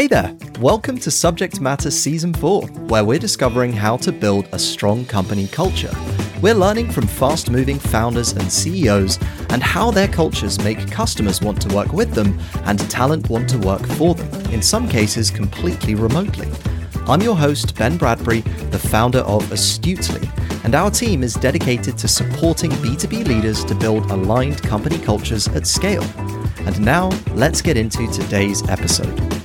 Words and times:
Hey 0.00 0.06
there! 0.06 0.34
Welcome 0.60 0.96
to 1.00 1.10
Subject 1.10 1.60
Matter 1.60 1.90
Season 1.90 2.32
4, 2.32 2.62
where 2.88 3.04
we're 3.04 3.18
discovering 3.18 3.70
how 3.70 3.98
to 3.98 4.10
build 4.10 4.48
a 4.50 4.58
strong 4.58 5.04
company 5.04 5.46
culture. 5.46 5.94
We're 6.40 6.54
learning 6.54 6.90
from 6.90 7.06
fast 7.06 7.50
moving 7.50 7.78
founders 7.78 8.32
and 8.32 8.50
CEOs 8.50 9.18
and 9.50 9.62
how 9.62 9.90
their 9.90 10.08
cultures 10.08 10.58
make 10.64 10.90
customers 10.90 11.42
want 11.42 11.60
to 11.60 11.74
work 11.74 11.92
with 11.92 12.14
them 12.14 12.40
and 12.64 12.80
talent 12.88 13.28
want 13.28 13.50
to 13.50 13.58
work 13.58 13.86
for 13.88 14.14
them, 14.14 14.50
in 14.50 14.62
some 14.62 14.88
cases 14.88 15.30
completely 15.30 15.94
remotely. 15.94 16.48
I'm 17.06 17.20
your 17.20 17.36
host, 17.36 17.76
Ben 17.76 17.98
Bradbury, 17.98 18.40
the 18.70 18.78
founder 18.78 19.18
of 19.18 19.52
Astutely, 19.52 20.26
and 20.64 20.74
our 20.74 20.90
team 20.90 21.22
is 21.22 21.34
dedicated 21.34 21.98
to 21.98 22.08
supporting 22.08 22.70
B2B 22.70 23.28
leaders 23.28 23.66
to 23.66 23.74
build 23.74 24.10
aligned 24.10 24.62
company 24.62 24.96
cultures 24.96 25.46
at 25.48 25.66
scale. 25.66 26.04
And 26.60 26.80
now, 26.80 27.10
let's 27.34 27.60
get 27.60 27.76
into 27.76 28.10
today's 28.10 28.66
episode. 28.66 29.39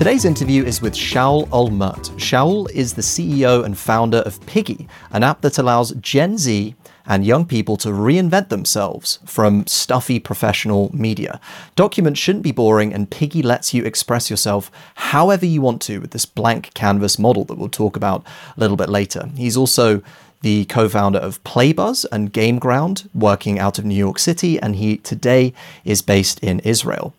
Today's 0.00 0.24
interview 0.24 0.64
is 0.64 0.80
with 0.80 0.94
Shaul 0.94 1.46
Olmert. 1.48 2.08
Shaul 2.16 2.70
is 2.70 2.94
the 2.94 3.02
CEO 3.02 3.62
and 3.62 3.76
founder 3.76 4.20
of 4.20 4.40
Piggy, 4.46 4.88
an 5.10 5.22
app 5.22 5.42
that 5.42 5.58
allows 5.58 5.90
Gen 5.96 6.38
Z 6.38 6.74
and 7.04 7.26
young 7.26 7.44
people 7.44 7.76
to 7.76 7.88
reinvent 7.88 8.48
themselves 8.48 9.18
from 9.26 9.66
stuffy 9.66 10.18
professional 10.18 10.90
media. 10.96 11.38
Documents 11.76 12.18
shouldn't 12.18 12.44
be 12.44 12.50
boring, 12.50 12.94
and 12.94 13.10
Piggy 13.10 13.42
lets 13.42 13.74
you 13.74 13.84
express 13.84 14.30
yourself 14.30 14.70
however 14.94 15.44
you 15.44 15.60
want 15.60 15.82
to 15.82 15.98
with 15.98 16.12
this 16.12 16.24
blank 16.24 16.72
canvas 16.72 17.18
model 17.18 17.44
that 17.44 17.58
we'll 17.58 17.68
talk 17.68 17.94
about 17.94 18.24
a 18.56 18.60
little 18.60 18.78
bit 18.78 18.88
later. 18.88 19.28
He's 19.36 19.58
also 19.58 20.02
the 20.40 20.64
co-founder 20.64 21.18
of 21.18 21.44
Playbuzz 21.44 22.06
and 22.10 22.32
GameGround, 22.32 23.06
working 23.14 23.58
out 23.58 23.78
of 23.78 23.84
New 23.84 23.94
York 23.94 24.18
City, 24.18 24.58
and 24.58 24.76
he 24.76 24.96
today 24.96 25.52
is 25.84 26.00
based 26.00 26.40
in 26.40 26.60
Israel. 26.60 27.12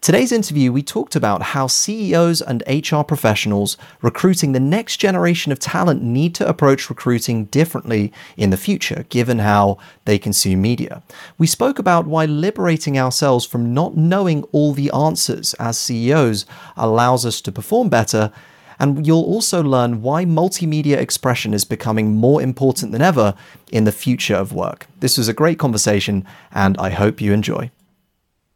Today's 0.00 0.30
interview, 0.30 0.72
we 0.72 0.82
talked 0.82 1.16
about 1.16 1.42
how 1.42 1.66
CEOs 1.66 2.40
and 2.40 2.62
HR 2.68 3.02
professionals 3.02 3.76
recruiting 4.00 4.52
the 4.52 4.60
next 4.60 4.98
generation 4.98 5.50
of 5.50 5.58
talent 5.58 6.02
need 6.02 6.36
to 6.36 6.48
approach 6.48 6.88
recruiting 6.88 7.46
differently 7.46 8.12
in 8.36 8.50
the 8.50 8.56
future, 8.56 9.04
given 9.08 9.40
how 9.40 9.76
they 10.04 10.16
consume 10.16 10.62
media. 10.62 11.02
We 11.36 11.48
spoke 11.48 11.80
about 11.80 12.06
why 12.06 12.26
liberating 12.26 12.96
ourselves 12.96 13.44
from 13.44 13.74
not 13.74 13.96
knowing 13.96 14.44
all 14.52 14.72
the 14.72 14.90
answers 14.92 15.52
as 15.54 15.76
CEOs 15.76 16.46
allows 16.76 17.26
us 17.26 17.40
to 17.40 17.52
perform 17.52 17.88
better. 17.88 18.30
And 18.78 19.04
you'll 19.04 19.24
also 19.24 19.64
learn 19.64 20.00
why 20.00 20.24
multimedia 20.24 20.96
expression 20.96 21.52
is 21.52 21.64
becoming 21.64 22.14
more 22.14 22.40
important 22.40 22.92
than 22.92 23.02
ever 23.02 23.34
in 23.72 23.82
the 23.82 23.92
future 23.92 24.36
of 24.36 24.52
work. 24.52 24.86
This 25.00 25.18
was 25.18 25.26
a 25.26 25.34
great 25.34 25.58
conversation, 25.58 26.24
and 26.52 26.78
I 26.78 26.90
hope 26.90 27.20
you 27.20 27.32
enjoy. 27.32 27.72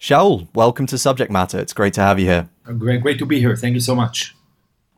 Shaul, 0.03 0.48
welcome 0.53 0.86
to 0.86 0.98
Subject 0.98 1.31
Matter. 1.31 1.61
It's 1.61 1.72
great 1.72 1.95
to 1.95 2.00
have 2.00 2.19
you 2.19 2.27
here. 2.27 2.48
Great, 2.77 3.03
great 3.03 3.20
to 3.20 3.25
be 3.25 3.39
here. 3.39 3.55
Thank 3.55 3.75
you 3.75 3.81
so 3.81 3.95
much. 3.95 4.34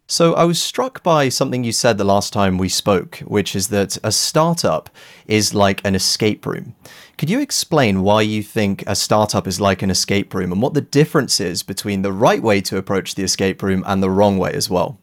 So, 0.06 0.33
I 0.33 0.44
was 0.44 0.62
struck 0.62 1.02
by 1.02 1.28
something 1.28 1.62
you 1.62 1.72
said 1.72 1.98
the 1.98 2.05
last 2.05 2.33
time 2.33 2.56
we 2.56 2.70
spoke, 2.70 3.19
which 3.19 3.55
is 3.55 3.69
that 3.69 3.98
a 4.02 4.10
startup 4.10 4.88
is 5.27 5.52
like 5.52 5.84
an 5.84 5.94
escape 5.94 6.47
room. 6.47 6.75
Could 7.19 7.28
you 7.28 7.38
explain 7.38 8.00
why 8.00 8.22
you 8.22 8.42
think 8.42 8.82
a 8.86 8.97
startup 8.97 9.47
is 9.47 9.60
like 9.60 9.82
an 9.82 9.91
escape 9.91 10.32
room 10.32 10.50
and 10.50 10.62
what 10.62 10.72
the 10.72 10.80
difference 10.80 11.38
is 11.38 11.62
between 11.62 12.00
the 12.00 12.10
right 12.10 12.42
way 12.42 12.62
to 12.62 12.78
approach 12.78 13.14
the 13.14 13.25
escape 13.25 13.62
room 13.62 13.84
and 13.86 14.02
the 14.02 14.08
wrong 14.08 14.38
way 14.38 14.55
as 14.55 14.70
well? 14.70 14.98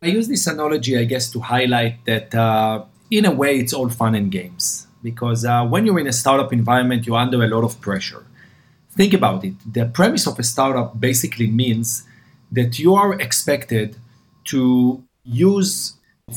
I 0.00 0.06
use 0.06 0.28
this 0.28 0.46
analogy, 0.46 0.96
I 0.96 1.02
guess, 1.02 1.28
to 1.32 1.40
highlight 1.40 2.04
that 2.04 2.32
uh, 2.36 2.84
in 3.10 3.24
a 3.24 3.32
way 3.32 3.58
it's 3.58 3.72
all 3.72 3.88
fun 3.88 4.14
and 4.14 4.30
games. 4.30 4.86
Because 5.02 5.44
uh, 5.44 5.66
when 5.66 5.86
you're 5.86 5.98
in 5.98 6.06
a 6.06 6.12
startup 6.12 6.52
environment, 6.52 7.04
you're 7.04 7.18
under 7.18 7.42
a 7.42 7.48
lot 7.48 7.64
of 7.64 7.80
pressure 7.80 8.24
think 8.98 9.14
about 9.14 9.44
it. 9.44 9.54
The 9.78 9.86
premise 9.98 10.26
of 10.26 10.38
a 10.40 10.42
startup 10.42 11.00
basically 11.08 11.46
means 11.46 11.86
that 12.50 12.70
you 12.82 12.90
are 13.02 13.12
expected 13.26 13.96
to 14.52 15.04
use 15.22 15.72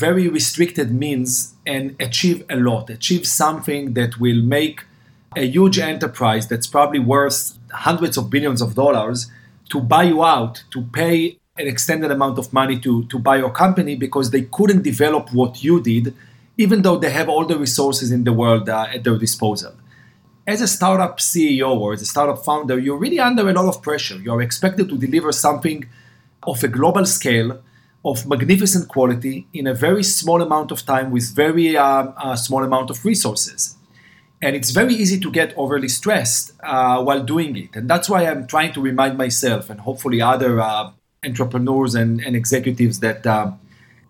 very 0.07 0.27
restricted 0.27 0.89
means 1.05 1.55
and 1.65 1.85
achieve 2.07 2.39
a 2.55 2.57
lot, 2.69 2.83
achieve 2.89 3.25
something 3.25 3.93
that 3.99 4.11
will 4.23 4.41
make 4.59 4.77
a 5.35 5.45
huge 5.55 5.79
enterprise 5.79 6.47
that's 6.51 6.67
probably 6.67 6.99
worth 7.15 7.37
hundreds 7.87 8.15
of 8.15 8.29
billions 8.29 8.61
of 8.61 8.75
dollars 8.75 9.19
to 9.71 9.77
buy 9.93 10.03
you 10.03 10.23
out, 10.23 10.63
to 10.73 10.79
pay 10.99 11.15
an 11.57 11.67
extended 11.73 12.11
amount 12.11 12.37
of 12.37 12.53
money 12.53 12.77
to, 12.85 13.05
to 13.05 13.17
buy 13.17 13.37
your 13.37 13.53
company 13.63 13.95
because 13.95 14.29
they 14.29 14.43
couldn't 14.57 14.83
develop 14.83 15.33
what 15.33 15.63
you 15.63 15.81
did, 15.81 16.13
even 16.57 16.83
though 16.83 16.97
they 16.97 17.09
have 17.09 17.27
all 17.27 17.45
the 17.45 17.57
resources 17.57 18.11
in 18.11 18.23
the 18.23 18.33
world 18.33 18.69
uh, 18.69 18.87
at 18.93 19.03
their 19.03 19.17
disposal 19.17 19.73
as 20.47 20.61
a 20.61 20.67
startup 20.67 21.19
CEO 21.19 21.79
or 21.79 21.93
as 21.93 22.01
a 22.01 22.05
startup 22.05 22.43
founder, 22.43 22.79
you're 22.79 22.97
really 22.97 23.19
under 23.19 23.47
a 23.47 23.53
lot 23.53 23.67
of 23.67 23.81
pressure. 23.81 24.15
You're 24.15 24.41
expected 24.41 24.89
to 24.89 24.97
deliver 24.97 25.31
something 25.31 25.87
of 26.43 26.63
a 26.63 26.67
global 26.67 27.05
scale, 27.05 27.61
of 28.03 28.27
magnificent 28.27 28.87
quality, 28.87 29.47
in 29.53 29.67
a 29.67 29.73
very 29.73 30.03
small 30.03 30.41
amount 30.41 30.71
of 30.71 30.85
time 30.85 31.11
with 31.11 31.35
very 31.35 31.77
uh, 31.77 32.35
small 32.35 32.63
amount 32.63 32.89
of 32.89 33.05
resources. 33.05 33.75
And 34.41 34.55
it's 34.55 34.71
very 34.71 34.95
easy 34.95 35.19
to 35.19 35.31
get 35.31 35.53
overly 35.55 35.87
stressed 35.87 36.53
uh, 36.63 37.03
while 37.03 37.21
doing 37.21 37.55
it. 37.55 37.75
And 37.75 37.87
that's 37.87 38.09
why 38.09 38.25
I'm 38.25 38.47
trying 38.47 38.73
to 38.73 38.81
remind 38.81 39.15
myself 39.15 39.69
and 39.69 39.79
hopefully 39.79 40.19
other 40.19 40.59
uh, 40.59 40.89
entrepreneurs 41.23 41.93
and, 41.93 42.19
and, 42.21 42.35
executives 42.35 43.01
that 43.01 43.27
uh, 43.27 43.51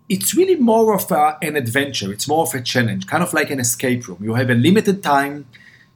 it's 0.08 0.34
really 0.34 0.54
more 0.54 0.94
of 0.94 1.10
a, 1.12 1.36
an 1.42 1.56
adventure. 1.56 2.10
It's 2.10 2.26
more 2.26 2.44
of 2.44 2.54
a 2.54 2.62
challenge, 2.62 3.06
kind 3.06 3.22
of 3.22 3.34
like 3.34 3.50
an 3.50 3.60
escape 3.60 4.08
room. 4.08 4.18
You 4.22 4.32
have 4.34 4.48
a 4.48 4.54
limited 4.54 5.02
time 5.02 5.46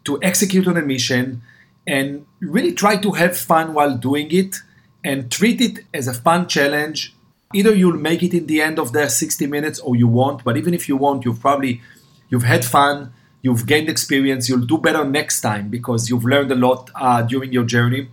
to 0.06 0.18
execute 0.22 0.66
on 0.66 0.76
a 0.76 0.82
mission 0.82 1.42
and 1.86 2.26
really 2.40 2.72
try 2.72 2.96
to 2.96 3.12
have 3.12 3.36
fun 3.36 3.74
while 3.74 3.96
doing 3.96 4.28
it 4.30 4.56
and 5.04 5.30
treat 5.30 5.60
it 5.60 5.84
as 5.94 6.08
a 6.08 6.14
fun 6.14 6.48
challenge. 6.48 7.14
Either 7.54 7.74
you'll 7.74 7.96
make 7.96 8.22
it 8.22 8.34
in 8.34 8.46
the 8.46 8.60
end 8.60 8.78
of 8.78 8.92
the 8.92 9.08
60 9.08 9.46
minutes 9.46 9.78
or 9.78 9.94
you 9.94 10.08
won't, 10.08 10.42
but 10.42 10.56
even 10.56 10.74
if 10.74 10.88
you 10.88 10.96
won't, 10.96 11.24
you've 11.24 11.40
probably 11.40 11.80
you've 12.28 12.42
had 12.42 12.64
fun, 12.64 13.12
you've 13.42 13.66
gained 13.66 13.88
experience, 13.88 14.48
you'll 14.48 14.66
do 14.66 14.78
better 14.78 15.04
next 15.04 15.40
time 15.40 15.68
because 15.68 16.10
you've 16.10 16.24
learned 16.24 16.50
a 16.50 16.56
lot 16.56 16.90
uh, 16.96 17.22
during 17.22 17.52
your 17.52 17.64
journey. 17.64 18.08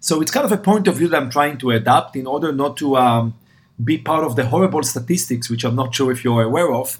So 0.00 0.20
it's 0.20 0.30
kind 0.30 0.44
of 0.44 0.52
a 0.52 0.58
point 0.58 0.86
of 0.86 0.96
view 0.96 1.08
that 1.08 1.22
I'm 1.22 1.30
trying 1.30 1.56
to 1.58 1.70
adapt 1.70 2.14
in 2.14 2.26
order 2.26 2.52
not 2.52 2.76
to 2.78 2.96
um, 2.98 3.34
be 3.82 3.96
part 3.96 4.22
of 4.22 4.36
the 4.36 4.44
horrible 4.44 4.82
statistics, 4.82 5.48
which 5.48 5.64
I'm 5.64 5.74
not 5.74 5.94
sure 5.94 6.12
if 6.12 6.22
you're 6.22 6.42
aware 6.42 6.70
of, 6.72 6.98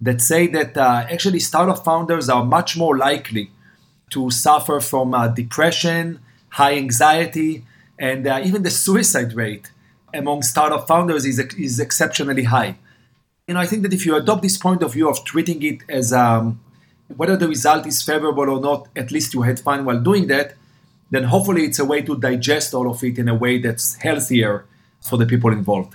that 0.00 0.22
say 0.22 0.46
that 0.46 0.76
uh, 0.76 1.06
actually 1.10 1.40
startup 1.40 1.84
founders 1.84 2.30
are 2.30 2.44
much 2.44 2.76
more 2.78 2.96
likely 2.96 3.50
to 4.10 4.30
suffer 4.30 4.80
from 4.80 5.14
uh, 5.14 5.28
depression, 5.28 6.20
high 6.50 6.76
anxiety, 6.76 7.64
and 7.98 8.26
uh, 8.26 8.40
even 8.44 8.62
the 8.62 8.70
suicide 8.70 9.32
rate 9.34 9.70
among 10.14 10.42
startup 10.42 10.86
founders 10.86 11.24
is, 11.24 11.38
is 11.38 11.80
exceptionally 11.80 12.44
high. 12.44 12.76
You 13.46 13.54
know, 13.54 13.60
I 13.60 13.66
think 13.66 13.82
that 13.82 13.92
if 13.92 14.06
you 14.06 14.16
adopt 14.16 14.42
this 14.42 14.58
point 14.58 14.82
of 14.82 14.92
view 14.92 15.08
of 15.08 15.24
treating 15.24 15.62
it 15.62 15.80
as 15.88 16.12
um, 16.12 16.60
whether 17.16 17.36
the 17.36 17.48
result 17.48 17.86
is 17.86 18.02
favorable 18.02 18.48
or 18.48 18.60
not, 18.60 18.88
at 18.96 19.10
least 19.10 19.34
you 19.34 19.42
had 19.42 19.60
fun 19.60 19.84
while 19.84 20.00
doing 20.00 20.26
that, 20.28 20.54
then 21.10 21.24
hopefully 21.24 21.64
it's 21.64 21.78
a 21.78 21.84
way 21.84 22.02
to 22.02 22.18
digest 22.18 22.74
all 22.74 22.90
of 22.90 23.02
it 23.04 23.18
in 23.18 23.28
a 23.28 23.34
way 23.34 23.58
that's 23.58 23.94
healthier 23.96 24.66
for 25.00 25.16
the 25.16 25.26
people 25.26 25.52
involved. 25.52 25.94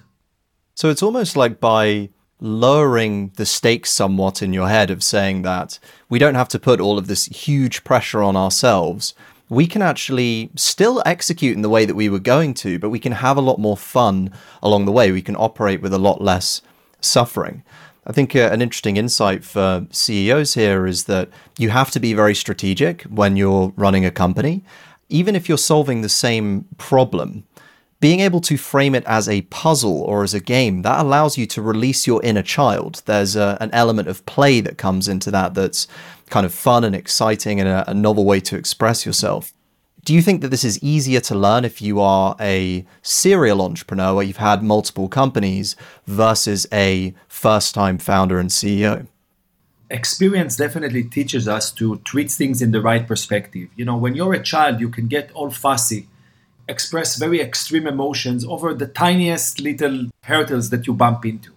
So 0.75 0.89
it's 0.89 1.03
almost 1.03 1.35
like 1.35 1.59
by 1.59 2.09
lowering 2.41 3.31
the 3.35 3.45
stakes 3.45 3.91
somewhat 3.91 4.41
in 4.41 4.51
your 4.51 4.67
head 4.67 4.89
of 4.89 5.03
saying 5.03 5.43
that 5.43 5.77
we 6.09 6.19
don't 6.19 6.35
have 6.35 6.49
to 6.49 6.59
put 6.59 6.81
all 6.81 6.97
of 6.97 7.07
this 7.07 7.27
huge 7.27 7.83
pressure 7.83 8.21
on 8.21 8.35
ourselves. 8.35 9.13
We 9.47 9.67
can 9.67 9.81
actually 9.81 10.49
still 10.55 11.03
execute 11.05 11.55
in 11.55 11.61
the 11.61 11.69
way 11.69 11.85
that 11.85 11.95
we 11.95 12.09
were 12.09 12.19
going 12.19 12.55
to, 12.55 12.79
but 12.79 12.89
we 12.89 12.99
can 12.99 13.11
have 13.11 13.37
a 13.37 13.41
lot 13.41 13.59
more 13.59 13.77
fun 13.77 14.33
along 14.63 14.85
the 14.85 14.91
way. 14.91 15.11
We 15.11 15.21
can 15.21 15.35
operate 15.35 15.81
with 15.81 15.93
a 15.93 15.99
lot 15.99 16.21
less 16.21 16.61
suffering. 16.99 17.63
I 18.07 18.11
think 18.11 18.35
uh, 18.35 18.49
an 18.51 18.61
interesting 18.61 18.97
insight 18.97 19.43
for 19.43 19.85
CEOs 19.91 20.55
here 20.55 20.87
is 20.87 21.03
that 21.03 21.29
you 21.59 21.69
have 21.69 21.91
to 21.91 21.99
be 21.99 22.13
very 22.13 22.33
strategic 22.33 23.03
when 23.03 23.37
you're 23.37 23.71
running 23.75 24.05
a 24.05 24.11
company. 24.11 24.63
Even 25.09 25.35
if 25.35 25.47
you're 25.47 25.57
solving 25.57 26.01
the 26.01 26.09
same 26.09 26.65
problem, 26.77 27.43
being 28.01 28.19
able 28.19 28.41
to 28.41 28.57
frame 28.57 28.95
it 28.95 29.05
as 29.05 29.29
a 29.29 29.43
puzzle 29.43 30.01
or 30.01 30.23
as 30.23 30.33
a 30.33 30.39
game, 30.39 30.81
that 30.81 30.99
allows 30.99 31.37
you 31.37 31.45
to 31.45 31.61
release 31.61 32.07
your 32.07 32.21
inner 32.23 32.41
child. 32.41 33.03
There's 33.05 33.35
a, 33.35 33.57
an 33.61 33.69
element 33.71 34.07
of 34.09 34.25
play 34.25 34.59
that 34.59 34.79
comes 34.79 35.07
into 35.07 35.29
that 35.31 35.53
that's 35.53 35.87
kind 36.31 36.45
of 36.45 36.53
fun 36.53 36.83
and 36.83 36.95
exciting 36.95 37.59
and 37.59 37.69
a, 37.69 37.89
a 37.91 37.93
novel 37.93 38.25
way 38.25 38.39
to 38.41 38.57
express 38.57 39.05
yourself. 39.05 39.53
Do 40.03 40.15
you 40.15 40.23
think 40.23 40.41
that 40.41 40.47
this 40.47 40.63
is 40.63 40.81
easier 40.83 41.19
to 41.21 41.35
learn 41.35 41.63
if 41.63 41.79
you 41.79 42.01
are 42.01 42.35
a 42.39 42.87
serial 43.03 43.61
entrepreneur 43.61 44.15
where 44.15 44.25
you've 44.25 44.37
had 44.37 44.63
multiple 44.63 45.07
companies 45.07 45.75
versus 46.07 46.65
a 46.73 47.13
first 47.27 47.75
time 47.75 47.99
founder 47.99 48.39
and 48.39 48.49
CEO? 48.49 49.05
Experience 49.91 50.55
definitely 50.55 51.03
teaches 51.03 51.47
us 51.47 51.69
to 51.73 51.97
treat 51.97 52.31
things 52.31 52.63
in 52.63 52.71
the 52.71 52.81
right 52.81 53.07
perspective. 53.07 53.69
You 53.75 53.85
know, 53.85 53.97
when 53.97 54.15
you're 54.15 54.33
a 54.33 54.41
child, 54.41 54.79
you 54.79 54.89
can 54.89 55.07
get 55.07 55.29
all 55.33 55.51
fussy 55.51 56.07
express 56.75 57.17
very 57.17 57.39
extreme 57.41 57.85
emotions 57.95 58.41
over 58.45 58.73
the 58.73 58.87
tiniest 58.87 59.59
little 59.59 59.97
hurdles 60.23 60.69
that 60.71 60.87
you 60.87 60.93
bump 60.93 61.25
into 61.25 61.51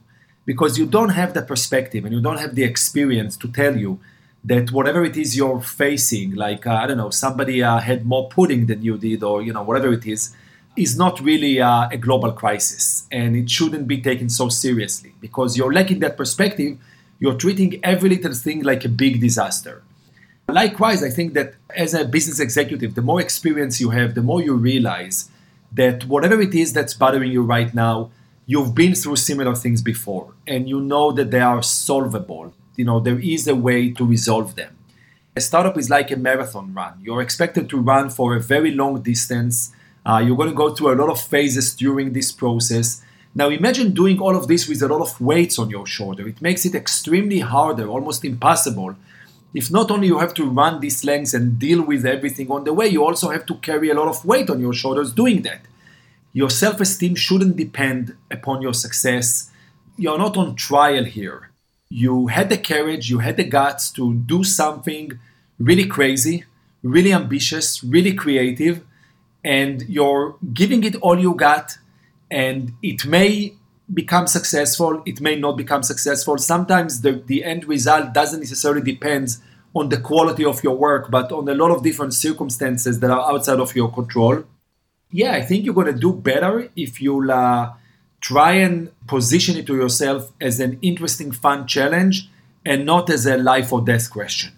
because 0.45 0.79
you 0.79 0.87
don't 0.87 1.15
have 1.21 1.33
the 1.33 1.43
perspective 1.43 2.05
and 2.05 2.13
you 2.15 2.21
don't 2.21 2.41
have 2.45 2.55
the 2.55 2.65
experience 2.65 3.37
to 3.39 3.49
tell 3.61 3.77
you 3.85 4.01
that 4.45 4.71
whatever 4.71 5.03
it 5.05 5.17
is 5.17 5.37
you're 5.37 5.61
facing, 5.61 6.35
like, 6.35 6.67
uh, 6.67 6.75
I 6.75 6.87
don't 6.87 6.99
know, 6.99 7.11
somebody 7.11 7.63
uh, 7.63 7.79
had 7.79 8.05
more 8.05 8.29
pudding 8.29 8.67
than 8.67 8.83
you 8.83 8.99
did, 8.99 9.23
or, 9.23 9.41
you 9.41 9.53
know, 9.55 9.63
whatever 9.63 9.91
it 9.93 10.07
is, 10.07 10.35
is 10.77 10.99
not 10.99 11.21
really 11.21 11.61
uh, 11.61 11.89
a 11.91 11.97
global 11.97 12.33
crisis. 12.33 13.07
And 13.11 13.37
it 13.37 13.49
shouldn't 13.49 13.89
be 13.89 14.03
taken 14.03 14.29
so 14.29 14.51
seriously 14.51 15.15
because 15.21 15.57
you're 15.57 15.73
lacking 15.73 16.01
that 16.01 16.17
perspective. 16.19 16.77
You're 17.21 17.39
treating 17.45 17.81
every 17.83 18.11
little 18.11 18.35
thing 18.35 18.63
like 18.63 18.85
a 18.85 18.89
big 18.89 19.21
disaster. 19.21 19.83
Likewise, 20.49 21.03
I 21.03 21.11
think 21.11 21.35
that 21.35 21.55
as 21.75 21.95
a 21.95 22.05
business 22.05 22.39
executive, 22.39 22.95
the 22.95 23.03
more 23.03 23.21
experience 23.21 23.81
you 23.81 23.91
have, 23.91 24.15
the 24.15 24.23
more 24.23 24.43
you 24.43 24.55
realize 24.55 25.31
that 25.73 26.05
whatever 26.05 26.41
it 26.41 26.55
is 26.55 26.73
that's 26.73 26.95
bothering 26.95 27.33
you 27.33 27.43
right 27.43 27.73
now, 27.75 28.11
you've 28.47 28.75
been 28.75 28.95
through 28.95 29.17
similar 29.17 29.55
things 29.55 29.83
before 29.83 30.35
and 30.47 30.69
you 30.69 30.81
know 30.81 31.13
that 31.13 31.31
they 31.31 31.41
are 31.41 31.63
solvable. 31.63 32.55
You 32.77 32.85
know, 32.85 33.01
there 33.01 33.19
is 33.19 33.49
a 33.49 33.55
way 33.55 33.91
to 33.93 34.05
resolve 34.05 34.55
them. 34.55 34.77
A 35.35 35.41
startup 35.41 35.79
is 35.79 35.91
like 35.91 36.11
a 36.11 36.17
marathon 36.17 36.75
run. 36.75 37.01
You're 37.03 37.23
expected 37.23 37.69
to 37.71 37.81
run 37.81 38.11
for 38.11 38.37
a 38.37 38.41
very 38.41 38.71
long 38.71 39.03
distance. 39.03 39.73
Uh, 40.07 40.23
you're 40.25 40.37
going 40.37 40.51
to 40.51 40.55
go 40.55 40.75
through 40.75 40.93
a 40.93 41.01
lot 41.01 41.11
of 41.11 41.21
phases 41.21 41.75
during 41.75 42.13
this 42.13 42.31
process. 42.31 43.03
Now, 43.35 43.49
imagine 43.49 43.93
doing 43.93 44.21
all 44.21 44.37
of 44.37 44.47
this 44.47 44.69
with 44.69 44.83
a 44.83 44.89
lot 44.89 45.01
of 45.01 45.21
weights 45.21 45.59
on 45.59 45.71
your 45.71 45.87
shoulder. 45.87 46.29
It 46.29 46.41
makes 46.41 46.65
it 46.65 46.75
extremely 46.75 47.41
harder, 47.41 47.89
almost 47.89 48.25
impossible. 48.25 48.95
If 49.55 49.71
not 49.71 49.91
only 49.93 50.09
you 50.09 50.19
have 50.19 50.35
to 50.35 50.51
run 50.51 50.81
these 50.81 51.05
lengths 51.05 51.33
and 51.33 51.59
deal 51.59 51.81
with 51.81 52.05
everything 52.05 52.51
on 52.51 52.65
the 52.65 52.75
way, 52.75 52.89
you 52.89 53.05
also 53.05 53.31
have 53.31 53.47
to 53.47 53.55
carry 53.57 53.89
a 53.89 53.95
lot 53.95 54.09
of 54.09 54.25
weight 54.25 54.51
on 54.51 54.61
your 54.61 54.73
shoulders 54.73 55.13
doing 55.13 55.43
that. 55.43 55.63
Your 56.33 56.51
self 56.51 56.81
esteem 56.81 57.15
shouldn't 57.15 57.57
depend 57.57 58.17
upon 58.31 58.61
your 58.61 58.75
success. 58.75 59.51
You're 59.97 60.19
not 60.19 60.37
on 60.37 60.57
trial 60.57 61.05
here. 61.05 61.51
You 61.89 62.27
had 62.27 62.49
the 62.49 62.59
courage, 62.59 63.09
you 63.09 63.21
had 63.21 63.37
the 63.37 63.45
guts 63.45 63.93
to 63.93 64.15
do 64.15 64.43
something 64.43 65.21
really 65.61 65.87
crazy, 65.87 66.45
really 66.83 67.13
ambitious, 67.13 67.85
really 67.85 68.13
creative, 68.13 68.85
and 69.45 69.83
you're 69.83 70.35
giving 70.53 70.83
it 70.83 70.97
all 70.97 71.19
you 71.19 71.35
got. 71.35 71.79
And 72.29 72.73
it 72.83 73.07
may 73.07 73.55
become 73.93 74.27
successful, 74.27 75.03
it 75.05 75.21
may 75.21 75.37
not 75.37 75.57
become 75.57 75.83
successful. 75.83 76.39
Sometimes 76.39 77.03
the, 77.03 77.23
the 77.27 77.45
end 77.45 77.67
result 77.67 78.15
doesn't 78.15 78.41
necessarily 78.41 78.83
depend 78.83 79.37
on 79.75 79.89
the 79.89 79.99
quality 79.99 80.45
of 80.45 80.63
your 80.63 80.77
work, 80.77 81.11
but 81.11 81.33
on 81.33 81.49
a 81.49 81.55
lot 81.55 81.71
of 81.71 81.83
different 81.83 82.15
circumstances 82.15 83.01
that 83.01 83.11
are 83.11 83.33
outside 83.33 83.61
of 83.61 83.75
your 83.75 83.93
control 83.93 84.45
yeah, 85.15 85.31
I 85.31 85.43
think 85.43 85.65
you're 85.65 85.75
going 85.75 85.95
to 85.95 86.01
do 86.09 86.13
better 86.13 86.69
if 86.75 87.01
you'll 87.01 87.31
uh, 87.31 87.73
try 88.21 88.55
and 88.55 88.91
position 89.07 89.57
it 89.57 89.65
to 89.69 89.77
yourself 89.77 90.33
as 90.41 90.59
an 90.59 90.77
interesting, 90.83 91.31
fun 91.31 91.69
challenge 91.69 92.29
and 92.67 92.85
not 92.85 93.09
as 93.11 93.25
a 93.25 93.37
life 93.37 93.73
or 93.73 93.81
death 93.81 94.11
question. 94.11 94.53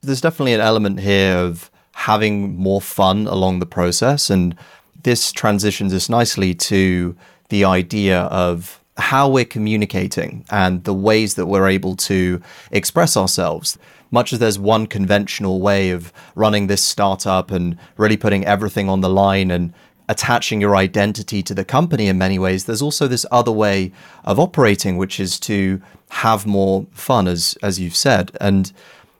There's 0.00 0.22
definitely 0.22 0.54
an 0.54 0.62
element 0.62 1.00
here 1.00 1.36
of 1.36 1.70
having 1.94 2.56
more 2.56 2.80
fun 2.80 3.26
along 3.26 3.58
the 3.58 3.66
process. 3.66 4.30
And 4.30 4.56
this 5.02 5.30
transitions 5.30 5.92
us 5.92 6.08
nicely 6.08 6.54
to 6.54 7.14
the 7.48 7.64
idea 7.64 8.22
of 8.22 8.80
how 8.96 9.28
we're 9.28 9.44
communicating 9.44 10.44
and 10.50 10.84
the 10.84 10.94
ways 10.94 11.34
that 11.34 11.46
we're 11.46 11.68
able 11.68 11.94
to 11.96 12.40
express 12.70 13.16
ourselves 13.16 13.78
much 14.10 14.32
as 14.32 14.38
there's 14.38 14.58
one 14.58 14.86
conventional 14.86 15.60
way 15.60 15.90
of 15.90 16.12
running 16.34 16.66
this 16.66 16.82
startup 16.82 17.50
and 17.50 17.76
really 17.96 18.16
putting 18.16 18.44
everything 18.44 18.88
on 18.88 19.00
the 19.00 19.08
line 19.08 19.50
and 19.50 19.72
attaching 20.08 20.60
your 20.60 20.76
identity 20.76 21.42
to 21.42 21.54
the 21.54 21.64
company 21.64 22.06
in 22.06 22.16
many 22.16 22.38
ways, 22.38 22.64
there's 22.64 22.82
also 22.82 23.08
this 23.08 23.26
other 23.30 23.50
way 23.50 23.92
of 24.24 24.38
operating, 24.38 24.96
which 24.96 25.18
is 25.18 25.40
to 25.40 25.82
have 26.10 26.46
more 26.46 26.86
fun, 26.92 27.26
as 27.26 27.58
as 27.62 27.80
you've 27.80 27.96
said. 27.96 28.30
And 28.40 28.72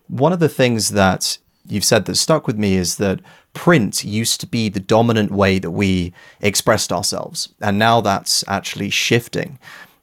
one 0.09 0.33
of 0.33 0.39
the 0.39 0.49
things 0.49 0.91
that 0.91 1.39
you've 1.67 1.85
said 1.85 2.05
that 2.05 2.15
stuck 2.15 2.47
with 2.47 2.57
me 2.57 2.77
is 2.77 2.97
that 2.97 3.21
print 3.57 4.05
used 4.05 4.39
to 4.43 4.47
be 4.47 4.69
the 4.69 4.79
dominant 4.79 5.33
way 5.33 5.59
that 5.59 5.71
we 5.71 6.13
expressed 6.43 6.93
ourselves, 6.93 7.49
and 7.61 7.79
now 7.79 8.03
that's 8.03 8.45
actually 8.47 8.91
shifting. 8.91 9.59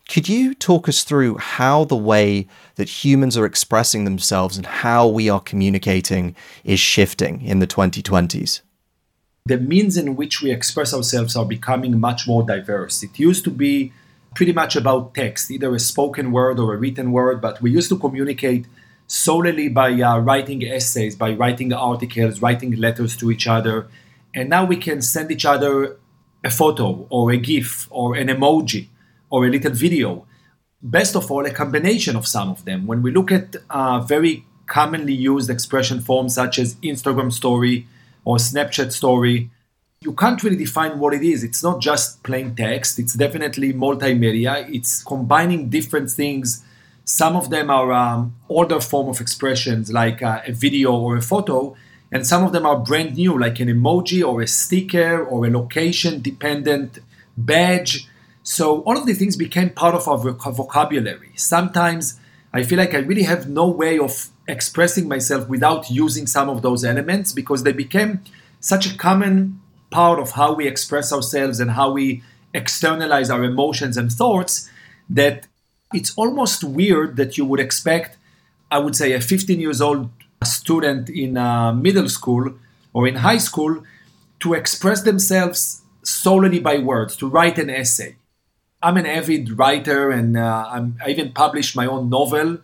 Could 0.09 0.27
you 0.27 0.55
talk 0.55 0.89
us 0.89 1.03
through 1.03 1.37
how 1.37 1.85
the 1.85 1.95
way 1.95 2.47
that 2.75 3.05
humans 3.05 3.37
are 3.37 3.45
expressing 3.45 4.05
themselves 4.05 4.57
and 4.57 4.65
how 4.65 5.07
we 5.07 5.29
are 5.29 5.39
communicating 5.39 6.35
is 6.63 6.79
shifting 6.79 7.41
in 7.43 7.59
the 7.59 7.67
2020s? 7.67 8.61
The 9.45 9.57
means 9.57 9.97
in 9.97 10.15
which 10.15 10.41
we 10.41 10.51
express 10.51 10.91
ourselves 10.91 11.35
are 11.35 11.45
becoming 11.45 11.99
much 11.99 12.27
more 12.27 12.43
diverse. 12.43 13.03
It 13.03 13.19
used 13.19 13.43
to 13.43 13.51
be 13.51 13.93
pretty 14.33 14.51
much 14.51 14.75
about 14.75 15.13
text, 15.13 15.51
either 15.51 15.75
a 15.75 15.79
spoken 15.79 16.31
word 16.31 16.59
or 16.59 16.73
a 16.73 16.77
written 16.77 17.11
word, 17.11 17.39
but 17.39 17.61
we 17.61 17.69
used 17.69 17.89
to 17.89 17.99
communicate 17.99 18.65
solely 19.07 19.69
by 19.69 19.91
uh, 19.91 20.19
writing 20.19 20.63
essays, 20.63 21.15
by 21.15 21.33
writing 21.33 21.73
articles, 21.73 22.41
writing 22.41 22.75
letters 22.77 23.15
to 23.17 23.31
each 23.31 23.47
other. 23.47 23.87
And 24.33 24.49
now 24.49 24.65
we 24.65 24.77
can 24.77 25.01
send 25.01 25.31
each 25.31 25.45
other 25.45 25.97
a 26.43 26.49
photo 26.49 27.07
or 27.09 27.31
a 27.31 27.37
GIF 27.37 27.87
or 27.89 28.15
an 28.15 28.27
emoji 28.27 28.87
or 29.29 29.45
a 29.45 29.49
little 29.49 29.71
video. 29.71 30.25
Best 30.81 31.15
of 31.15 31.31
all, 31.31 31.45
a 31.45 31.51
combination 31.51 32.15
of 32.15 32.27
some 32.27 32.49
of 32.49 32.65
them. 32.65 32.87
When 32.87 33.01
we 33.01 33.11
look 33.11 33.31
at 33.31 33.55
uh, 33.69 33.99
very 33.99 34.45
commonly 34.67 35.13
used 35.13 35.49
expression 35.49 36.01
forms 36.01 36.35
such 36.35 36.59
as 36.59 36.75
Instagram 36.75 37.31
story 37.31 37.87
or 38.25 38.37
Snapchat 38.37 38.91
story, 38.91 39.49
you 40.01 40.13
can't 40.13 40.43
really 40.43 40.57
define 40.57 40.99
what 40.99 41.13
it 41.13 41.23
is. 41.23 41.43
It's 41.43 41.63
not 41.63 41.81
just 41.81 42.23
plain 42.23 42.55
text, 42.55 42.99
it's 42.99 43.13
definitely 43.13 43.73
multimedia, 43.73 44.69
it's 44.73 45.03
combining 45.03 45.69
different 45.69 46.11
things. 46.11 46.63
Some 47.05 47.35
of 47.35 47.49
them 47.49 47.69
are 47.69 47.91
um, 47.91 48.35
older 48.49 48.79
form 48.79 49.09
of 49.09 49.19
expressions 49.19 49.91
like 49.91 50.21
uh, 50.21 50.41
a 50.47 50.53
video 50.53 50.93
or 50.93 51.17
a 51.17 51.21
photo, 51.21 51.75
and 52.11 52.25
some 52.25 52.43
of 52.43 52.51
them 52.51 52.65
are 52.65 52.77
brand 52.79 53.15
new, 53.15 53.37
like 53.37 53.59
an 53.59 53.67
emoji 53.67 54.25
or 54.25 54.41
a 54.41 54.47
sticker 54.47 55.23
or 55.23 55.45
a 55.45 55.49
location 55.49 56.21
dependent 56.21 56.99
badge 57.35 58.07
so 58.43 58.81
all 58.81 58.97
of 58.97 59.05
these 59.05 59.17
things 59.17 59.37
became 59.37 59.69
part 59.69 59.95
of 59.95 60.07
our 60.07 60.17
vocabulary. 60.17 61.31
Sometimes 61.35 62.19
I 62.53 62.63
feel 62.63 62.77
like 62.77 62.93
I 62.93 62.97
really 62.97 63.23
have 63.23 63.49
no 63.49 63.67
way 63.67 63.97
of 63.97 64.29
expressing 64.47 65.07
myself 65.07 65.47
without 65.47 65.89
using 65.89 66.27
some 66.27 66.49
of 66.49 66.61
those 66.61 66.83
elements 66.83 67.31
because 67.31 67.63
they 67.63 67.71
became 67.71 68.21
such 68.59 68.85
a 68.85 68.97
common 68.97 69.61
part 69.89 70.19
of 70.19 70.31
how 70.31 70.53
we 70.53 70.67
express 70.67 71.13
ourselves 71.13 71.61
and 71.61 71.71
how 71.71 71.91
we 71.91 72.21
externalize 72.53 73.29
our 73.29 73.43
emotions 73.45 73.95
and 73.95 74.11
thoughts 74.11 74.69
that 75.09 75.47
it's 75.93 76.13
almost 76.15 76.63
weird 76.63 77.15
that 77.17 77.37
you 77.37 77.45
would 77.45 77.59
expect, 77.59 78.17
I 78.71 78.79
would 78.79 78.95
say, 78.95 79.13
a 79.13 79.21
15 79.21 79.59
years 79.59 79.81
old 79.81 80.09
student 80.43 81.09
in 81.09 81.37
uh, 81.37 81.73
middle 81.73 82.09
school 82.09 82.53
or 82.93 83.07
in 83.07 83.15
high 83.15 83.37
school 83.37 83.83
to 84.39 84.53
express 84.53 85.03
themselves 85.03 85.81
solely 86.03 86.59
by 86.59 86.77
words, 86.77 87.15
to 87.17 87.29
write 87.29 87.57
an 87.57 87.69
essay. 87.69 88.15
I'm 88.81 88.97
an 88.97 89.05
avid 89.05 89.57
writer 89.57 90.11
and 90.11 90.35
uh, 90.35 90.81
i 91.01 91.09
even 91.09 91.31
published 91.31 91.75
my 91.75 91.85
own 91.85 92.09
novel. 92.09 92.57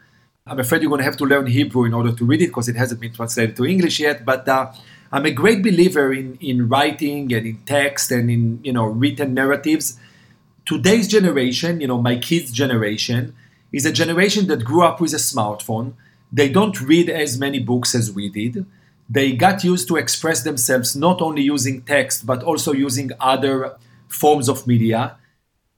I'm 0.45 0.59
afraid 0.59 0.81
you're 0.81 0.89
going 0.89 1.00
to 1.00 1.05
have 1.05 1.17
to 1.17 1.25
learn 1.25 1.48
Hebrew 1.48 1.86
in 1.86 1.93
order 1.93 2.12
to 2.12 2.25
read 2.25 2.41
it 2.41 2.48
because 2.48 2.67
it 2.67 2.75
hasn't 2.75 3.00
been 3.00 3.13
translated 3.13 3.55
to 3.55 3.65
English 3.65 4.00
yet. 4.00 4.25
But 4.25 4.48
uh, 4.48 4.74
I'm 5.12 5.25
a 5.25 5.31
great 5.31 5.63
believer 5.63 6.12
in, 6.12 6.38
in 6.41 6.67
writing 6.67 7.31
and 7.33 7.45
in 7.45 7.57
text 7.65 8.12
and 8.12 8.29
in 8.29 8.59
you 8.63 8.74
know 8.74 8.86
written 8.86 9.33
narratives. 9.33 9.98
Today's 10.69 11.07
generation, 11.07 11.81
you 11.81 11.88
know, 11.88 11.99
my 11.99 12.15
kids' 12.15 12.51
generation, 12.51 13.35
is 13.71 13.88
a 13.88 13.91
generation 13.91 14.45
that 14.49 14.63
grew 14.63 14.83
up 14.83 15.01
with 15.01 15.13
a 15.15 15.17
smartphone. 15.17 15.93
They 16.31 16.47
don't 16.47 16.79
read 16.79 17.09
as 17.09 17.39
many 17.39 17.57
books 17.57 17.95
as 17.95 18.11
we 18.11 18.29
did. 18.29 18.67
They 19.09 19.31
got 19.31 19.63
used 19.63 19.88
to 19.88 19.95
express 19.95 20.43
themselves 20.43 20.95
not 20.95 21.23
only 21.23 21.41
using 21.41 21.81
text 21.81 22.27
but 22.27 22.43
also 22.43 22.71
using 22.71 23.09
other 23.19 23.77
forms 24.09 24.47
of 24.47 24.67
media 24.67 25.17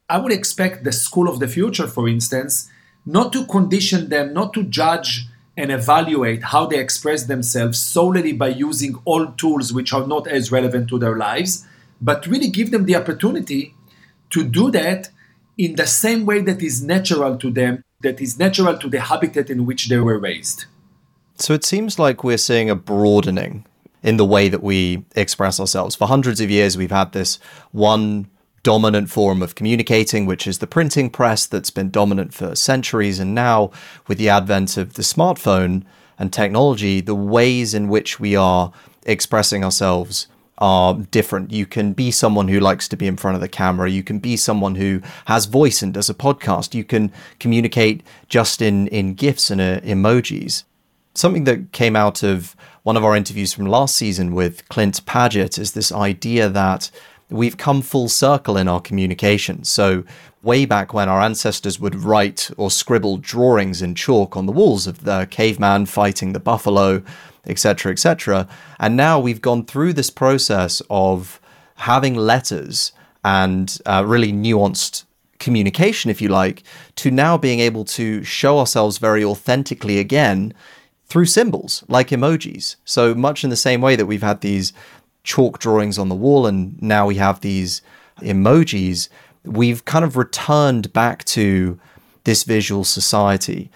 I 0.10 0.18
would 0.18 0.34
expect 0.34 0.84
the 0.84 0.92
school 0.92 1.30
of 1.30 1.40
the 1.40 1.48
future, 1.48 1.88
for 1.88 2.10
instance, 2.10 2.70
not 3.06 3.32
to 3.32 3.46
condition 3.46 4.10
them, 4.10 4.34
not 4.34 4.54
to 4.56 4.64
judge 4.64 5.28
and 5.56 5.72
evaluate 5.72 6.44
how 6.44 6.66
they 6.66 6.80
express 6.80 7.24
themselves 7.24 7.80
solely 7.80 8.34
by 8.34 8.50
using 8.50 9.00
old 9.06 9.38
tools 9.38 9.72
which 9.72 9.94
are 9.94 10.06
not 10.06 10.28
as 10.28 10.52
relevant 10.52 10.90
to 10.90 11.00
their 11.00 11.16
lives, 11.16 11.66
but 12.02 12.28
really 12.28 12.50
give 12.50 12.72
them 12.72 12.84
the 12.84 12.98
opportunity 12.98 13.74
to 14.32 14.44
do 14.44 14.72
that 14.72 15.10
in 15.58 15.76
the 15.76 15.88
same 15.88 16.26
way 16.26 16.42
that 16.42 16.62
is 16.62 16.84
natural 16.84 17.38
to 17.38 17.52
them, 17.52 17.84
that 18.02 18.20
is 18.20 18.40
natural 18.40 18.78
to 18.78 18.90
the 18.90 19.00
habitat 19.00 19.50
in 19.50 19.66
which 19.66 19.90
they 19.90 20.00
were 20.00 20.18
raised. 20.18 20.66
So 21.36 21.54
it 21.54 21.64
seems 21.64 22.00
like 22.00 22.24
we're 22.24 22.38
seeing 22.38 22.70
a 22.70 22.76
broadening 22.76 23.66
in 24.04 24.18
the 24.18 24.26
way 24.26 24.50
that 24.50 24.64
we 24.64 25.06
express 25.16 25.60
ourselves. 25.60 25.96
For 25.96 26.08
hundreds 26.08 26.42
of 26.42 26.50
years, 26.50 26.78
we've 26.78 26.92
had 26.92 27.12
this 27.12 27.40
one 27.72 28.28
dominant 28.64 29.10
form 29.10 29.42
of 29.42 29.56
communicating, 29.56 30.26
which 30.26 30.46
is 30.48 30.60
the 30.60 30.68
printing 30.68 31.10
press 31.10 31.46
that's 31.46 31.72
been 31.72 31.90
dominant 31.90 32.34
for 32.34 32.56
centuries. 32.56 33.20
And 33.20 33.34
now, 33.34 33.72
with 34.08 34.18
the 34.18 34.30
advent 34.30 34.78
of 34.78 34.94
the 34.94 35.02
smartphone 35.02 35.84
and 36.20 36.32
technology, 36.32 37.02
the 37.02 37.16
ways 37.16 37.74
in 37.74 37.88
which 37.88 38.20
we 38.20 38.36
are 38.36 38.72
expressing 39.06 39.64
ourselves 39.64 40.28
are 40.62 40.94
different. 40.94 41.52
You 41.52 41.66
can 41.66 41.94
be 41.94 42.12
someone 42.12 42.48
who 42.48 42.60
likes 42.60 42.88
to 42.90 42.96
be 42.96 43.08
in 43.08 43.18
front 43.18 43.36
of 43.36 43.42
the 43.42 43.50
camera. 43.50 43.90
You 43.90 44.04
can 44.04 44.20
be 44.20 44.38
someone 44.38 44.76
who 44.76 45.02
has 45.26 45.46
voice 45.46 45.82
and 45.82 45.94
does 45.94 46.10
a 46.10 46.14
podcast. 46.14 46.76
You 46.76 46.84
can 46.84 47.12
communicate 47.40 48.04
just 48.30 48.62
in, 48.62 48.88
in 48.88 49.16
GIFs 49.16 49.50
and 49.50 49.60
uh, 49.60 49.82
emojis. 49.82 50.64
something 51.16 51.46
that 51.46 51.72
came 51.72 51.96
out 51.96 52.22
of 52.22 52.56
one 52.84 52.96
of 52.96 53.04
our 53.04 53.16
interviews 53.16 53.54
from 53.54 53.66
last 53.66 53.98
season 53.98 54.34
with 54.34 54.68
Clint 54.70 55.04
Padgett 55.06 55.58
is 55.58 55.74
this 55.74 55.92
idea 55.92 56.48
that 56.48 56.92
we've 57.30 57.58
come 57.58 57.82
full 57.82 58.10
circle 58.10 58.56
in 58.56 58.68
our 58.68 58.82
communication. 58.82 59.64
So, 59.64 60.04
way 60.44 60.66
back 60.66 60.94
when 60.94 61.08
our 61.08 61.22
ancestors 61.22 61.80
would 61.80 61.96
write 61.96 62.50
or 62.58 62.72
scribble 62.72 63.18
drawings 63.18 63.82
in 63.82 63.96
chalk 63.96 64.36
on 64.36 64.48
the 64.48 64.52
walls 64.52 64.88
of 64.88 65.04
the 65.04 65.28
caveman 65.30 65.86
fighting 65.86 66.34
the 66.34 66.40
buffalo, 66.40 67.04
etc., 67.46 67.92
etc. 67.92 68.48
And 68.80 68.96
now 68.96 69.20
we've 69.20 69.42
gone 69.42 69.66
through 69.66 69.94
this 69.94 70.10
process 70.10 70.82
of 70.90 71.40
having 71.76 72.16
letters 72.16 72.92
and 73.24 73.78
uh, 73.86 74.04
really 74.06 74.32
nuanced 74.32 75.06
communication, 75.40 76.10
if 76.10 76.22
you 76.22 76.30
like, 76.30 76.64
to 76.96 77.12
now 77.12 77.38
being 77.38 77.60
able 77.60 77.84
to 77.84 78.24
show 78.24 78.60
ourselves 78.60 78.98
very 78.98 79.24
authentically 79.24 79.98
again 80.00 80.54
through 81.08 81.26
symbols 81.26 81.84
like 81.88 82.10
emojis. 82.10 82.78
So 82.86 83.14
much 83.14 83.44
in 83.44 83.50
the 83.50 83.56
same 83.56 83.82
way 83.82 83.96
that 83.96 84.06
we've 84.06 84.22
had 84.22 84.42
these 84.42 84.72
chalk 85.24 85.60
drawings 85.60 85.98
on 86.00 86.10
the 86.10 86.16
wall 86.16 86.48
and 86.48 86.82
now 86.82 87.06
we 87.08 87.16
have 87.16 87.42
these 87.42 87.82
emojis, 88.22 89.10
we've 89.44 89.84
kind 89.86 90.06
of 90.06 90.16
returned 90.16 90.94
back 90.94 91.24
to 91.26 91.80
this 92.24 92.44
visual 92.44 92.84
society. 92.84 93.72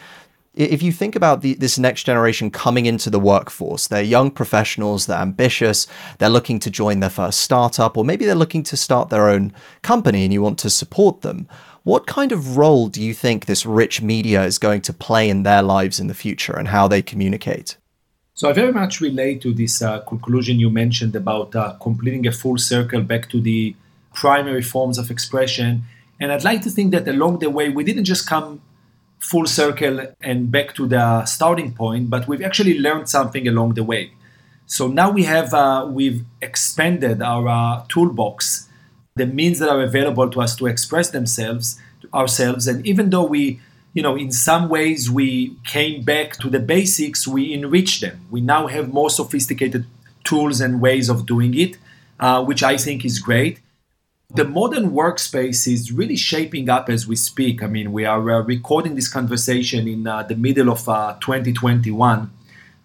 If 0.55 0.81
you 0.81 0.93
think 0.93 1.17
about 1.17 1.41
the, 1.41 1.55
this 1.55 1.77
next 1.77 2.03
generation 2.03 2.49
coming 2.49 2.85
into 2.85 3.09
the 3.09 3.19
workforce, 3.19 3.87
they're 3.87 4.01
young 4.01 4.31
professionals, 4.31 5.05
they're 5.05 5.17
ambitious, 5.17 5.85
they're 6.17 6.29
looking 6.29 6.59
to 6.59 6.71
join 6.71 7.01
their 7.01 7.09
first 7.09 7.41
startup, 7.41 7.97
or 7.97 8.05
maybe 8.05 8.25
they're 8.25 8.35
looking 8.35 8.63
to 8.63 8.77
start 8.77 9.09
their 9.09 9.27
own 9.27 9.53
company 9.81 10.23
and 10.23 10.31
you 10.31 10.41
want 10.41 10.57
to 10.59 10.69
support 10.69 11.21
them. 11.21 11.49
What 11.83 12.07
kind 12.07 12.31
of 12.31 12.55
role 12.55 12.87
do 12.87 13.01
you 13.01 13.13
think 13.13 13.45
this 13.45 13.65
rich 13.65 14.01
media 14.01 14.45
is 14.45 14.57
going 14.57 14.81
to 14.83 14.93
play 14.93 15.29
in 15.29 15.43
their 15.43 15.61
lives 15.61 15.99
in 15.99 16.07
the 16.07 16.13
future 16.13 16.53
and 16.53 16.69
how 16.69 16.87
they 16.87 17.01
communicate? 17.01 17.75
So 18.33 18.49
I 18.49 18.53
very 18.53 18.71
much 18.71 19.01
relate 19.01 19.41
to 19.41 19.53
this 19.53 19.81
uh, 19.81 19.99
conclusion 19.99 20.59
you 20.59 20.69
mentioned 20.69 21.15
about 21.15 21.53
uh, 21.55 21.73
completing 21.81 22.25
a 22.27 22.31
full 22.31 22.57
circle 22.57 23.01
back 23.01 23.29
to 23.29 23.41
the 23.41 23.75
primary 24.13 24.61
forms 24.61 24.97
of 24.97 25.11
expression. 25.11 25.83
And 26.19 26.31
I'd 26.31 26.45
like 26.45 26.61
to 26.63 26.69
think 26.69 26.91
that 26.91 27.07
along 27.07 27.39
the 27.39 27.49
way, 27.49 27.69
we 27.69 27.83
didn't 27.83 28.05
just 28.05 28.25
come 28.25 28.61
full 29.19 29.47
circle 29.47 30.07
and 30.21 30.51
back 30.51 30.73
to 30.75 30.87
the 30.87 31.25
starting 31.25 31.73
point, 31.73 32.09
but 32.09 32.27
we've 32.27 32.41
actually 32.43 32.79
learned 32.79 33.09
something 33.09 33.47
along 33.47 33.73
the 33.73 33.83
way. 33.83 34.11
So 34.67 34.87
now 34.87 35.11
we 35.11 35.23
have 35.23 35.53
uh, 35.53 35.87
we've 35.89 36.25
expanded 36.41 37.21
our 37.21 37.47
uh, 37.47 37.85
toolbox 37.87 38.69
the 39.15 39.25
means 39.25 39.59
that 39.59 39.69
are 39.69 39.81
available 39.81 40.29
to 40.29 40.41
us 40.41 40.55
to 40.57 40.67
express 40.67 41.09
themselves 41.09 41.79
ourselves. 42.13 42.67
And 42.67 42.85
even 42.85 43.09
though 43.09 43.23
we 43.25 43.59
you 43.93 44.01
know 44.01 44.15
in 44.15 44.31
some 44.31 44.69
ways 44.69 45.09
we 45.09 45.55
came 45.63 46.03
back 46.03 46.37
to 46.37 46.49
the 46.49 46.59
basics 46.59 47.27
we 47.27 47.53
enrich 47.53 48.01
them. 48.01 48.25
We 48.29 48.41
now 48.41 48.67
have 48.67 48.93
more 48.93 49.09
sophisticated 49.09 49.85
tools 50.23 50.59
and 50.59 50.81
ways 50.81 51.07
of 51.09 51.25
doing 51.25 51.57
it 51.57 51.77
uh, 52.19 52.43
which 52.43 52.61
i 52.63 52.77
think 52.77 53.05
is 53.05 53.19
great 53.19 53.59
the 54.33 54.43
modern 54.43 54.91
workspace 54.91 55.71
is 55.71 55.91
really 55.91 56.17
shaping 56.17 56.69
up 56.69 56.89
as 56.89 57.07
we 57.07 57.15
speak 57.15 57.61
i 57.61 57.67
mean 57.67 57.91
we 57.91 58.05
are 58.05 58.31
uh, 58.31 58.41
recording 58.41 58.95
this 58.95 59.07
conversation 59.07 59.87
in 59.87 60.07
uh, 60.07 60.23
the 60.23 60.35
middle 60.35 60.69
of 60.69 60.87
uh, 60.89 61.15
2021 61.21 62.31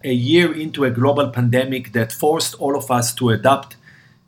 a 0.04 0.12
year 0.12 0.52
into 0.52 0.85
a 0.85 0.90
global 0.90 1.28
pandemic 1.30 1.92
that 1.92 2.12
forced 2.12 2.54
all 2.54 2.76
of 2.76 2.90
us 2.90 3.14
to 3.14 3.30
adopt 3.30 3.76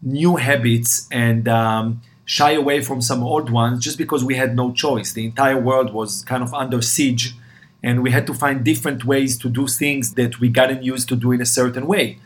new 0.03 0.37
habits 0.37 1.07
and 1.11 1.49
um, 1.49 2.03
shy 2.25 2.53
away 2.53 2.83
from 2.83 3.01
some 3.01 3.23
old 3.23 3.51
ones 3.51 3.83
just 3.83 3.97
because 3.97 4.25
we 4.25 4.35
had 4.35 4.55
no 4.55 4.73
choice. 4.73 5.13
The 5.13 5.25
entire 5.25 5.59
world 5.59 5.93
was 5.93 6.23
kind 6.23 6.43
of 6.43 6.53
under 6.53 6.83
siege, 6.83 7.35
and 7.83 8.03
we 8.03 8.11
had 8.11 8.27
to 8.27 8.35
find 8.35 8.65
different 8.65 9.05
ways 9.05 9.39
to 9.39 9.49
do 9.49 9.67
things 9.67 10.15
that 10.15 10.41
we 10.41 10.49
gotten 10.49 10.83
used 10.83 11.09
to 11.09 11.17
do 11.17 11.33
in 11.33 11.41
a 11.41 11.47
certain 11.47 11.87
way. 11.87 12.19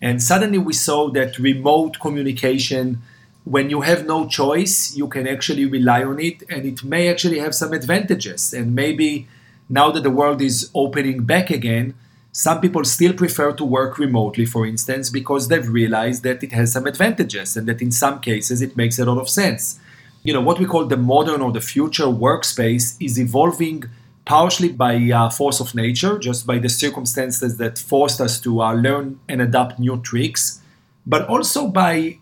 And 0.00 0.22
suddenly 0.22 0.58
we 0.58 0.72
saw 0.72 1.10
that 1.10 1.38
remote 1.38 2.00
communication, 2.00 3.02
when 3.44 3.70
you 3.70 3.82
have 3.82 4.06
no 4.06 4.26
choice, 4.26 4.96
you 4.96 5.06
can 5.06 5.28
actually 5.28 5.66
rely 5.66 6.02
on 6.02 6.18
it, 6.18 6.42
and 6.48 6.64
it 6.64 6.82
may 6.82 7.08
actually 7.08 7.38
have 7.38 7.54
some 7.54 7.72
advantages. 7.72 8.52
And 8.52 8.74
maybe 8.74 9.28
now 9.68 9.90
that 9.90 10.02
the 10.02 10.10
world 10.10 10.40
is 10.40 10.70
opening 10.74 11.24
back 11.24 11.50
again, 11.50 11.94
some 12.32 12.60
people 12.60 12.84
still 12.84 13.12
prefer 13.12 13.52
to 13.52 13.64
work 13.64 13.98
remotely, 13.98 14.44
for 14.44 14.66
instance, 14.66 15.08
because 15.08 15.48
they've 15.48 15.68
realized 15.68 16.24
that 16.24 16.42
it 16.42 16.52
has 16.52 16.72
some 16.72 16.86
advantages 16.86 17.56
and 17.56 17.68
that 17.68 17.80
in 17.80 17.92
some 17.92 18.20
cases 18.20 18.60
it 18.60 18.76
makes 18.76 18.98
a 18.98 19.04
lot 19.04 19.18
of 19.18 19.28
sense. 19.28 19.78
You 20.24 20.32
know, 20.32 20.40
what 20.40 20.58
we 20.58 20.66
call 20.66 20.86
the 20.86 20.96
modern 20.96 21.42
or 21.42 21.52
the 21.52 21.60
future 21.60 22.06
workspace 22.06 22.96
is 22.98 23.20
evolving 23.20 23.84
partially 24.24 24.70
by 24.70 24.96
uh, 24.96 25.30
force 25.30 25.60
of 25.60 25.74
nature, 25.74 26.18
just 26.18 26.46
by 26.46 26.58
the 26.58 26.68
circumstances 26.68 27.58
that 27.58 27.78
forced 27.78 28.20
us 28.20 28.40
to 28.40 28.62
uh, 28.62 28.72
learn 28.72 29.20
and 29.28 29.40
adapt 29.42 29.78
new 29.78 30.00
tricks, 30.00 30.60
but 31.06 31.28
also 31.28 31.68
by, 31.68 32.18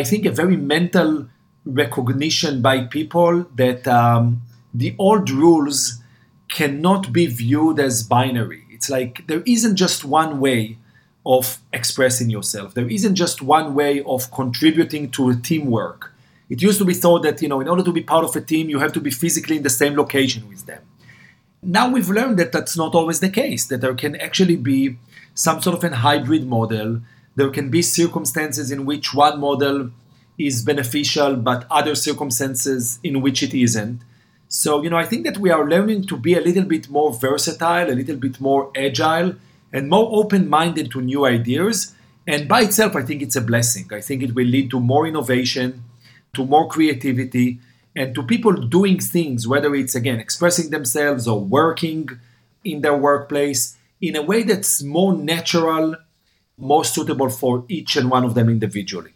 I 0.00 0.02
think, 0.02 0.26
a 0.26 0.30
very 0.30 0.56
mental 0.56 1.28
recognition 1.64 2.60
by 2.60 2.84
people 2.84 3.46
that 3.54 3.88
um, 3.88 4.42
the 4.74 4.94
old 4.98 5.30
rules 5.30 6.02
cannot 6.48 7.12
be 7.12 7.26
viewed 7.26 7.80
as 7.80 8.02
binary 8.02 8.64
it's 8.84 8.90
like 8.90 9.26
there 9.28 9.42
isn't 9.46 9.76
just 9.76 10.04
one 10.04 10.40
way 10.40 10.76
of 11.24 11.58
expressing 11.72 12.28
yourself. 12.28 12.74
There 12.74 12.90
isn't 12.90 13.14
just 13.14 13.40
one 13.40 13.74
way 13.74 14.02
of 14.02 14.30
contributing 14.30 15.10
to 15.12 15.30
a 15.30 15.36
teamwork. 15.36 16.12
It 16.50 16.60
used 16.60 16.78
to 16.80 16.84
be 16.84 16.92
thought 16.92 17.22
that, 17.22 17.40
you 17.40 17.48
know, 17.48 17.62
in 17.62 17.68
order 17.68 17.82
to 17.82 17.92
be 17.92 18.02
part 18.02 18.26
of 18.26 18.36
a 18.36 18.42
team, 18.42 18.68
you 18.68 18.80
have 18.80 18.92
to 18.92 19.00
be 19.00 19.10
physically 19.10 19.56
in 19.56 19.62
the 19.62 19.70
same 19.70 19.96
location 19.96 20.46
with 20.50 20.66
them. 20.66 20.82
Now 21.62 21.88
we've 21.88 22.10
learned 22.10 22.38
that 22.40 22.52
that's 22.52 22.76
not 22.76 22.94
always 22.94 23.20
the 23.20 23.30
case, 23.30 23.64
that 23.68 23.80
there 23.80 23.94
can 23.94 24.16
actually 24.16 24.56
be 24.56 24.98
some 25.34 25.62
sort 25.62 25.82
of 25.82 25.82
a 25.90 25.96
hybrid 25.96 26.46
model. 26.46 27.00
There 27.36 27.50
can 27.50 27.70
be 27.70 27.82
circumstances 27.82 28.70
in 28.70 28.86
which 28.86 29.12
one 29.12 29.40
model 29.40 29.90
is 30.38 30.62
beneficial, 30.62 31.36
but 31.36 31.66
other 31.70 31.94
circumstances 31.94 32.98
in 33.02 33.20
which 33.20 33.42
it 33.42 33.54
isn't. 33.54 34.02
So, 34.48 34.82
you 34.82 34.90
know, 34.90 34.96
I 34.96 35.04
think 35.04 35.24
that 35.24 35.38
we 35.38 35.50
are 35.50 35.68
learning 35.68 36.06
to 36.06 36.16
be 36.16 36.34
a 36.34 36.40
little 36.40 36.64
bit 36.64 36.88
more 36.88 37.12
versatile, 37.12 37.90
a 37.90 37.94
little 37.94 38.16
bit 38.16 38.40
more 38.40 38.70
agile, 38.76 39.34
and 39.72 39.88
more 39.88 40.08
open 40.12 40.48
minded 40.48 40.90
to 40.92 41.00
new 41.00 41.26
ideas. 41.26 41.92
And 42.26 42.48
by 42.48 42.62
itself, 42.62 42.94
I 42.94 43.02
think 43.02 43.22
it's 43.22 43.36
a 43.36 43.40
blessing. 43.40 43.88
I 43.92 44.00
think 44.00 44.22
it 44.22 44.34
will 44.34 44.46
lead 44.46 44.70
to 44.70 44.80
more 44.80 45.06
innovation, 45.06 45.82
to 46.34 46.44
more 46.44 46.68
creativity, 46.68 47.58
and 47.96 48.14
to 48.14 48.22
people 48.22 48.52
doing 48.52 48.98
things, 49.00 49.46
whether 49.46 49.74
it's 49.74 49.94
again 49.94 50.20
expressing 50.20 50.70
themselves 50.70 51.28
or 51.28 51.40
working 51.40 52.08
in 52.64 52.80
their 52.80 52.96
workplace 52.96 53.76
in 54.00 54.16
a 54.16 54.22
way 54.22 54.42
that's 54.42 54.82
more 54.82 55.14
natural, 55.14 55.96
more 56.56 56.84
suitable 56.84 57.28
for 57.28 57.64
each 57.68 57.96
and 57.96 58.10
one 58.10 58.24
of 58.24 58.34
them 58.34 58.48
individually. 58.48 59.12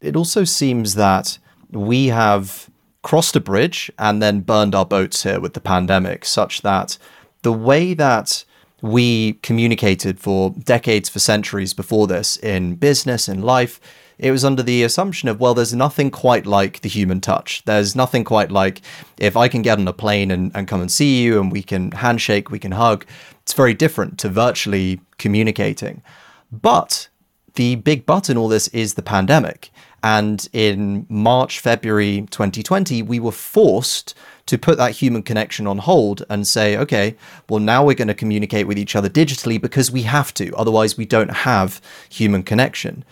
It 0.00 0.16
also 0.16 0.44
seems 0.44 0.94
that 0.94 1.38
we 1.70 2.06
have 2.08 2.70
crossed 3.02 3.36
a 3.36 3.40
bridge 3.40 3.90
and 3.98 4.22
then 4.22 4.40
burned 4.40 4.74
our 4.74 4.84
boats 4.86 5.22
here 5.22 5.40
with 5.40 5.54
the 5.54 5.60
pandemic, 5.60 6.24
such 6.24 6.62
that 6.62 6.98
the 7.42 7.52
way 7.52 7.94
that 7.94 8.44
we 8.82 9.34
communicated 9.34 10.20
for 10.20 10.50
decades, 10.50 11.08
for 11.08 11.18
centuries 11.18 11.74
before 11.74 12.06
this 12.06 12.36
in 12.36 12.76
business, 12.76 13.28
in 13.28 13.42
life, 13.42 13.80
it 14.18 14.30
was 14.30 14.44
under 14.44 14.62
the 14.62 14.82
assumption 14.82 15.28
of, 15.28 15.40
well, 15.40 15.54
there's 15.54 15.74
nothing 15.74 16.10
quite 16.10 16.44
like 16.44 16.80
the 16.80 16.88
human 16.88 17.20
touch. 17.20 17.62
There's 17.64 17.94
nothing 17.94 18.24
quite 18.24 18.50
like 18.50 18.82
if 19.16 19.36
I 19.36 19.48
can 19.48 19.62
get 19.62 19.78
on 19.78 19.86
a 19.86 19.92
plane 19.92 20.30
and, 20.30 20.50
and 20.54 20.66
come 20.66 20.80
and 20.80 20.90
see 20.90 21.22
you 21.22 21.40
and 21.40 21.52
we 21.52 21.62
can 21.62 21.92
handshake, 21.92 22.50
we 22.50 22.58
can 22.58 22.72
hug. 22.72 23.06
It's 23.42 23.52
very 23.52 23.74
different 23.74 24.18
to 24.20 24.28
virtually 24.28 25.00
communicating. 25.18 26.02
But 26.50 27.08
the 27.54 27.74
big 27.76 28.06
but 28.06 28.30
in 28.30 28.36
all 28.36 28.48
this 28.48 28.68
is 28.68 28.94
the 28.94 29.02
pandemic. 29.02 29.70
And 30.02 30.48
in 30.52 31.06
March, 31.08 31.58
February 31.58 32.26
2020, 32.30 33.02
we 33.02 33.18
were 33.18 33.32
forced 33.32 34.14
to 34.46 34.56
put 34.56 34.78
that 34.78 34.92
human 34.92 35.22
connection 35.22 35.66
on 35.66 35.78
hold 35.78 36.24
and 36.30 36.46
say, 36.46 36.76
okay, 36.76 37.16
well, 37.48 37.60
now 37.60 37.84
we're 37.84 37.94
going 37.94 38.08
to 38.08 38.14
communicate 38.14 38.66
with 38.66 38.78
each 38.78 38.94
other 38.94 39.08
digitally 39.08 39.60
because 39.60 39.90
we 39.90 40.02
have 40.02 40.32
to. 40.34 40.54
Otherwise, 40.56 40.96
we 40.96 41.04
don't 41.04 41.32
have 41.38 41.80
human 42.08 42.42
connection. 42.42 43.04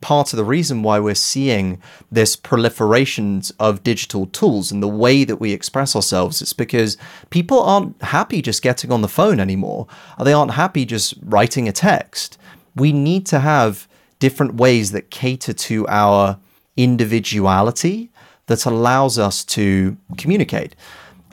Part 0.00 0.32
of 0.32 0.36
the 0.36 0.44
reason 0.44 0.82
why 0.82 0.98
we're 0.98 1.14
seeing 1.14 1.80
this 2.10 2.34
proliferation 2.34 3.40
of 3.60 3.84
digital 3.84 4.26
tools 4.26 4.72
and 4.72 4.82
the 4.82 4.88
way 4.88 5.22
that 5.22 5.36
we 5.36 5.52
express 5.52 5.94
ourselves 5.94 6.42
is 6.42 6.52
because 6.52 6.98
people 7.30 7.62
aren't 7.62 8.02
happy 8.02 8.42
just 8.42 8.62
getting 8.62 8.90
on 8.90 9.00
the 9.00 9.08
phone 9.08 9.38
anymore. 9.38 9.86
They 10.20 10.32
aren't 10.32 10.50
happy 10.52 10.84
just 10.84 11.14
writing 11.22 11.68
a 11.68 11.72
text. 11.72 12.36
We 12.74 12.92
need 12.92 13.26
to 13.26 13.40
have 13.40 13.88
different 14.18 14.54
ways 14.54 14.92
that 14.92 15.10
cater 15.10 15.52
to 15.52 15.86
our 15.88 16.38
individuality 16.76 18.10
that 18.46 18.64
allows 18.66 19.18
us 19.18 19.44
to 19.44 19.96
communicate. 20.16 20.74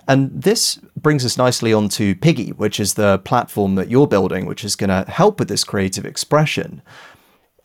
And 0.08 0.42
this 0.42 0.78
brings 0.96 1.24
us 1.24 1.38
nicely 1.38 1.72
onto 1.72 2.16
Piggy, 2.16 2.50
which 2.50 2.80
is 2.80 2.96
the 2.96 3.20
platform 3.20 3.76
that 3.76 3.92
you're 3.92 4.08
building, 4.08 4.48
which 4.48 4.66
is 4.66 4.76
going 4.76 4.90
to 4.90 5.10
help 5.10 5.38
with 5.38 5.50
this 5.50 5.64
creative 5.64 6.04
expression. 6.04 6.82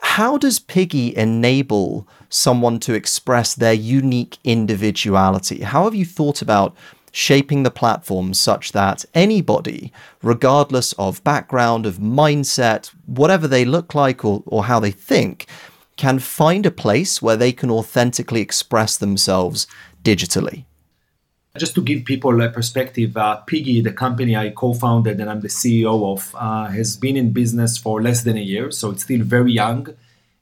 How 0.00 0.36
does 0.36 0.58
Piggy 0.58 1.16
enable 1.16 2.06
someone 2.28 2.78
to 2.80 2.92
express 2.92 3.54
their 3.54 3.72
unique 3.72 4.36
individuality? 4.44 5.62
How 5.62 5.84
have 5.84 5.94
you 5.94 6.04
thought 6.04 6.42
about 6.42 6.76
shaping 7.14 7.62
the 7.62 7.70
platform 7.70 8.34
such 8.34 8.72
that 8.72 9.04
anybody, 9.14 9.92
regardless 10.20 10.92
of 10.94 11.22
background, 11.22 11.86
of 11.86 11.98
mindset, 11.98 12.88
whatever 13.06 13.46
they 13.46 13.64
look 13.64 13.94
like 13.94 14.24
or, 14.24 14.42
or 14.46 14.64
how 14.64 14.80
they 14.80 14.90
think, 14.90 15.46
can 15.96 16.18
find 16.18 16.66
a 16.66 16.72
place 16.72 17.22
where 17.22 17.36
they 17.36 17.52
can 17.52 17.70
authentically 17.70 18.40
express 18.40 18.96
themselves 18.96 19.68
digitally. 20.02 20.64
Just 21.56 21.76
to 21.76 21.82
give 21.82 22.04
people 22.04 22.42
a 22.42 22.48
perspective, 22.48 23.16
uh, 23.16 23.36
Piggy, 23.36 23.80
the 23.80 23.92
company 23.92 24.36
I 24.36 24.50
co 24.50 24.74
founded 24.74 25.20
and 25.20 25.30
I'm 25.30 25.40
the 25.40 25.46
CEO 25.46 26.12
of, 26.12 26.34
uh, 26.34 26.66
has 26.66 26.96
been 26.96 27.16
in 27.16 27.30
business 27.30 27.78
for 27.78 28.02
less 28.02 28.24
than 28.24 28.36
a 28.36 28.40
year, 28.40 28.72
so 28.72 28.90
it's 28.90 29.04
still 29.04 29.22
very 29.22 29.52
young. 29.52 29.94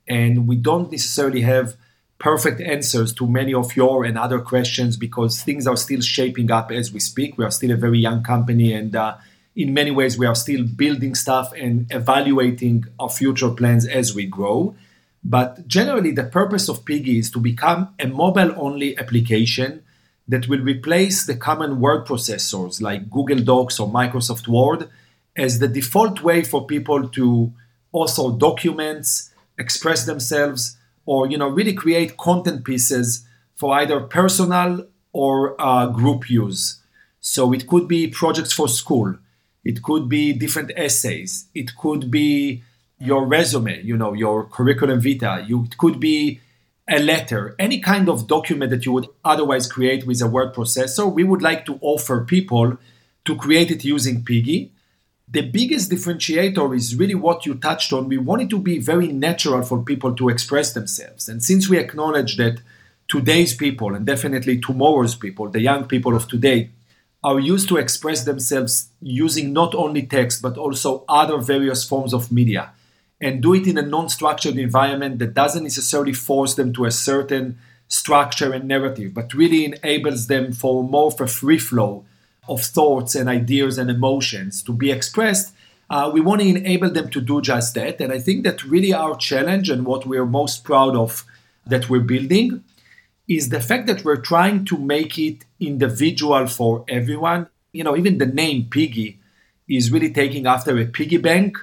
And 0.09 0.49
we 0.49 0.57
don't 0.57 0.91
necessarily 0.91 1.43
have 1.43 1.77
perfect 2.23 2.61
answers 2.61 3.13
to 3.13 3.27
many 3.27 3.53
of 3.53 3.75
your 3.75 4.05
and 4.05 4.17
other 4.17 4.39
questions 4.39 4.97
because 4.97 5.43
things 5.43 5.67
are 5.67 5.77
still 5.77 6.01
shaping 6.01 6.53
up 6.53 6.71
as 6.71 6.93
we 6.93 7.01
speak. 7.01 7.37
We 7.37 7.45
are 7.45 7.51
still 7.51 7.73
a 7.73 7.77
very 7.77 7.99
young 7.99 8.23
company, 8.23 8.73
and 8.73 8.95
uh, 8.95 9.17
in 9.57 9.75
many 9.75 9.91
ways, 9.91 10.17
we 10.17 10.25
are 10.27 10.37
still 10.37 10.65
building 10.65 11.17
stuff 11.17 11.53
and 11.53 11.87
evaluating 11.91 12.85
our 13.01 13.11
future 13.11 13.51
plans 13.51 13.89
as 13.89 14.15
we 14.15 14.27
grow. 14.27 14.77
But 15.25 15.67
generally, 15.67 16.13
the 16.13 16.23
purpose 16.23 16.69
of 16.69 16.85
Piggy 16.85 17.19
is 17.19 17.29
to 17.33 17.41
become 17.41 17.93
a 17.99 18.07
mobile 18.07 18.55
only 18.57 18.97
application 18.97 19.83
that 20.29 20.47
will 20.47 20.61
replace 20.61 21.27
the 21.27 21.35
common 21.37 21.81
word 21.81 22.07
processors 22.07 22.81
like 22.81 23.11
Google 23.11 23.41
Docs 23.41 23.81
or 23.81 23.89
Microsoft 23.89 24.47
Word 24.47 24.89
as 25.37 25.59
the 25.59 25.69
default 25.69 26.23
way 26.23 26.45
for 26.45 26.67
people 26.67 27.09
to 27.09 27.53
also 27.91 28.37
documents, 28.37 29.33
express 29.59 30.07
themselves, 30.07 30.77
or 31.07 31.29
you 31.29 31.37
know 31.37 31.49
really 31.49 31.75
create 31.75 32.17
content 32.17 32.65
pieces 32.65 33.27
for 33.55 33.75
either 33.75 34.01
personal 34.01 34.87
or 35.13 35.61
uh, 35.61 35.87
group 35.87 36.31
use. 36.31 36.81
So 37.21 37.53
it 37.53 37.67
could 37.67 37.87
be 37.87 38.09
projects 38.09 38.53
for 38.53 38.69
school, 38.69 39.15
it 39.65 39.83
could 39.83 40.09
be 40.09 40.33
different 40.33 40.73
essays, 40.77 41.47
it 41.55 41.77
could 41.77 42.11
be 42.11 42.63
your 42.99 43.27
resume, 43.27 43.83
you 43.83 43.97
know, 43.97 44.13
your 44.13 44.45
curriculum 44.45 45.01
vitae. 45.01 45.49
You, 45.49 45.65
it 45.65 45.77
could 45.77 45.99
be 45.99 46.41
a 46.89 47.01
letter, 47.01 47.55
any 47.59 47.81
kind 47.81 48.09
of 48.09 48.27
document 48.27 48.71
that 48.71 48.87
you 48.87 48.93
would 48.93 49.09
otherwise 49.25 49.67
create 49.67 50.07
with 50.07 50.23
a 50.23 50.29
word 50.29 50.55
processor. 50.55 51.13
We 51.13 51.25
would 51.25 51.43
like 51.43 51.67
to 51.67 51.79
offer 51.81 52.25
people 52.25 52.79
to 53.25 53.37
create 53.37 53.71
it 53.71 53.85
using 53.85 54.25
Piggy. 54.25 54.73
The 55.33 55.41
biggest 55.41 55.91
differentiator 55.91 56.77
is 56.77 56.95
really 56.95 57.15
what 57.15 57.47
you 57.47 57.55
touched 57.55 57.91
on. 57.95 58.07
We 58.07 58.19
want 58.19 58.43
it 58.43 58.51
to 58.51 58.59
be 58.59 58.79
very 58.79 59.09
natural 59.09 59.63
for 59.63 59.83
people 59.83 60.15
to 60.17 60.29
express 60.29 60.75
themselves. 60.75 61.27
And 61.27 61.43
since 61.43 61.71
we 61.71 61.79
acknowledge 61.79 62.37
that 62.37 62.61
today's 63.09 63.55
people, 63.55 63.95
and 63.95 64.05
definitely 64.05 64.61
tomorrow's 64.61 65.15
people, 65.15 65.49
the 65.49 65.63
young 65.63 65.87
people 65.87 66.15
of 66.15 66.29
today, 66.29 66.69
are 67.25 67.41
used 67.41 67.67
to 67.71 67.79
express 67.79 68.25
themselves 68.25 68.91
using 69.01 69.55
not 69.55 69.75
only 69.75 70.03
text 70.03 70.43
but 70.43 70.59
also 70.59 71.03
other 71.09 71.39
various 71.39 71.83
forms 71.83 72.13
of 72.13 72.31
media 72.31 72.73
and 73.19 73.41
do 73.41 73.55
it 73.55 73.67
in 73.67 73.79
a 73.79 73.83
non-structured 73.83 74.59
environment 74.59 75.19
that 75.19 75.33
doesn't 75.33 75.63
necessarily 75.63 76.13
force 76.13 76.57
them 76.57 76.75
to 76.75 76.85
a 76.85 76.91
certain 76.91 77.57
structure 77.89 78.53
and 78.53 78.67
narrative, 78.67 79.15
but 79.15 79.33
really 79.33 79.65
enables 79.65 80.27
them 80.27 80.53
for 80.53 80.83
more 80.83 81.07
of 81.07 81.21
a 81.21 81.27
free 81.27 81.59
flow 81.59 82.05
of 82.49 82.63
thoughts 82.63 83.15
and 83.15 83.29
ideas 83.29 83.79
and 83.79 83.91
emotions 83.91 84.63
to 84.65 84.73
be 84.73 84.91
expressed. 84.91 85.55
Uh, 85.89 86.11
we 86.13 86.21
want 86.21 86.41
to 86.41 86.49
enable 86.49 86.91
them 86.91 87.09
to 87.11 87.21
do 87.21 87.41
just 87.41 87.75
that. 87.75 88.01
And 88.01 88.13
I 88.13 88.19
think 88.19 88.45
that 88.45 88.65
really 88.65 88.93
our 88.93 89.17
challenge 89.17 89.71
and 89.71 89.85
what 89.85 90.07
we're 90.07 90.27
most 90.27 90.65
proud 90.65 90.97
of 90.97 91.25
that 91.67 91.89
we're 91.89 92.01
building 92.01 92.65
is 93.29 93.51
the 93.51 93.61
fact 93.61 93.87
that 93.87 94.05
we're 94.05 94.21
trying 94.21 94.65
to 94.65 94.77
make 94.77 95.19
it 95.19 95.45
individual 95.61 96.47
for 96.47 96.85
everyone. 96.89 97.47
You 97.73 97.85
know, 97.85 97.97
even 97.97 98.19
the 98.19 98.27
name 98.27 98.69
Piggy 98.71 99.21
is 99.69 99.93
really 99.93 100.13
taking 100.13 100.47
after 100.47 100.77
a 100.79 100.87
piggy 100.87 101.19
bank 101.19 101.57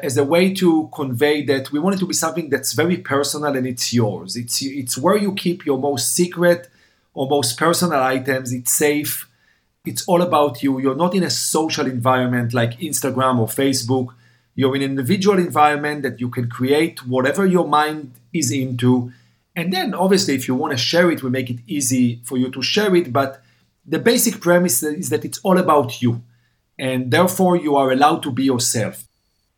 as 0.00 0.16
a 0.16 0.24
way 0.24 0.52
to 0.54 0.90
convey 0.92 1.44
that 1.44 1.70
we 1.70 1.78
want 1.78 1.96
it 1.96 1.98
to 2.00 2.06
be 2.06 2.14
something 2.14 2.48
that's 2.48 2.72
very 2.72 2.96
personal 2.96 3.54
and 3.54 3.66
it's 3.66 3.92
yours. 3.92 4.36
It's 4.36 4.62
it's 4.62 4.98
where 4.98 5.16
you 5.16 5.34
keep 5.34 5.64
your 5.64 5.78
most 5.78 6.12
secret 6.12 6.68
or 7.14 7.28
most 7.28 7.58
personal 7.58 8.02
items. 8.02 8.52
It's 8.52 8.72
safe. 8.72 9.29
It's 9.84 10.06
all 10.06 10.22
about 10.22 10.62
you. 10.62 10.78
You're 10.78 10.94
not 10.94 11.14
in 11.14 11.22
a 11.22 11.30
social 11.30 11.86
environment 11.86 12.52
like 12.52 12.78
Instagram 12.80 13.38
or 13.38 13.46
Facebook. 13.46 14.08
You're 14.54 14.76
in 14.76 14.82
an 14.82 14.90
individual 14.90 15.38
environment 15.38 16.02
that 16.02 16.20
you 16.20 16.28
can 16.28 16.50
create 16.50 17.06
whatever 17.06 17.46
your 17.46 17.66
mind 17.66 18.12
is 18.32 18.50
into. 18.50 19.12
And 19.56 19.72
then, 19.72 19.94
obviously, 19.94 20.34
if 20.34 20.46
you 20.48 20.54
want 20.54 20.72
to 20.72 20.76
share 20.76 21.10
it, 21.10 21.22
we 21.22 21.30
make 21.30 21.50
it 21.50 21.60
easy 21.66 22.20
for 22.24 22.36
you 22.36 22.50
to 22.50 22.62
share 22.62 22.94
it. 22.94 23.12
But 23.12 23.42
the 23.86 23.98
basic 23.98 24.40
premise 24.40 24.82
is 24.82 25.08
that 25.08 25.24
it's 25.24 25.40
all 25.42 25.58
about 25.58 26.02
you. 26.02 26.22
And 26.78 27.10
therefore, 27.10 27.56
you 27.56 27.76
are 27.76 27.90
allowed 27.90 28.22
to 28.24 28.30
be 28.30 28.44
yourself 28.44 29.04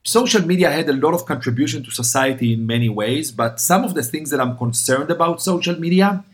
social 0.04 0.44
media 0.46 0.70
had 0.70 0.88
a 0.88 0.92
lot 0.92 1.14
of 1.14 1.26
contribution 1.26 1.82
to 1.84 1.90
society 1.90 2.52
in 2.52 2.66
many 2.66 2.88
ways, 2.88 3.30
but 3.30 3.60
some 3.60 3.84
of 3.84 3.94
the 3.94 4.02
things 4.02 4.30
that 4.30 4.40
I'm 4.40 4.56
concerned 4.56 5.10
about 5.10 5.42
social 5.42 5.78
media 5.78 6.24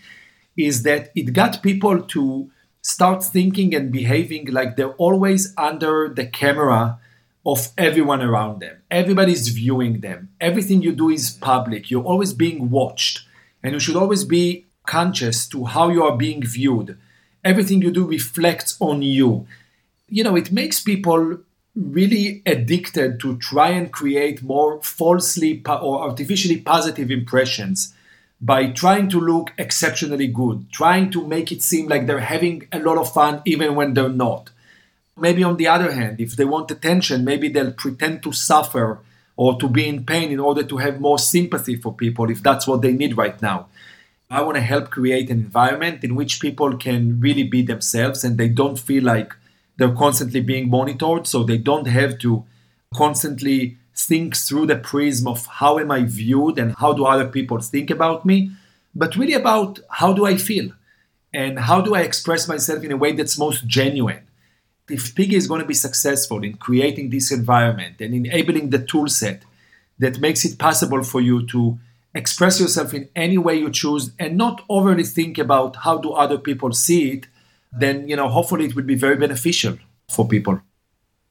is 0.57 0.83
that 0.85 1.11
it 1.14 1.33
got 1.33 1.62
people 1.62 2.01
to 2.03 2.51
start 2.82 3.24
thinking 3.24 3.74
and 3.74 3.92
behaving 3.92 4.46
like 4.46 4.76
they're 4.76 4.94
always 4.94 5.54
under 5.56 6.08
the 6.08 6.26
camera 6.26 6.98
of 7.44 7.68
everyone 7.78 8.22
around 8.22 8.60
them. 8.60 8.76
Everybody's 8.90 9.48
viewing 9.48 10.00
them. 10.00 10.30
Everything 10.40 10.82
you 10.82 10.92
do 10.92 11.08
is 11.10 11.30
public. 11.30 11.90
You're 11.90 12.04
always 12.04 12.32
being 12.32 12.70
watched, 12.70 13.22
and 13.62 13.72
you 13.72 13.80
should 13.80 13.96
always 13.96 14.24
be 14.24 14.66
conscious 14.86 15.46
to 15.48 15.64
how 15.64 15.90
you 15.90 16.02
are 16.02 16.16
being 16.16 16.42
viewed. 16.42 16.98
Everything 17.44 17.82
you 17.82 17.90
do 17.90 18.06
reflects 18.06 18.76
on 18.80 19.02
you. 19.02 19.46
You 20.08 20.24
know, 20.24 20.36
it 20.36 20.50
makes 20.52 20.80
people 20.80 21.38
really 21.74 22.42
addicted 22.44 23.20
to 23.20 23.38
try 23.38 23.70
and 23.70 23.92
create 23.92 24.42
more 24.42 24.82
falsely 24.82 25.62
or 25.66 26.00
artificially 26.08 26.60
positive 26.60 27.10
impressions 27.10 27.94
by 28.40 28.70
trying 28.70 29.09
to 29.11 29.20
look 29.20 29.53
exceptionally 29.59 30.29
good, 30.29 30.70
trying 30.70 31.11
to 31.11 31.27
make 31.27 31.51
it 31.51 31.62
seem 31.62 31.88
like 31.88 32.07
they're 32.07 32.20
having 32.20 32.68
a 32.72 32.79
lot 32.79 32.98
of 32.98 33.12
fun 33.12 33.42
even 33.44 33.74
when 33.74 33.94
they're 33.94 34.09
not. 34.09 34.51
Maybe 35.16 35.42
on 35.42 35.57
the 35.57 35.66
other 35.66 35.92
hand, 35.92 36.20
if 36.20 36.37
they 36.37 36.44
want 36.44 36.70
attention, 36.70 37.24
maybe 37.24 37.48
they'll 37.48 37.72
pretend 37.72 38.22
to 38.22 38.33
suffer 38.33 39.01
or 39.37 39.59
to 39.59 39.68
be 39.68 39.88
in 39.88 40.05
pain 40.05 40.31
in 40.31 40.38
order 40.38 40.62
to 40.62 40.77
have 40.77 41.01
more 41.01 41.18
sympathy 41.18 41.77
for 41.77 41.92
people 41.92 42.31
if 42.31 42.42
that's 42.42 42.66
what 42.66 42.83
they 42.83 42.92
need 42.92 43.16
right 43.16 43.40
now. 43.42 43.66
I 44.31 44.42
want 44.42 44.57
to 44.57 44.61
help 44.61 44.90
create 44.90 45.31
an 45.31 45.38
environment 45.38 46.05
in 46.05 46.14
which 46.14 46.40
people 46.40 46.77
can 46.77 47.18
really 47.18 47.44
be 47.44 47.62
themselves 47.62 48.24
and 48.24 48.37
they 48.37 48.48
don't 48.48 48.79
feel 48.79 49.03
like 49.03 49.35
they're 49.79 49.94
constantly 49.94 50.40
being 50.40 50.68
monitored, 50.68 51.27
so 51.27 51.44
they 51.44 51.57
don't 51.57 51.87
have 51.87 52.18
to 52.18 52.44
constantly 52.92 53.79
think 53.98 54.37
through 54.37 54.66
the 54.66 54.76
prism 54.76 55.26
of 55.26 55.44
how 55.46 55.78
am 55.78 55.90
I 55.90 56.04
viewed 56.04 56.58
and 56.58 56.74
how 56.76 56.92
do 56.92 57.04
other 57.04 57.26
people 57.26 57.61
think 57.61 57.90
about 57.90 58.24
me, 58.24 58.52
but 58.94 59.16
really 59.16 59.34
about 59.34 59.80
how 59.90 60.12
do 60.12 60.24
I 60.24 60.37
feel 60.37 60.70
and 61.34 61.58
how 61.58 61.80
do 61.80 61.94
I 61.94 62.02
express 62.02 62.48
myself 62.48 62.84
in 62.84 62.92
a 62.92 62.96
way 62.96 63.12
that's 63.12 63.38
most 63.38 63.66
genuine. 63.66 64.26
If 64.88 65.14
Piggy 65.14 65.37
is 65.37 65.46
going 65.46 65.61
to 65.61 65.66
be 65.66 65.74
successful 65.74 66.42
in 66.42 66.54
creating 66.54 67.11
this 67.11 67.30
environment 67.30 68.00
and 68.00 68.14
enabling 68.14 68.70
the 68.70 68.78
tool 68.78 69.08
set 69.08 69.42
that 69.98 70.20
makes 70.20 70.44
it 70.44 70.58
possible 70.58 71.02
for 71.02 71.20
you 71.20 71.46
to 71.48 71.78
express 72.14 72.61
yourself 72.61 72.94
in 72.94 73.08
any 73.14 73.37
way 73.37 73.56
you 73.56 73.70
choose 73.70 74.12
and 74.18 74.38
not 74.38 74.64
overly 74.68 75.04
think 75.04 75.37
about 75.37 75.76
how 75.76 75.98
do 75.98 76.12
other 76.12 76.38
people 76.38 76.72
see 76.72 77.12
it 77.12 77.26
then 77.72 78.08
you 78.08 78.16
know 78.16 78.28
hopefully 78.28 78.64
it 78.64 78.74
will 78.74 78.84
be 78.84 78.94
very 78.94 79.16
beneficial 79.16 79.76
for 80.08 80.26
people. 80.26 80.61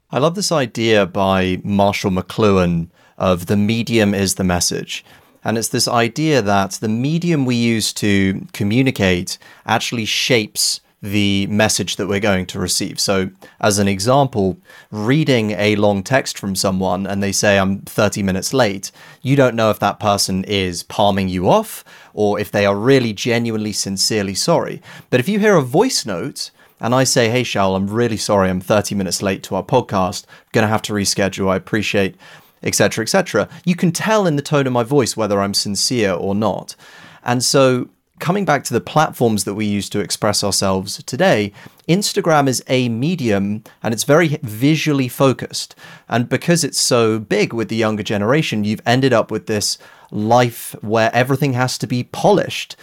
I 0.10 0.20
love 0.20 0.36
this 0.36 0.54
idea 0.54 1.06
by 1.06 1.60
Marshall 1.66 2.12
McLuhan 2.12 2.88
of 3.18 3.48
the 3.48 3.58
medium 3.58 4.14
is 4.14 4.36
the 4.36 4.44
message. 4.46 5.04
And 5.44 5.58
it's 5.58 5.68
this 5.68 5.86
idea 5.86 6.42
that 6.42 6.72
the 6.72 6.88
medium 6.88 7.44
we 7.44 7.56
use 7.56 7.92
to 7.96 8.48
communicate 8.54 9.38
actually 9.66 10.06
shapes 10.06 10.80
the 11.02 11.46
message 11.48 11.98
that 11.98 12.08
we're 12.08 12.22
going 12.22 12.46
to 12.48 12.60
receive. 12.60 13.02
So, 13.02 13.32
as 13.60 13.80
an 13.80 13.90
example, 13.90 14.58
reading 14.92 15.52
a 15.52 15.76
long 15.76 16.04
text 16.04 16.40
from 16.40 16.56
someone 16.56 17.06
and 17.06 17.22
they 17.22 17.34
say, 17.34 17.60
I'm 17.60 17.82
30 17.82 18.24
minutes 18.24 18.54
late, 18.54 18.92
you 19.22 19.36
don't 19.36 19.58
know 19.58 19.72
if 19.72 19.80
that 19.80 20.00
person 20.00 20.46
is 20.46 20.84
palming 20.84 21.28
you 21.28 21.50
off 21.50 21.84
or 22.14 22.40
if 22.40 22.50
they 22.50 22.66
are 22.66 22.78
really 22.78 23.12
genuinely, 23.12 23.74
sincerely 23.74 24.36
sorry. 24.36 24.82
But 25.10 25.20
if 25.20 25.28
you 25.28 25.40
hear 25.40 25.58
a 25.58 25.62
voice 25.62 26.06
note, 26.06 26.52
and 26.80 26.94
I 26.94 27.04
say, 27.04 27.30
Hey, 27.30 27.44
Shaul, 27.44 27.76
I'm 27.76 27.88
really 27.88 28.18
sorry, 28.18 28.50
I'm 28.50 28.62
30 28.62 28.96
minutes 28.96 29.22
late 29.22 29.44
to 29.44 29.56
our 29.56 29.64
podcast, 29.64 30.26
going 30.52 30.64
to 30.64 30.70
have 30.70 30.82
to 30.84 30.94
reschedule, 30.94 31.50
I 31.50 31.56
appreciate, 31.56 32.16
etc., 32.64 33.04
etc., 33.04 33.50
you 33.66 33.76
can 33.76 33.92
tell 33.92 34.28
in 34.28 34.36
the 34.36 34.42
tone 34.42 34.68
of 34.68 34.74
my 34.74 34.84
voice 34.84 35.16
whether 35.16 35.42
I'm 35.42 35.54
sincere 35.54 36.14
or 36.14 36.36
not. 36.36 36.76
And 37.24 37.44
so 37.44 37.90
coming 38.20 38.46
back 38.46 38.64
to 38.64 38.74
the 38.74 38.82
platforms 38.82 39.44
that 39.44 39.54
we 39.54 39.66
use 39.66 39.90
to 39.90 40.00
express 40.00 40.44
ourselves 40.44 41.04
today, 41.04 41.52
Instagram 41.88 42.48
is 42.48 42.64
a 42.68 42.90
medium 42.90 43.64
and 43.84 43.94
it's 43.94 44.04
very 44.04 44.40
visually 44.42 45.08
focused. 45.08 45.76
And 46.10 46.28
because 46.28 46.64
it's 46.64 46.80
so 46.80 47.20
big 47.20 47.54
with 47.54 47.70
the 47.70 47.76
younger 47.76 48.04
generation, 48.04 48.64
you've 48.64 48.82
ended 48.86 49.14
up 49.14 49.30
with 49.30 49.46
this 49.46 49.78
life 50.12 50.76
where 50.82 51.14
everything 51.14 51.54
has 51.54 51.78
to 51.78 51.88
be 51.88 52.04
polished. 52.04 52.76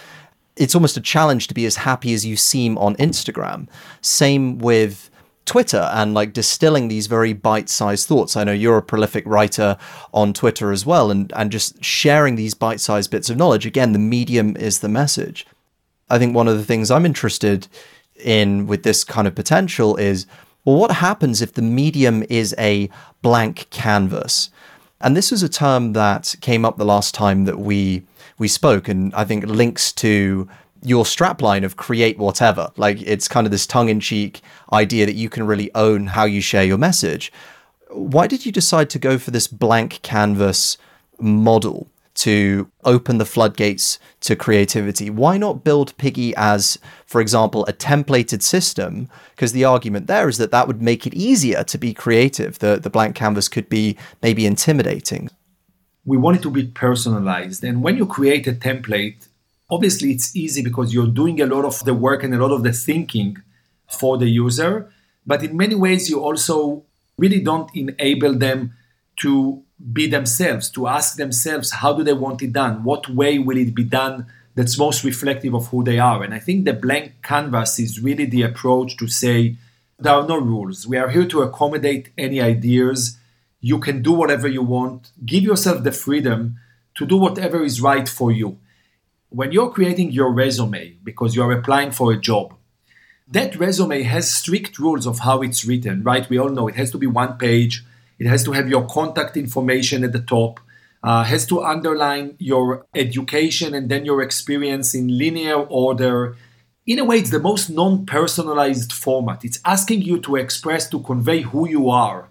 It's 0.56 0.74
almost 0.74 0.96
a 0.96 1.00
challenge 1.00 1.48
to 1.48 1.54
be 1.54 1.66
as 1.66 1.76
happy 1.76 2.14
as 2.14 2.24
you 2.24 2.36
seem 2.36 2.78
on 2.78 2.94
Instagram. 2.96 3.68
Same 4.00 4.58
with 4.58 5.10
Twitter 5.44 5.90
and 5.92 6.14
like 6.14 6.32
distilling 6.32 6.88
these 6.88 7.06
very 7.06 7.32
bite-sized 7.32 8.06
thoughts. 8.08 8.36
I 8.36 8.44
know 8.44 8.52
you're 8.52 8.78
a 8.78 8.82
prolific 8.82 9.24
writer 9.26 9.76
on 10.12 10.32
Twitter 10.32 10.72
as 10.72 10.86
well 10.86 11.10
and 11.10 11.32
and 11.36 11.50
just 11.52 11.84
sharing 11.84 12.36
these 12.36 12.54
bite-sized 12.54 13.10
bits 13.10 13.28
of 13.28 13.36
knowledge. 13.36 13.66
Again, 13.66 13.92
the 13.92 13.98
medium 13.98 14.56
is 14.56 14.78
the 14.78 14.88
message. 14.88 15.46
I 16.08 16.18
think 16.18 16.34
one 16.34 16.48
of 16.48 16.56
the 16.56 16.64
things 16.64 16.90
I'm 16.90 17.06
interested 17.06 17.68
in 18.16 18.66
with 18.66 18.84
this 18.84 19.04
kind 19.04 19.26
of 19.26 19.34
potential 19.34 19.96
is 19.96 20.26
well 20.64 20.76
what 20.76 20.92
happens 20.92 21.42
if 21.42 21.54
the 21.54 21.62
medium 21.62 22.24
is 22.30 22.54
a 22.58 22.88
blank 23.20 23.68
canvas? 23.70 24.50
And 25.00 25.14
this 25.14 25.32
is 25.32 25.42
a 25.42 25.48
term 25.48 25.92
that 25.92 26.34
came 26.40 26.64
up 26.64 26.78
the 26.78 26.86
last 26.86 27.14
time 27.14 27.44
that 27.44 27.58
we 27.58 28.04
we 28.38 28.48
spoke 28.48 28.88
and 28.88 29.14
I 29.14 29.24
think 29.24 29.44
links 29.46 29.92
to 29.92 30.48
your 30.82 31.04
strapline 31.04 31.64
of 31.64 31.76
create 31.76 32.18
whatever. 32.18 32.70
Like 32.76 33.00
it's 33.02 33.26
kind 33.26 33.46
of 33.46 33.50
this 33.50 33.66
tongue 33.66 33.88
in 33.88 34.00
cheek 34.00 34.42
idea 34.72 35.06
that 35.06 35.14
you 35.14 35.28
can 35.30 35.46
really 35.46 35.70
own 35.74 36.08
how 36.08 36.24
you 36.24 36.40
share 36.40 36.64
your 36.64 36.78
message. 36.78 37.32
Why 37.90 38.26
did 38.26 38.44
you 38.44 38.52
decide 38.52 38.90
to 38.90 38.98
go 38.98 39.18
for 39.18 39.30
this 39.30 39.46
blank 39.46 40.00
canvas 40.02 40.76
model 41.18 41.88
to 42.14 42.70
open 42.84 43.18
the 43.18 43.24
floodgates 43.24 43.98
to 44.20 44.36
creativity? 44.36 45.10
Why 45.10 45.38
not 45.38 45.64
build 45.64 45.96
Piggy 45.96 46.34
as, 46.36 46.78
for 47.06 47.20
example, 47.20 47.64
a 47.66 47.72
templated 47.72 48.42
system? 48.42 49.08
Because 49.34 49.52
the 49.52 49.64
argument 49.64 50.06
there 50.06 50.28
is 50.28 50.38
that 50.38 50.50
that 50.50 50.66
would 50.66 50.82
make 50.82 51.06
it 51.06 51.14
easier 51.14 51.64
to 51.64 51.78
be 51.78 51.94
creative. 51.94 52.58
The, 52.58 52.78
the 52.80 52.90
blank 52.90 53.16
canvas 53.16 53.48
could 53.48 53.68
be 53.68 53.96
maybe 54.22 54.46
intimidating. 54.46 55.30
We 56.04 56.16
want 56.16 56.36
it 56.38 56.42
to 56.42 56.50
be 56.50 56.66
personalized. 56.66 57.64
And 57.64 57.82
when 57.82 57.96
you 57.96 58.06
create 58.06 58.46
a 58.46 58.52
template, 58.52 59.28
Obviously, 59.70 60.10
it's 60.12 60.36
easy 60.36 60.62
because 60.62 60.92
you're 60.92 61.06
doing 61.06 61.40
a 61.40 61.46
lot 61.46 61.64
of 61.64 61.82
the 61.84 61.94
work 61.94 62.22
and 62.22 62.34
a 62.34 62.38
lot 62.38 62.52
of 62.52 62.62
the 62.62 62.72
thinking 62.72 63.38
for 63.88 64.18
the 64.18 64.28
user. 64.28 64.90
But 65.26 65.42
in 65.42 65.56
many 65.56 65.74
ways, 65.74 66.10
you 66.10 66.20
also 66.20 66.84
really 67.16 67.40
don't 67.40 67.74
enable 67.74 68.34
them 68.34 68.74
to 69.20 69.62
be 69.92 70.06
themselves, 70.06 70.70
to 70.70 70.86
ask 70.86 71.16
themselves, 71.16 71.70
how 71.70 71.94
do 71.94 72.04
they 72.04 72.12
want 72.12 72.42
it 72.42 72.52
done? 72.52 72.84
What 72.84 73.08
way 73.08 73.38
will 73.38 73.56
it 73.56 73.74
be 73.74 73.84
done 73.84 74.26
that's 74.54 74.78
most 74.78 75.02
reflective 75.02 75.54
of 75.54 75.68
who 75.68 75.82
they 75.82 75.98
are? 75.98 76.22
And 76.22 76.34
I 76.34 76.38
think 76.40 76.64
the 76.64 76.74
blank 76.74 77.22
canvas 77.22 77.78
is 77.78 78.00
really 78.00 78.26
the 78.26 78.42
approach 78.42 78.96
to 78.98 79.08
say, 79.08 79.56
there 79.98 80.12
are 80.12 80.26
no 80.26 80.38
rules. 80.38 80.86
We 80.86 80.98
are 80.98 81.08
here 81.08 81.26
to 81.26 81.42
accommodate 81.42 82.10
any 82.18 82.40
ideas. 82.40 83.16
You 83.70 83.78
can 83.86 83.96
do 84.08 84.12
whatever 84.20 84.48
you 84.56 84.62
want. 84.76 85.00
Give 85.32 85.42
yourself 85.50 85.78
the 85.84 85.92
freedom 86.04 86.38
to 86.96 87.06
do 87.12 87.16
whatever 87.16 87.58
is 87.70 87.80
right 87.80 88.08
for 88.08 88.30
you 88.30 88.58
when 89.34 89.50
you're 89.50 89.70
creating 89.70 90.12
your 90.12 90.30
resume 90.30 90.96
because 91.02 91.34
you're 91.34 91.50
applying 91.50 91.90
for 91.90 92.12
a 92.12 92.16
job, 92.16 92.54
that 93.26 93.56
resume 93.56 94.02
has 94.02 94.32
strict 94.32 94.78
rules 94.78 95.06
of 95.06 95.20
how 95.20 95.42
it's 95.42 95.64
written, 95.64 96.04
right? 96.04 96.28
We 96.30 96.38
all 96.38 96.50
know 96.50 96.68
it 96.68 96.76
has 96.76 96.92
to 96.92 96.98
be 96.98 97.08
one 97.08 97.36
page, 97.36 97.84
it 98.20 98.28
has 98.28 98.44
to 98.44 98.52
have 98.52 98.68
your 98.68 98.86
contact 98.86 99.36
information 99.36 100.04
at 100.04 100.12
the 100.12 100.20
top, 100.20 100.60
uh, 101.02 101.24
has 101.24 101.46
to 101.46 101.64
underline 101.64 102.36
your 102.38 102.86
education 102.94 103.74
and 103.74 103.88
then 103.88 104.04
your 104.04 104.22
experience 104.22 104.94
in 104.94 105.18
linear 105.18 105.56
order. 105.56 106.36
In 106.86 107.00
a 107.00 107.04
way, 107.04 107.16
it's 107.16 107.30
the 107.30 107.40
most 107.40 107.70
non 107.70 108.06
personalized 108.06 108.92
format. 108.92 109.44
It's 109.44 109.58
asking 109.64 110.02
you 110.02 110.20
to 110.20 110.36
express, 110.36 110.88
to 110.90 111.00
convey 111.00 111.40
who 111.40 111.68
you 111.68 111.90
are, 111.90 112.28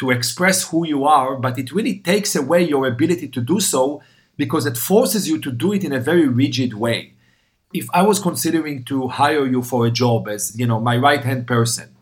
to 0.00 0.10
express 0.10 0.70
who 0.70 0.86
you 0.86 1.04
are, 1.04 1.36
but 1.36 1.58
it 1.58 1.72
really 1.72 1.98
takes 1.98 2.34
away 2.34 2.62
your 2.62 2.86
ability 2.86 3.28
to 3.28 3.40
do 3.42 3.60
so 3.60 4.00
because 4.38 4.64
it 4.64 4.78
forces 4.78 5.28
you 5.28 5.38
to 5.38 5.52
do 5.52 5.74
it 5.74 5.84
in 5.84 5.92
a 5.92 6.00
very 6.00 6.26
rigid 6.26 6.72
way. 6.72 7.12
If 7.74 7.86
I 7.92 8.00
was 8.00 8.18
considering 8.18 8.82
to 8.84 9.08
hire 9.08 9.46
you 9.46 9.60
for 9.62 9.84
a 9.84 9.90
job 9.90 10.26
as, 10.26 10.58
you 10.58 10.66
know, 10.66 10.80
my 10.80 10.96
right-hand 10.96 11.46
person, 11.46 11.94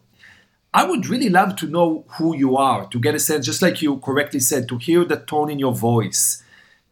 I 0.73 0.85
would 0.85 1.09
really 1.09 1.29
love 1.29 1.57
to 1.57 1.67
know 1.67 2.05
who 2.11 2.37
you 2.37 2.57
are, 2.57 2.87
to 2.87 3.01
get 3.01 3.17
a 3.17 3.19
sense, 3.19 3.45
just 3.45 3.63
like 3.63 3.83
you 3.83 3.99
correctly 3.99 4.39
said, 4.39 4.69
to 4.69 4.79
hear 4.79 5.05
the 5.05 5.17
tone 5.17 5.51
in 5.51 5.59
your 5.59 5.75
voice, 5.75 6.45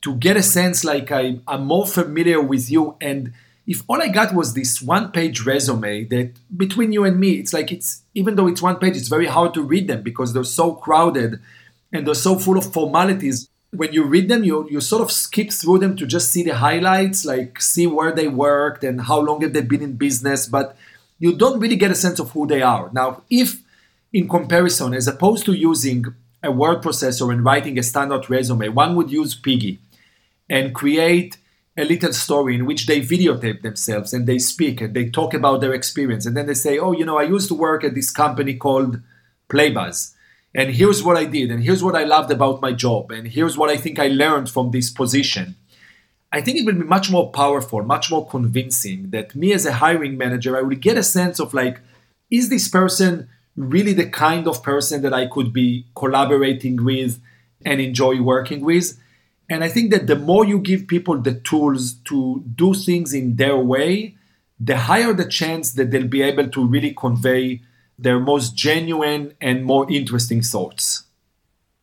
to 0.03 0.13
get 0.17 0.37
a 0.37 0.43
sense 0.43 0.83
like 0.83 1.13
I, 1.13 1.39
am 1.47 1.67
more 1.67 1.87
familiar 1.87 2.41
with 2.41 2.69
you. 2.69 2.97
And 3.01 3.33
if 3.67 3.83
all 3.89 4.01
I 4.01 4.09
got 4.09 4.35
was 4.35 4.55
this 4.55 4.81
one 4.81 5.11
page 5.11 5.45
resume 5.45 6.05
that 6.05 6.33
between 6.57 6.93
you 6.93 7.05
and 7.05 7.19
me, 7.19 7.33
it's 7.33 7.53
like 7.53 7.73
it's, 7.73 8.03
even 8.15 8.37
though 8.37 8.47
it's 8.47 8.63
one 8.63 8.77
page, 8.77 8.97
it's 8.97 9.09
very 9.09 9.27
hard 9.27 9.55
to 9.55 9.63
read 9.63 9.89
them 9.89 10.03
because 10.03 10.33
they're 10.33 10.45
so 10.45 10.75
crowded 10.75 11.41
and 11.93 12.07
they're 12.07 12.15
so 12.15 12.39
full 12.39 12.57
of 12.57 12.73
formalities 12.73 13.49
when 13.77 13.93
you 13.93 14.05
read 14.05 14.29
them, 14.29 14.45
you 14.45 14.69
you 14.71 14.81
sort 14.81 15.03
of 15.03 15.11
skip 15.13 15.53
through 15.53 15.79
them 15.79 15.97
to 15.97 16.07
just 16.07 16.31
see 16.31 16.43
the 16.43 16.55
highlights, 16.55 17.25
like 17.25 17.61
see 17.61 17.87
where 17.87 18.13
they 18.13 18.29
worked 18.29 18.85
and 18.85 19.03
how 19.03 19.21
long 19.21 19.43
have 19.43 19.53
they 19.53 19.61
been 19.61 19.83
in 19.83 19.97
business, 19.97 20.47
but 20.47 20.77
you 21.19 21.37
don't 21.37 21.61
really 21.61 21.77
get 21.77 21.91
a 21.91 21.95
sense 21.95 22.19
of 22.19 22.31
who 22.31 22.47
they 22.47 22.63
are. 22.63 22.91
Now, 22.93 23.23
if 23.31 23.63
in 24.13 24.29
comparison, 24.29 24.95
as 24.95 25.09
opposed 25.09 25.45
to 25.47 25.53
using 25.53 26.07
a 26.43 26.51
word 26.51 26.83
processor 26.83 27.33
and 27.33 27.45
writing 27.45 27.79
a 27.79 27.83
standard 27.83 28.29
resume, 28.31 28.69
one 28.69 28.95
would 28.97 29.11
use 29.11 29.35
Piggy 29.35 29.79
and 30.49 30.75
create 30.75 31.39
a 31.77 31.85
little 31.85 32.13
story 32.13 32.55
in 32.55 32.67
which 32.67 32.87
they 32.87 33.01
videotape 33.01 33.63
themselves 33.63 34.13
and 34.13 34.27
they 34.27 34.39
speak 34.39 34.81
and 34.81 34.95
they 34.95 35.11
talk 35.11 35.35
about 35.35 35.61
their 35.61 35.75
experience. 35.75 36.25
And 36.27 36.37
then 36.37 36.47
they 36.47 36.55
say, 36.55 36.79
Oh, 36.79 36.93
you 36.93 37.05
know, 37.05 37.19
I 37.19 37.25
used 37.25 37.49
to 37.49 37.55
work 37.55 37.85
at 37.85 37.95
this 37.95 38.11
company 38.11 38.55
called 38.55 39.01
Playbuzz 39.49 40.15
and 40.57 40.71
here's 40.71 41.03
what 41.03 41.19
I 41.19 41.27
did, 41.27 41.51
and 41.51 41.63
here's 41.63 41.85
what 41.85 41.95
I 41.95 42.05
loved 42.05 42.31
about 42.31 42.63
my 42.63 42.73
job, 42.73 43.11
and 43.11 43.29
here's 43.29 43.59
what 43.59 43.69
I 43.69 43.77
think 43.77 43.99
I 43.99 44.09
learned 44.09 44.49
from 44.49 44.71
this 44.71 44.89
position. 44.89 45.55
I 46.33 46.41
think 46.41 46.57
it 46.57 46.65
will 46.65 46.81
be 46.81 46.95
much 46.97 47.11
more 47.11 47.31
powerful, 47.31 47.83
much 47.83 48.11
more 48.11 48.27
convincing 48.27 49.11
that 49.11 49.37
me 49.37 49.53
as 49.53 49.67
a 49.67 49.75
hiring 49.75 50.17
manager, 50.17 50.57
I 50.57 50.63
will 50.63 50.77
get 50.77 50.97
a 50.97 51.03
sense 51.03 51.39
of 51.41 51.53
like, 51.53 51.81
is 52.31 52.49
this 52.49 52.69
person 52.69 53.29
really 53.55 53.93
the 53.93 54.09
kind 54.09 54.49
of 54.49 54.63
person 54.63 55.03
that 55.03 55.13
I 55.13 55.27
could 55.27 55.53
be 55.53 55.85
collaborating 55.95 56.83
with 56.83 57.21
and 57.63 57.79
enjoy 57.79 58.23
working 58.23 58.63
with? 58.63 58.99
And 59.49 59.63
I 59.63 59.69
think 59.69 59.91
that 59.93 60.07
the 60.07 60.17
more 60.17 60.45
you 60.45 60.59
give 60.59 60.87
people 60.87 61.19
the 61.19 61.35
tools 61.35 61.95
to 62.05 62.43
do 62.55 62.75
things 62.75 63.15
in 63.15 63.37
their 63.37 63.57
way, 63.57 64.17
the 64.59 64.77
higher 64.77 65.13
the 65.13 65.29
chance 65.29 65.73
that 65.73 65.91
they'll 65.91 66.09
be 66.09 66.23
able 66.23 66.49
to 66.49 66.67
really 66.67 66.93
convey 66.95 67.61
their 67.99 68.19
most 68.19 68.57
genuine 68.57 69.35
and 69.41 69.65
more 69.65 69.91
interesting 69.91 70.43
thoughts. 70.43 71.05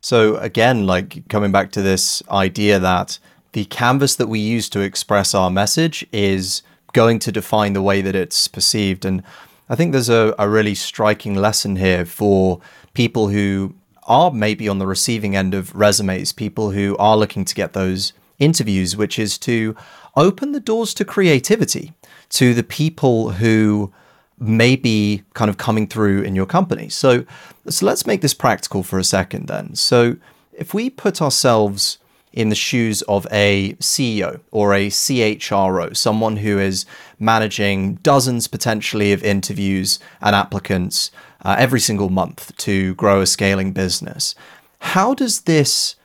So, 0.00 0.36
again, 0.36 0.86
like 0.86 1.26
coming 1.28 1.50
back 1.50 1.72
to 1.72 1.82
this 1.82 2.22
idea 2.30 2.78
that 2.78 3.18
the 3.52 3.64
canvas 3.66 4.16
that 4.16 4.28
we 4.28 4.38
use 4.38 4.68
to 4.70 4.80
express 4.80 5.34
our 5.34 5.50
message 5.50 6.06
is 6.12 6.62
going 6.92 7.18
to 7.20 7.32
define 7.32 7.72
the 7.72 7.82
way 7.82 8.02
that 8.02 8.14
it's 8.14 8.46
perceived. 8.46 9.04
And 9.04 9.22
I 9.68 9.76
think 9.76 9.92
there's 9.92 10.10
a, 10.10 10.34
a 10.38 10.48
really 10.48 10.74
striking 10.74 11.34
lesson 11.36 11.76
here 11.76 12.04
for 12.04 12.60
people 12.92 13.28
who 13.28 13.74
are 14.06 14.30
maybe 14.30 14.68
on 14.68 14.78
the 14.78 14.86
receiving 14.86 15.34
end 15.34 15.54
of 15.54 15.74
resumes, 15.74 16.32
people 16.32 16.70
who 16.70 16.96
are 16.98 17.16
looking 17.16 17.44
to 17.44 17.54
get 17.54 17.72
those 17.72 18.12
interviews, 18.38 18.96
which 18.96 19.18
is 19.18 19.38
to 19.38 19.76
open 20.16 20.52
the 20.52 20.60
doors 20.60 20.94
to 20.94 21.04
creativity 21.04 21.92
to 22.30 22.54
the 22.54 22.62
people 22.62 23.30
who 23.30 23.92
may 24.38 24.76
be 24.76 25.22
kind 25.34 25.48
of 25.48 25.56
coming 25.56 25.86
through 25.86 26.22
in 26.22 26.34
your 26.34 26.46
company. 26.46 26.88
So, 26.88 27.24
so 27.68 27.86
let's 27.86 28.06
make 28.06 28.20
this 28.20 28.34
practical 28.34 28.82
for 28.82 28.98
a 28.98 29.04
second 29.04 29.46
then. 29.46 29.74
So 29.74 30.16
if 30.52 30.74
we 30.74 30.90
put 30.90 31.22
ourselves 31.22 31.98
in 32.32 32.48
the 32.48 32.56
shoes 32.56 33.02
of 33.02 33.26
a 33.30 33.74
CEO 33.74 34.40
or 34.50 34.74
a 34.74 34.88
CHRO, 34.88 35.96
someone 35.96 36.38
who 36.38 36.58
is 36.58 36.84
managing 37.20 37.94
dozens 37.96 38.48
potentially 38.48 39.12
of 39.12 39.22
interviews 39.22 40.00
and 40.20 40.34
applicants 40.34 41.12
uh, 41.44 41.56
every 41.58 41.80
single 41.80 42.10
month 42.10 42.56
to 42.56 42.94
grow 42.94 43.20
a 43.20 43.26
scaling 43.26 43.72
business, 43.72 44.34
how 44.78 45.14
does 45.14 45.42
this 45.42 45.96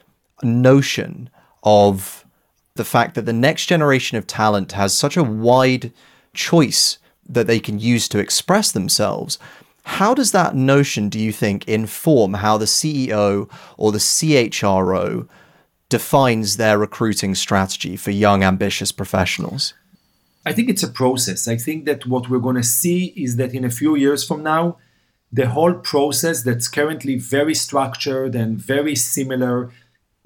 notion 0.43 1.29
of 1.63 2.25
the 2.75 2.85
fact 2.85 3.15
that 3.15 3.25
the 3.25 3.33
next 3.33 3.65
generation 3.65 4.17
of 4.17 4.25
talent 4.25 4.71
has 4.71 4.95
such 4.95 5.17
a 5.17 5.23
wide 5.23 5.91
choice 6.33 6.97
that 7.27 7.47
they 7.47 7.59
can 7.59 7.79
use 7.79 8.07
to 8.09 8.19
express 8.19 8.71
themselves. 8.71 9.37
How 9.83 10.13
does 10.13 10.31
that 10.31 10.55
notion, 10.55 11.09
do 11.09 11.19
you 11.19 11.31
think, 11.31 11.67
inform 11.67 12.35
how 12.35 12.57
the 12.57 12.65
CEO 12.65 13.49
or 13.77 13.91
the 13.91 13.99
CHRO 13.99 15.27
defines 15.89 16.57
their 16.57 16.77
recruiting 16.77 17.35
strategy 17.35 17.95
for 17.95 18.11
young, 18.11 18.43
ambitious 18.43 18.91
professionals? 18.91 19.73
I 20.45 20.53
think 20.53 20.69
it's 20.69 20.83
a 20.83 20.87
process. 20.87 21.47
I 21.47 21.57
think 21.57 21.85
that 21.85 22.05
what 22.05 22.29
we're 22.29 22.39
going 22.39 22.55
to 22.55 22.63
see 22.63 23.07
is 23.15 23.35
that 23.35 23.53
in 23.53 23.65
a 23.65 23.69
few 23.69 23.95
years 23.95 24.25
from 24.25 24.41
now, 24.43 24.77
the 25.31 25.49
whole 25.49 25.73
process 25.73 26.43
that's 26.43 26.67
currently 26.67 27.17
very 27.17 27.53
structured 27.53 28.35
and 28.35 28.57
very 28.57 28.95
similar 28.95 29.71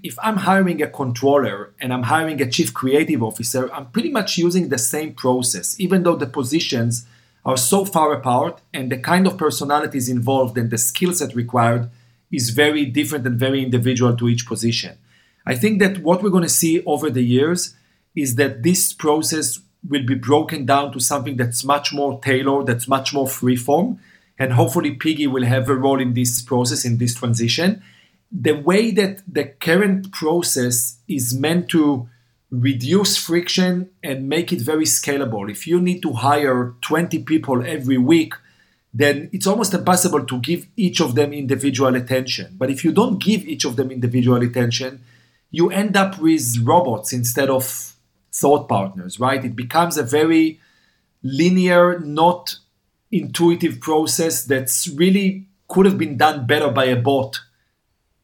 if 0.03 0.19
I'm 0.21 0.37
hiring 0.37 0.81
a 0.81 0.87
controller 0.87 1.73
and 1.79 1.93
I'm 1.93 2.03
hiring 2.03 2.41
a 2.41 2.49
chief 2.49 2.73
creative 2.73 3.23
officer, 3.23 3.71
I'm 3.73 3.85
pretty 3.87 4.11
much 4.11 4.37
using 4.37 4.67
the 4.67 4.77
same 4.77 5.13
process, 5.13 5.79
even 5.79 6.03
though 6.03 6.17
the 6.17 6.27
positions 6.27 7.05
are 7.45 7.55
so 7.55 7.85
far 7.85 8.11
apart 8.13 8.61
and 8.73 8.91
the 8.91 8.97
kind 8.97 9.25
of 9.25 9.37
personalities 9.37 10.09
involved 10.09 10.57
and 10.57 10.69
the 10.69 10.77
skill 10.77 11.13
set 11.13 11.33
required 11.33 11.89
is 12.31 12.49
very 12.49 12.85
different 12.85 13.25
and 13.25 13.39
very 13.39 13.63
individual 13.63 14.15
to 14.17 14.27
each 14.27 14.45
position. 14.45 14.97
I 15.45 15.55
think 15.55 15.79
that 15.79 15.99
what 15.99 16.21
we're 16.21 16.29
going 16.29 16.43
to 16.43 16.49
see 16.49 16.83
over 16.83 17.09
the 17.09 17.23
years 17.23 17.73
is 18.13 18.35
that 18.35 18.63
this 18.63 18.91
process 18.91 19.59
will 19.87 20.05
be 20.05 20.15
broken 20.15 20.65
down 20.65 20.91
to 20.93 20.99
something 20.99 21.37
that's 21.37 21.63
much 21.63 21.93
more 21.93 22.19
tailored, 22.21 22.67
that's 22.67 22.87
much 22.87 23.13
more 23.13 23.27
freeform. 23.27 23.99
And 24.39 24.53
hopefully, 24.53 24.91
Piggy 24.91 25.27
will 25.27 25.43
have 25.43 25.69
a 25.69 25.75
role 25.75 25.99
in 25.99 26.13
this 26.13 26.41
process, 26.41 26.85
in 26.85 26.97
this 26.97 27.15
transition. 27.15 27.83
The 28.31 28.53
way 28.53 28.91
that 28.91 29.21
the 29.27 29.45
current 29.45 30.11
process 30.11 30.97
is 31.07 31.33
meant 31.37 31.69
to 31.69 32.09
reduce 32.49 33.17
friction 33.17 33.89
and 34.03 34.29
make 34.29 34.53
it 34.53 34.61
very 34.61 34.85
scalable. 34.85 35.49
If 35.49 35.65
you 35.65 35.81
need 35.81 36.01
to 36.03 36.13
hire 36.13 36.75
20 36.81 37.23
people 37.23 37.63
every 37.65 37.97
week, 37.97 38.33
then 38.93 39.29
it's 39.33 39.47
almost 39.47 39.73
impossible 39.73 40.23
to 40.25 40.39
give 40.39 40.67
each 40.77 41.01
of 41.01 41.15
them 41.15 41.33
individual 41.33 41.95
attention. 41.95 42.55
But 42.57 42.69
if 42.69 42.83
you 42.85 42.91
don't 42.91 43.21
give 43.21 43.43
each 43.45 43.65
of 43.65 43.75
them 43.75 43.89
individual 43.89 44.41
attention, 44.43 45.03
you 45.49 45.71
end 45.71 45.97
up 45.97 46.19
with 46.19 46.59
robots 46.61 47.11
instead 47.11 47.49
of 47.49 47.93
thought 48.31 48.69
partners, 48.69 49.19
right? 49.19 49.43
It 49.43 49.55
becomes 49.55 49.97
a 49.97 50.03
very 50.03 50.59
linear, 51.23 51.99
not 51.99 52.57
intuitive 53.13 53.79
process 53.79 54.43
that's 54.43 54.87
really 54.87 55.47
could 55.67 55.85
have 55.85 55.97
been 55.97 56.17
done 56.17 56.47
better 56.47 56.69
by 56.69 56.85
a 56.85 56.95
bot. 56.95 57.39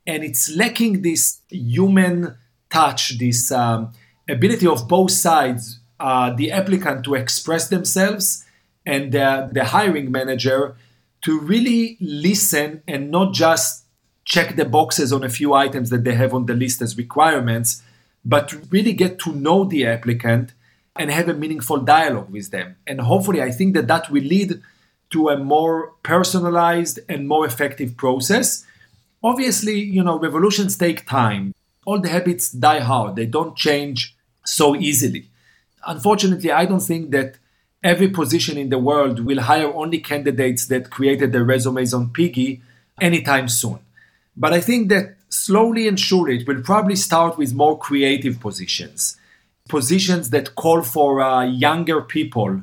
And 0.05 0.23
it's 0.23 0.53
lacking 0.55 1.03
this 1.03 1.41
human 1.49 2.35
touch, 2.69 3.19
this 3.19 3.51
um, 3.51 3.93
ability 4.27 4.65
of 4.65 4.87
both 4.87 5.11
sides, 5.11 5.79
uh, 5.99 6.33
the 6.33 6.51
applicant 6.51 7.03
to 7.05 7.13
express 7.13 7.69
themselves 7.69 8.45
and 8.85 9.11
the 9.11 9.65
hiring 9.65 10.11
manager 10.11 10.75
to 11.21 11.39
really 11.39 11.97
listen 11.99 12.81
and 12.87 13.11
not 13.11 13.33
just 13.33 13.85
check 14.25 14.55
the 14.55 14.65
boxes 14.65 15.11
on 15.13 15.23
a 15.23 15.29
few 15.29 15.53
items 15.53 15.89
that 15.89 16.03
they 16.03 16.15
have 16.15 16.33
on 16.33 16.45
the 16.45 16.53
list 16.53 16.81
as 16.81 16.97
requirements, 16.97 17.83
but 18.23 18.53
really 18.71 18.93
get 18.93 19.19
to 19.19 19.31
know 19.33 19.65
the 19.65 19.85
applicant 19.85 20.53
and 20.95 21.11
have 21.11 21.29
a 21.29 21.33
meaningful 21.33 21.77
dialogue 21.77 22.29
with 22.29 22.51
them. 22.51 22.75
And 22.87 23.01
hopefully, 23.01 23.41
I 23.41 23.51
think 23.51 23.73
that 23.75 23.87
that 23.87 24.09
will 24.09 24.23
lead 24.23 24.61
to 25.11 25.29
a 25.29 25.37
more 25.37 25.93
personalized 26.03 26.99
and 27.09 27.27
more 27.27 27.45
effective 27.45 27.97
process. 27.97 28.65
Obviously, 29.23 29.79
you 29.79 30.03
know, 30.03 30.19
revolutions 30.19 30.77
take 30.77 31.05
time. 31.07 31.53
All 31.85 31.99
the 31.99 32.09
habits 32.09 32.51
die 32.51 32.79
hard, 32.79 33.15
they 33.15 33.25
don't 33.25 33.55
change 33.55 34.15
so 34.45 34.75
easily. 34.75 35.27
Unfortunately, 35.85 36.51
I 36.51 36.65
don't 36.65 36.81
think 36.81 37.11
that 37.11 37.37
every 37.83 38.09
position 38.09 38.57
in 38.57 38.69
the 38.69 38.77
world 38.77 39.25
will 39.25 39.41
hire 39.41 39.73
only 39.73 39.99
candidates 39.99 40.67
that 40.67 40.89
created 40.89 41.31
their 41.31 41.43
resumes 41.43 41.93
on 41.93 42.09
Piggy 42.09 42.61
anytime 42.99 43.47
soon. 43.47 43.79
But 44.35 44.53
I 44.53 44.61
think 44.61 44.89
that 44.89 45.15
slowly 45.29 45.87
and 45.87 45.99
surely 45.99 46.37
it 46.39 46.47
will 46.47 46.61
probably 46.61 46.95
start 46.95 47.37
with 47.37 47.53
more 47.53 47.77
creative 47.77 48.39
positions, 48.39 49.17
positions 49.67 50.29
that 50.31 50.55
call 50.55 50.81
for 50.81 51.21
uh, 51.21 51.45
younger 51.45 52.01
people, 52.01 52.61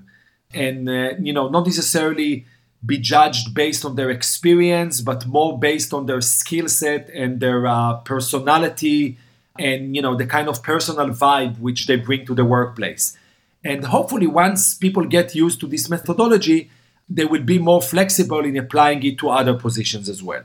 and 0.52 0.88
uh, 0.88 1.14
you 1.20 1.32
know 1.32 1.48
not 1.48 1.66
necessarily 1.66 2.46
be 2.84 2.98
judged 2.98 3.54
based 3.54 3.84
on 3.84 3.96
their 3.96 4.10
experience, 4.10 5.00
but 5.00 5.26
more 5.26 5.58
based 5.58 5.92
on 5.92 6.06
their 6.06 6.20
skill 6.20 6.68
set 6.68 7.08
and 7.10 7.40
their 7.40 7.66
uh, 7.66 7.94
personality, 7.98 9.18
and 9.58 9.96
you 9.96 10.02
know 10.02 10.14
the 10.16 10.26
kind 10.26 10.48
of 10.48 10.62
personal 10.62 11.08
vibe 11.08 11.58
which 11.58 11.86
they 11.86 11.96
bring 11.96 12.26
to 12.26 12.34
the 12.34 12.44
workplace. 12.44 13.16
And 13.64 13.84
hopefully, 13.84 14.26
once 14.26 14.74
people 14.74 15.04
get 15.06 15.34
used 15.34 15.58
to 15.60 15.66
this 15.66 15.90
methodology, 15.90 16.70
they 17.08 17.24
will 17.24 17.42
be 17.42 17.58
more 17.58 17.82
flexible 17.82 18.44
in 18.44 18.56
applying 18.56 19.02
it 19.02 19.18
to 19.18 19.30
other 19.30 19.54
positions 19.54 20.08
as 20.08 20.22
well. 20.22 20.44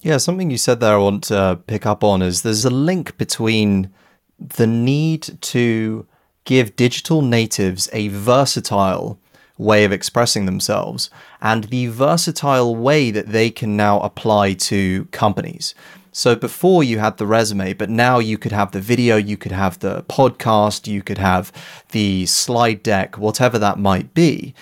Yeah, 0.00 0.18
something 0.18 0.50
you 0.50 0.58
said 0.58 0.78
there 0.78 0.94
I 0.94 0.98
want 0.98 1.24
to 1.24 1.58
pick 1.66 1.84
up 1.86 2.04
on 2.04 2.22
is 2.22 2.42
there's 2.42 2.64
a 2.64 2.70
link 2.70 3.18
between 3.18 3.90
the 4.38 4.66
need 4.66 5.38
to 5.40 6.06
give 6.48 6.74
digital 6.76 7.20
natives 7.20 7.90
a 7.92 8.08
versatile 8.08 9.18
way 9.58 9.84
of 9.84 9.92
expressing 9.92 10.46
themselves 10.46 11.10
and 11.42 11.64
the 11.64 11.88
versatile 11.88 12.74
way 12.74 13.10
that 13.10 13.26
they 13.26 13.50
can 13.50 13.76
now 13.76 14.00
apply 14.00 14.54
to 14.54 15.04
companies. 15.10 15.74
So 16.10 16.34
before 16.34 16.82
you 16.82 17.00
had 17.00 17.18
the 17.18 17.26
resume, 17.26 17.74
but 17.74 17.90
now 17.90 18.18
you 18.18 18.38
could 18.38 18.52
have 18.52 18.72
the 18.72 18.80
video, 18.80 19.18
you 19.18 19.36
could 19.36 19.52
have 19.52 19.78
the 19.80 20.04
podcast, 20.04 20.86
you 20.86 21.02
could 21.02 21.18
have 21.18 21.52
the 21.90 22.24
slide 22.24 22.82
deck, 22.82 23.18
whatever 23.18 23.58
that 23.58 23.78
might 23.78 24.14
be. 24.14 24.54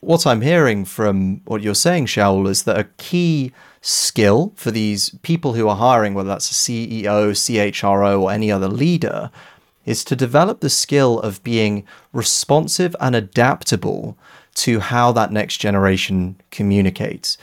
What 0.00 0.26
I'm 0.26 0.42
hearing 0.42 0.84
from 0.84 1.40
what 1.46 1.62
you're 1.62 1.74
saying, 1.74 2.06
Shaul, 2.06 2.46
is 2.46 2.64
that 2.64 2.78
a 2.78 2.90
key 2.98 3.52
skill 3.80 4.52
for 4.54 4.70
these 4.70 5.10
people 5.22 5.54
who 5.54 5.66
are 5.66 5.76
hiring, 5.76 6.12
whether 6.12 6.28
that's 6.28 6.50
a 6.50 6.54
CEO, 6.54 7.30
CHRO, 7.32 8.20
or 8.20 8.30
any 8.30 8.52
other 8.52 8.68
leader, 8.68 9.30
is 9.84 10.04
to 10.04 10.16
develop 10.16 10.60
the 10.60 10.70
skill 10.70 11.20
of 11.20 11.42
being 11.42 11.84
responsive 12.12 12.94
and 13.00 13.14
adaptable 13.14 14.16
to 14.54 14.80
how 14.80 15.12
that 15.12 15.32
next 15.32 15.58
generation 15.58 16.36
communicates 16.50 17.38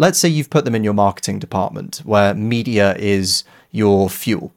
let's 0.00 0.18
say 0.18 0.28
you've 0.28 0.50
put 0.50 0.64
them 0.64 0.74
in 0.74 0.84
your 0.84 0.94
marketing 0.94 1.38
department 1.38 1.98
where 2.04 2.34
media 2.34 2.96
is 2.96 3.44
your 3.70 4.08
fuel. 4.08 4.52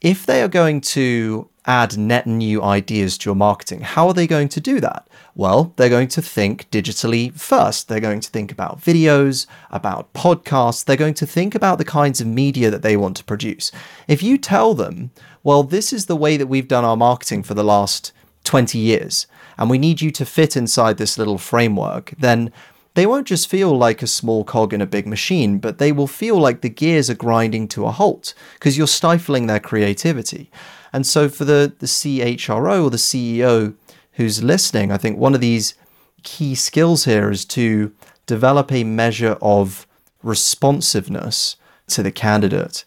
If 0.00 0.26
they 0.26 0.42
are 0.42 0.48
going 0.48 0.80
to 0.82 1.48
add 1.66 1.98
net 1.98 2.26
new 2.26 2.62
ideas 2.62 3.18
to 3.18 3.28
your 3.28 3.34
marketing, 3.34 3.80
how 3.80 4.06
are 4.06 4.14
they 4.14 4.26
going 4.26 4.48
to 4.48 4.60
do 4.60 4.80
that? 4.80 5.06
Well, 5.34 5.72
they're 5.76 5.88
going 5.88 6.08
to 6.08 6.22
think 6.22 6.70
digitally 6.70 7.32
first. 7.38 7.88
They're 7.88 8.00
going 8.00 8.20
to 8.20 8.30
think 8.30 8.50
about 8.50 8.80
videos, 8.80 9.46
about 9.70 10.12
podcasts. 10.14 10.84
They're 10.84 10.96
going 10.96 11.14
to 11.14 11.26
think 11.26 11.54
about 11.54 11.78
the 11.78 11.84
kinds 11.84 12.20
of 12.20 12.26
media 12.26 12.70
that 12.70 12.82
they 12.82 12.96
want 12.96 13.16
to 13.18 13.24
produce. 13.24 13.72
If 14.08 14.22
you 14.22 14.38
tell 14.38 14.74
them, 14.74 15.10
well, 15.42 15.62
this 15.62 15.92
is 15.92 16.06
the 16.06 16.16
way 16.16 16.36
that 16.36 16.46
we've 16.46 16.68
done 16.68 16.84
our 16.84 16.96
marketing 16.96 17.42
for 17.42 17.54
the 17.54 17.64
last 17.64 18.12
20 18.44 18.78
years, 18.78 19.26
and 19.58 19.68
we 19.68 19.78
need 19.78 20.00
you 20.00 20.10
to 20.12 20.24
fit 20.24 20.56
inside 20.56 20.96
this 20.96 21.18
little 21.18 21.38
framework, 21.38 22.12
then 22.18 22.52
they 22.94 23.04
won't 23.06 23.26
just 23.26 23.48
feel 23.48 23.76
like 23.76 24.00
a 24.00 24.06
small 24.06 24.42
cog 24.42 24.72
in 24.72 24.80
a 24.80 24.86
big 24.86 25.06
machine, 25.06 25.58
but 25.58 25.76
they 25.76 25.92
will 25.92 26.06
feel 26.06 26.38
like 26.38 26.62
the 26.62 26.70
gears 26.70 27.10
are 27.10 27.14
grinding 27.14 27.68
to 27.68 27.84
a 27.84 27.90
halt 27.90 28.32
because 28.54 28.78
you're 28.78 28.86
stifling 28.86 29.46
their 29.46 29.60
creativity. 29.60 30.50
And 30.92 31.06
so, 31.06 31.28
for 31.28 31.44
the, 31.44 31.72
the 31.78 31.86
CHRO 31.86 32.84
or 32.84 32.90
the 32.90 32.96
CEO 32.96 33.74
who's 34.12 34.42
listening, 34.42 34.90
I 34.90 34.96
think 34.96 35.18
one 35.18 35.34
of 35.34 35.40
these 35.40 35.74
key 36.22 36.54
skills 36.54 37.04
here 37.04 37.30
is 37.30 37.44
to 37.46 37.92
develop 38.26 38.72
a 38.72 38.84
measure 38.84 39.38
of 39.40 39.86
responsiveness 40.22 41.56
to 41.88 42.02
the 42.02 42.10
candidate. 42.10 42.84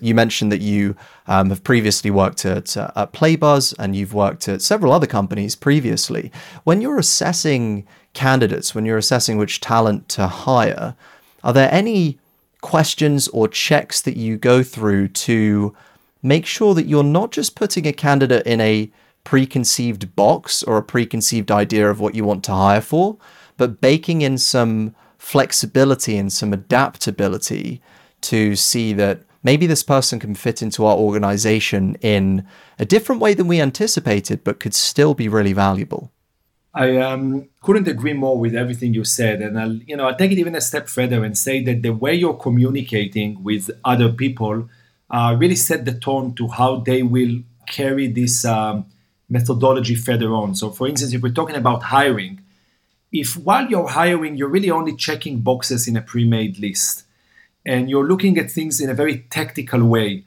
You 0.00 0.14
mentioned 0.16 0.50
that 0.50 0.60
you 0.60 0.96
um, 1.28 1.50
have 1.50 1.62
previously 1.62 2.10
worked 2.10 2.44
at, 2.44 2.76
uh, 2.76 2.90
at 2.96 3.12
Playbuzz 3.12 3.72
and 3.78 3.94
you've 3.94 4.12
worked 4.12 4.48
at 4.48 4.60
several 4.60 4.92
other 4.92 5.06
companies 5.06 5.54
previously. 5.54 6.32
When 6.64 6.80
you're 6.80 6.98
assessing 6.98 7.86
candidates, 8.12 8.74
when 8.74 8.84
you're 8.84 8.98
assessing 8.98 9.38
which 9.38 9.60
talent 9.60 10.08
to 10.10 10.26
hire, 10.26 10.96
are 11.44 11.52
there 11.52 11.72
any 11.72 12.18
questions 12.62 13.28
or 13.28 13.46
checks 13.46 14.00
that 14.00 14.16
you 14.16 14.36
go 14.36 14.64
through 14.64 15.08
to 15.08 15.74
make 16.22 16.46
sure 16.46 16.74
that 16.74 16.86
you're 16.86 17.02
not 17.02 17.32
just 17.32 17.56
putting 17.56 17.86
a 17.86 17.92
candidate 17.92 18.46
in 18.46 18.60
a 18.60 18.90
preconceived 19.24 20.14
box 20.16 20.62
or 20.62 20.76
a 20.76 20.82
preconceived 20.82 21.50
idea 21.50 21.88
of 21.90 22.00
what 22.00 22.14
you 22.14 22.24
want 22.24 22.44
to 22.44 22.52
hire 22.52 22.80
for, 22.80 23.16
but 23.56 23.80
baking 23.80 24.22
in 24.22 24.38
some 24.38 24.94
flexibility 25.18 26.16
and 26.16 26.32
some 26.32 26.52
adaptability 26.52 27.80
to 28.20 28.56
see 28.56 28.92
that 28.92 29.22
maybe 29.42 29.66
this 29.66 29.82
person 29.82 30.18
can 30.18 30.34
fit 30.34 30.62
into 30.62 30.84
our 30.84 30.96
organization 30.96 31.96
in 32.00 32.46
a 32.78 32.84
different 32.84 33.20
way 33.20 33.34
than 33.34 33.46
we 33.46 33.60
anticipated, 33.60 34.42
but 34.44 34.60
could 34.60 34.74
still 34.74 35.14
be 35.14 35.28
really 35.28 35.52
valuable. 35.52 36.12
I 36.74 36.96
um, 36.96 37.48
couldn't 37.60 37.86
agree 37.86 38.14
more 38.14 38.38
with 38.38 38.54
everything 38.54 38.94
you 38.94 39.04
said, 39.04 39.42
and 39.42 39.60
I'll 39.60 39.74
you 39.74 39.94
know 39.94 40.08
I'll 40.08 40.16
take 40.16 40.32
it 40.32 40.38
even 40.38 40.54
a 40.54 40.60
step 40.60 40.88
further 40.88 41.22
and 41.22 41.36
say 41.36 41.62
that 41.64 41.82
the 41.82 41.90
way 41.90 42.14
you're 42.14 42.34
communicating 42.34 43.42
with 43.42 43.70
other 43.84 44.10
people 44.10 44.68
uh, 45.12 45.36
really 45.38 45.56
set 45.56 45.84
the 45.84 45.92
tone 45.92 46.34
to 46.34 46.48
how 46.48 46.76
they 46.76 47.02
will 47.02 47.42
carry 47.66 48.08
this 48.08 48.44
um, 48.44 48.86
methodology 49.28 49.94
further 49.94 50.32
on. 50.34 50.54
So, 50.54 50.70
for 50.70 50.88
instance, 50.88 51.12
if 51.12 51.22
we're 51.22 51.32
talking 51.32 51.56
about 51.56 51.84
hiring, 51.84 52.40
if 53.12 53.36
while 53.36 53.68
you're 53.68 53.88
hiring 53.88 54.36
you're 54.36 54.48
really 54.48 54.70
only 54.70 54.96
checking 54.96 55.40
boxes 55.40 55.86
in 55.86 55.96
a 55.96 56.02
pre-made 56.02 56.58
list, 56.58 57.04
and 57.64 57.88
you're 57.88 58.06
looking 58.06 58.38
at 58.38 58.50
things 58.50 58.80
in 58.80 58.90
a 58.90 58.94
very 58.94 59.18
tactical 59.30 59.84
way, 59.84 60.24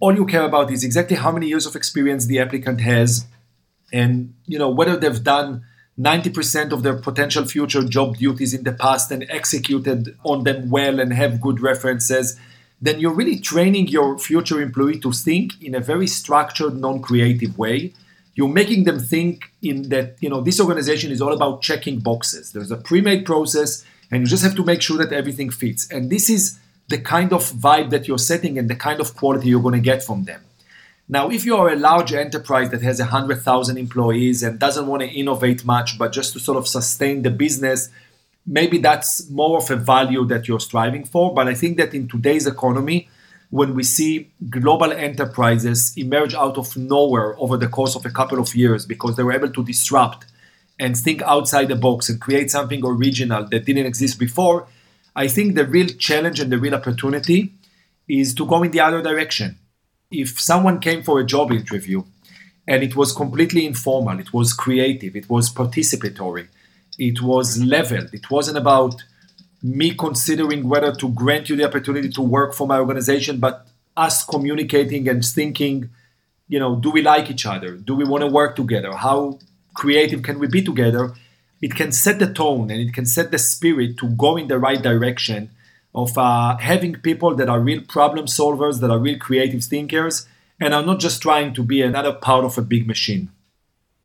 all 0.00 0.14
you 0.14 0.26
care 0.26 0.42
about 0.42 0.72
is 0.72 0.82
exactly 0.82 1.16
how 1.16 1.30
many 1.30 1.46
years 1.46 1.66
of 1.66 1.76
experience 1.76 2.26
the 2.26 2.40
applicant 2.40 2.80
has, 2.80 3.26
and 3.92 4.34
you 4.46 4.58
know 4.58 4.70
whether 4.70 4.96
they've 4.96 5.22
done 5.22 5.64
90% 5.98 6.72
of 6.72 6.82
their 6.82 6.96
potential 6.96 7.44
future 7.44 7.84
job 7.84 8.16
duties 8.16 8.52
in 8.52 8.64
the 8.64 8.72
past 8.72 9.12
and 9.12 9.24
executed 9.28 10.16
on 10.24 10.42
them 10.42 10.68
well 10.68 10.98
and 10.98 11.12
have 11.12 11.40
good 11.40 11.60
references, 11.60 12.36
then 12.80 13.00
you're 13.00 13.14
really 13.14 13.38
training 13.38 13.88
your 13.88 14.18
future 14.18 14.60
employee 14.60 15.00
to 15.00 15.12
think 15.12 15.62
in 15.62 15.74
a 15.74 15.80
very 15.80 16.06
structured, 16.06 16.76
non 16.76 17.00
creative 17.00 17.56
way. 17.58 17.92
You're 18.34 18.48
making 18.48 18.84
them 18.84 18.98
think 18.98 19.52
in 19.62 19.88
that, 19.90 20.16
you 20.20 20.28
know, 20.28 20.40
this 20.40 20.60
organization 20.60 21.12
is 21.12 21.22
all 21.22 21.32
about 21.32 21.62
checking 21.62 22.00
boxes. 22.00 22.52
There's 22.52 22.70
a 22.70 22.76
pre 22.76 23.00
made 23.00 23.24
process, 23.24 23.84
and 24.10 24.22
you 24.22 24.26
just 24.26 24.42
have 24.42 24.56
to 24.56 24.64
make 24.64 24.82
sure 24.82 24.98
that 24.98 25.12
everything 25.12 25.50
fits. 25.50 25.88
And 25.90 26.10
this 26.10 26.28
is 26.28 26.58
the 26.88 26.98
kind 26.98 27.32
of 27.32 27.42
vibe 27.42 27.90
that 27.90 28.08
you're 28.08 28.18
setting 28.18 28.58
and 28.58 28.68
the 28.68 28.74
kind 28.74 29.00
of 29.00 29.16
quality 29.16 29.48
you're 29.48 29.62
going 29.62 29.74
to 29.74 29.80
get 29.80 30.02
from 30.02 30.24
them. 30.24 30.42
Now, 31.08 31.30
if 31.30 31.44
you 31.44 31.56
are 31.56 31.68
a 31.68 31.76
large 31.76 32.12
enterprise 32.14 32.70
that 32.70 32.82
has 32.82 32.98
100,000 32.98 33.76
employees 33.76 34.42
and 34.42 34.58
doesn't 34.58 34.86
want 34.86 35.02
to 35.02 35.08
innovate 35.08 35.64
much, 35.64 35.98
but 35.98 36.12
just 36.12 36.32
to 36.32 36.40
sort 36.40 36.56
of 36.56 36.66
sustain 36.66 37.22
the 37.22 37.30
business, 37.30 37.90
maybe 38.46 38.78
that's 38.78 39.28
more 39.30 39.58
of 39.58 39.70
a 39.70 39.76
value 39.76 40.24
that 40.26 40.48
you're 40.48 40.60
striving 40.60 41.04
for. 41.04 41.34
But 41.34 41.48
I 41.48 41.54
think 41.54 41.76
that 41.78 41.94
in 41.94 42.08
today's 42.08 42.46
economy, 42.46 43.08
when 43.50 43.74
we 43.74 43.84
see 43.84 44.32
global 44.50 44.92
enterprises 44.92 45.92
emerge 45.96 46.34
out 46.34 46.58
of 46.58 46.76
nowhere 46.76 47.38
over 47.38 47.56
the 47.56 47.68
course 47.68 47.94
of 47.94 48.04
a 48.04 48.10
couple 48.10 48.40
of 48.40 48.54
years 48.54 48.84
because 48.84 49.16
they 49.16 49.22
were 49.22 49.32
able 49.32 49.50
to 49.50 49.64
disrupt 49.64 50.26
and 50.78 50.96
think 50.96 51.22
outside 51.22 51.68
the 51.68 51.76
box 51.76 52.08
and 52.08 52.20
create 52.20 52.50
something 52.50 52.84
original 52.84 53.46
that 53.48 53.64
didn't 53.64 53.86
exist 53.86 54.18
before, 54.18 54.66
I 55.14 55.28
think 55.28 55.54
the 55.54 55.66
real 55.66 55.86
challenge 55.86 56.40
and 56.40 56.50
the 56.50 56.58
real 56.58 56.74
opportunity 56.74 57.52
is 58.08 58.34
to 58.34 58.46
go 58.46 58.62
in 58.62 58.72
the 58.72 58.80
other 58.80 59.02
direction. 59.02 59.58
If 60.10 60.40
someone 60.40 60.80
came 60.80 61.02
for 61.02 61.20
a 61.20 61.24
job 61.24 61.52
interview 61.52 62.02
and 62.66 62.82
it 62.82 62.96
was 62.96 63.12
completely 63.12 63.66
informal, 63.66 64.18
it 64.18 64.32
was 64.32 64.52
creative, 64.52 65.14
it 65.14 65.30
was 65.30 65.52
participatory, 65.52 66.48
it 66.98 67.22
was 67.22 67.62
leveled, 67.62 68.12
it 68.12 68.30
wasn't 68.30 68.58
about 68.58 69.02
me 69.62 69.94
considering 69.94 70.68
whether 70.68 70.94
to 70.94 71.08
grant 71.10 71.48
you 71.48 71.56
the 71.56 71.64
opportunity 71.64 72.08
to 72.10 72.22
work 72.22 72.54
for 72.54 72.66
my 72.66 72.78
organization, 72.78 73.40
but 73.40 73.66
us 73.96 74.24
communicating 74.24 75.08
and 75.08 75.24
thinking, 75.24 75.88
you 76.48 76.58
know, 76.58 76.76
do 76.76 76.90
we 76.90 77.02
like 77.02 77.30
each 77.30 77.46
other? 77.46 77.76
Do 77.76 77.94
we 77.94 78.04
want 78.04 78.22
to 78.22 78.28
work 78.28 78.56
together? 78.56 78.92
How 78.92 79.38
creative 79.72 80.22
can 80.22 80.38
we 80.38 80.46
be 80.46 80.62
together? 80.62 81.14
It 81.62 81.74
can 81.74 81.92
set 81.92 82.18
the 82.18 82.32
tone 82.32 82.70
and 82.70 82.80
it 82.80 82.92
can 82.92 83.06
set 83.06 83.30
the 83.30 83.38
spirit 83.38 83.96
to 83.98 84.08
go 84.08 84.36
in 84.36 84.48
the 84.48 84.58
right 84.58 84.82
direction 84.82 85.50
of 85.94 86.18
uh, 86.18 86.56
having 86.58 86.96
people 86.96 87.34
that 87.36 87.48
are 87.48 87.60
real 87.60 87.80
problem 87.80 88.26
solvers, 88.26 88.80
that 88.80 88.90
are 88.90 88.98
real 88.98 89.18
creative 89.18 89.64
thinkers, 89.64 90.26
and 90.60 90.74
are 90.74 90.84
not 90.84 91.00
just 91.00 91.22
trying 91.22 91.54
to 91.54 91.62
be 91.62 91.80
another 91.80 92.12
part 92.12 92.44
of 92.44 92.58
a 92.58 92.62
big 92.62 92.86
machine. 92.86 93.30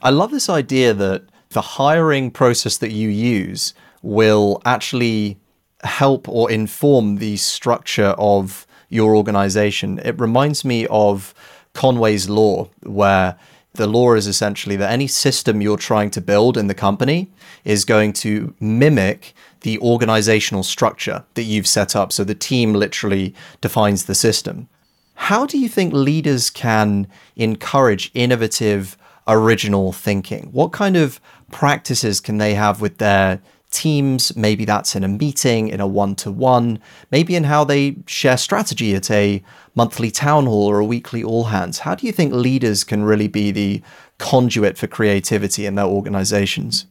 I 0.01 0.11
love 0.11 0.31
this 0.31 0.47
idea 0.47 0.93
that 0.93 1.23
the 1.49 1.61
hiring 1.61 2.31
process 2.31 2.77
that 2.77 2.91
you 2.91 3.09
use 3.09 3.73
will 4.01 4.61
actually 4.65 5.37
help 5.83 6.27
or 6.27 6.51
inform 6.51 7.17
the 7.17 7.37
structure 7.37 8.13
of 8.17 8.67
your 8.89 9.15
organization. 9.15 9.99
It 9.99 10.19
reminds 10.19 10.63
me 10.63 10.85
of 10.87 11.33
Conway's 11.73 12.29
Law, 12.29 12.69
where 12.83 13.37
the 13.73 13.87
law 13.87 14.13
is 14.13 14.27
essentially 14.27 14.75
that 14.75 14.91
any 14.91 15.07
system 15.07 15.61
you're 15.61 15.77
trying 15.77 16.09
to 16.11 16.21
build 16.21 16.57
in 16.57 16.67
the 16.67 16.73
company 16.73 17.31
is 17.63 17.85
going 17.85 18.13
to 18.13 18.53
mimic 18.59 19.33
the 19.61 19.77
organizational 19.79 20.63
structure 20.63 21.23
that 21.35 21.43
you've 21.43 21.67
set 21.67 21.95
up. 21.95 22.11
So 22.11 22.23
the 22.23 22.35
team 22.35 22.73
literally 22.73 23.33
defines 23.61 24.05
the 24.05 24.15
system. 24.15 24.67
How 25.15 25.45
do 25.45 25.57
you 25.57 25.69
think 25.69 25.93
leaders 25.93 26.49
can 26.49 27.07
encourage 27.35 28.09
innovative, 28.13 28.97
original 29.29 29.93
thinking? 29.93 30.49
What 30.51 30.71
kind 30.71 30.97
of 30.97 31.21
practices 31.51 32.19
can 32.19 32.37
they 32.37 32.53
have 32.55 32.81
with 32.81 32.97
their 32.97 33.41
teams? 33.71 34.35
Maybe 34.35 34.65
that's 34.65 34.95
in 34.95 35.03
a 35.03 35.07
meeting, 35.07 35.69
in 35.69 35.79
a 35.79 35.87
one 35.87 36.15
to 36.15 36.31
one, 36.31 36.79
maybe 37.11 37.35
in 37.35 37.45
how 37.45 37.63
they 37.63 37.97
share 38.07 38.37
strategy 38.37 38.95
at 38.95 39.09
a 39.11 39.43
monthly 39.75 40.11
town 40.11 40.45
hall 40.45 40.67
or 40.67 40.79
a 40.79 40.85
weekly 40.85 41.23
all 41.23 41.45
hands. 41.45 41.79
How 41.79 41.95
do 41.95 42.05
you 42.05 42.11
think 42.11 42.33
leaders 42.33 42.83
can 42.83 43.03
really 43.03 43.27
be 43.27 43.51
the 43.51 43.81
conduit 44.17 44.77
for 44.77 44.87
creativity 44.87 45.65
in 45.65 45.75
their 45.75 45.85
organizations? 45.85 46.85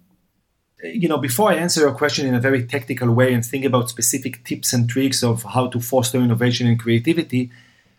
You 0.83 1.09
know, 1.09 1.19
before 1.19 1.51
I 1.51 1.57
answer 1.57 1.81
your 1.81 1.93
question 1.93 2.27
in 2.27 2.37
a 2.37 2.41
very 2.41 2.65
technical 2.65 3.13
way 3.13 3.35
and 3.35 3.45
think 3.45 3.65
about 3.65 3.91
specific 3.91 4.45
tips 4.45 4.73
and 4.73 4.89
tricks 4.89 5.25
of 5.25 5.43
how 5.43 5.67
to 5.69 5.81
foster 5.81 6.19
innovation 6.19 6.69
and 6.69 6.79
creativity, 6.79 7.51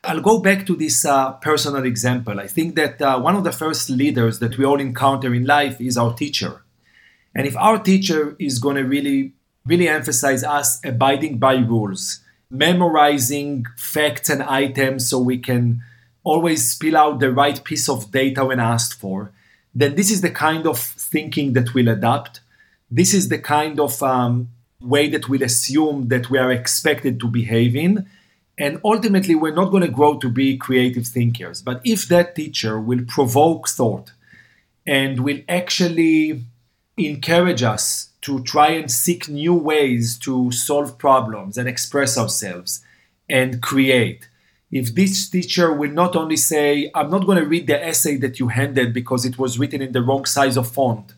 I'll 0.04 0.22
go 0.22 0.40
back 0.40 0.66
to 0.68 0.76
this 0.76 1.04
uh, 1.04 1.34
personal 1.34 1.84
example. 1.84 2.40
I 2.40 2.48
think 2.48 2.76
that 2.76 3.02
uh, 3.02 3.20
one 3.20 3.36
of 3.36 3.44
the 3.44 3.52
first 3.52 3.90
leaders 3.90 4.40
that 4.40 4.58
we 4.58 4.64
all 4.64 4.80
encounter 4.80 5.34
in 5.34 5.46
life 5.46 5.82
is 5.82 5.98
our 5.98 6.14
teacher. 6.14 6.62
And 7.36 7.46
if 7.46 7.56
our 7.58 7.80
teacher 7.80 8.36
is 8.40 8.60
going 8.60 8.78
to 8.78 8.84
really, 8.84 9.34
really 9.66 9.90
emphasize 9.90 10.44
us 10.44 10.80
abiding 10.86 11.38
by 11.38 11.56
rules, 11.56 12.22
memorizing 12.50 13.66
facts 13.76 14.30
and 14.30 14.42
items 14.44 15.10
so 15.10 15.20
we 15.20 15.38
can 15.38 15.84
always 16.24 16.72
spill 16.72 16.96
out 16.96 17.20
the 17.20 17.32
right 17.32 17.62
piece 17.64 17.90
of 17.90 18.12
data 18.12 18.46
when 18.46 18.60
asked 18.60 18.94
for, 18.94 19.32
then 19.76 19.96
this 19.96 20.12
is 20.12 20.22
the 20.22 20.32
kind 20.32 20.66
of 20.66 20.80
thinking 20.80 21.54
that 21.54 21.74
we'll 21.74 21.90
adopt. 21.90 22.40
This 22.90 23.14
is 23.14 23.30
the 23.30 23.38
kind 23.38 23.80
of 23.80 24.02
um, 24.02 24.50
way 24.82 25.10
that 25.10 25.28
we'll 25.28 25.44
assume 25.44 26.08
that 26.08 26.30
we 26.30 26.38
are 26.38 26.52
expected 26.52 27.20
to 27.20 27.28
behave 27.28 27.76
in 27.76 28.10
and 28.60 28.82
ultimately, 28.84 29.36
we're 29.36 29.56
not 29.56 29.72
going 29.72 29.84
to 29.84 29.90
grow 29.90 30.18
to 30.18 30.30
be 30.30 30.58
creative 30.58 31.08
thinkers. 31.08 31.62
But 31.62 31.80
if 31.86 32.10
that 32.10 32.36
teacher 32.36 32.78
will 32.78 33.06
provoke 33.08 33.70
thought 33.70 34.12
and 34.86 35.22
will 35.22 35.40
actually 35.48 36.44
encourage 36.98 37.64
us 37.64 38.10
to 38.24 38.44
try 38.44 38.72
and 38.72 38.92
seek 38.92 39.30
new 39.30 39.54
ways 39.54 40.20
to 40.20 40.52
solve 40.52 40.98
problems 40.98 41.58
and 41.58 41.70
express 41.70 42.18
ourselves 42.18 42.84
and 43.30 43.62
create, 43.62 44.28
if 44.74 44.94
this 44.94 45.30
teacher 45.30 45.74
will 45.74 45.92
not 45.92 46.18
only 46.18 46.36
say, 46.36 46.92
I'm 46.94 47.10
not 47.10 47.26
going 47.26 47.38
to 47.38 47.46
read 47.46 47.66
the 47.66 47.82
essay 47.82 48.18
that 48.18 48.42
you 48.42 48.50
handed 48.50 48.94
because 48.94 49.24
it 49.24 49.40
was 49.40 49.58
written 49.58 49.82
in 49.82 49.94
the 49.94 50.02
wrong 50.02 50.26
size 50.26 50.58
of 50.58 50.70
font, 50.70 51.14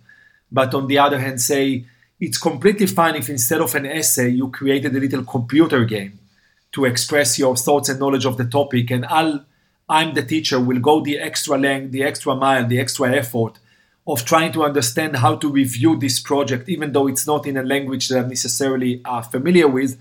but 0.52 0.76
on 0.76 0.86
the 0.86 1.00
other 1.00 1.18
hand, 1.18 1.42
say, 1.42 1.86
it's 2.20 2.38
completely 2.38 2.86
fine 2.86 3.16
if 3.16 3.30
instead 3.30 3.62
of 3.62 3.74
an 3.74 3.88
essay, 3.88 4.30
you 4.30 4.50
created 4.50 4.96
a 4.96 5.00
little 5.00 5.24
computer 5.24 5.84
game 5.86 6.20
to 6.74 6.86
express 6.86 7.38
your 7.38 7.56
thoughts 7.56 7.90
and 7.90 8.00
knowledge 8.00 8.26
of 8.26 8.38
the 8.38 8.46
topic 8.46 8.92
and 8.92 9.06
I'll 9.06 9.46
I'm 9.92 10.14
the 10.14 10.24
teacher 10.24 10.58
will 10.58 10.80
go 10.80 11.02
the 11.02 11.20
extra 11.20 11.58
length, 11.58 11.92
the 11.92 12.04
extra 12.04 12.34
mile, 12.34 12.66
the 12.66 12.80
extra 12.80 13.12
effort 13.14 13.60
of 14.08 14.24
trying 14.24 14.54
to 14.54 14.64
understand 14.64 15.18
how 15.18 15.36
to 15.36 15.50
review 15.50 15.98
this 15.98 16.18
project, 16.18 16.70
even 16.70 16.94
though 16.94 17.08
it's 17.08 17.28
not 17.28 17.46
in 17.46 17.58
a 17.58 17.64
language 17.64 18.08
that 18.08 18.20
I'm 18.20 18.30
necessarily 18.30 19.02
uh, 19.04 19.22
familiar 19.22 19.68
with, 19.68 20.00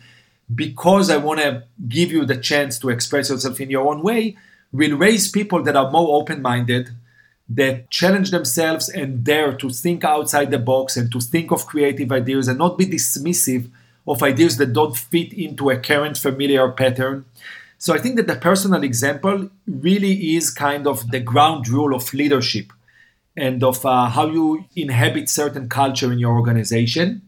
because 0.54 1.10
I 1.10 1.16
want 1.16 1.40
to 1.40 1.64
give 1.88 2.12
you 2.12 2.24
the 2.24 2.36
chance 2.36 2.78
to 2.78 2.88
express 2.88 3.30
yourself 3.30 3.60
in 3.60 3.68
your 3.68 3.88
own 3.88 4.02
way, 4.02 4.36
will 4.72 4.96
raise 4.96 5.28
people 5.28 5.60
that 5.64 5.76
are 5.76 5.90
more 5.90 6.20
open 6.20 6.40
minded, 6.40 6.90
that 7.48 7.90
challenge 7.90 8.30
themselves 8.30 8.88
and 8.88 9.24
dare 9.24 9.52
to 9.54 9.70
think 9.70 10.04
outside 10.04 10.52
the 10.52 10.58
box 10.58 10.96
and 10.96 11.10
to 11.10 11.20
think 11.20 11.50
of 11.50 11.66
creative 11.66 12.12
ideas 12.12 12.46
and 12.46 12.58
not 12.58 12.78
be 12.78 12.86
dismissive 12.86 13.68
of 14.10 14.22
ideas 14.22 14.56
that 14.56 14.72
don't 14.72 14.96
fit 14.96 15.32
into 15.32 15.70
a 15.70 15.78
current 15.78 16.18
familiar 16.18 16.68
pattern. 16.72 17.24
So 17.78 17.94
I 17.94 17.98
think 17.98 18.16
that 18.16 18.26
the 18.26 18.36
personal 18.36 18.82
example 18.82 19.48
really 19.66 20.34
is 20.36 20.50
kind 20.50 20.86
of 20.86 21.10
the 21.10 21.20
ground 21.20 21.68
rule 21.68 21.94
of 21.94 22.12
leadership 22.12 22.72
and 23.36 23.62
of 23.62 23.86
uh, 23.86 24.06
how 24.06 24.26
you 24.26 24.64
inhabit 24.74 25.28
certain 25.28 25.68
culture 25.68 26.12
in 26.12 26.18
your 26.18 26.36
organization. 26.36 27.22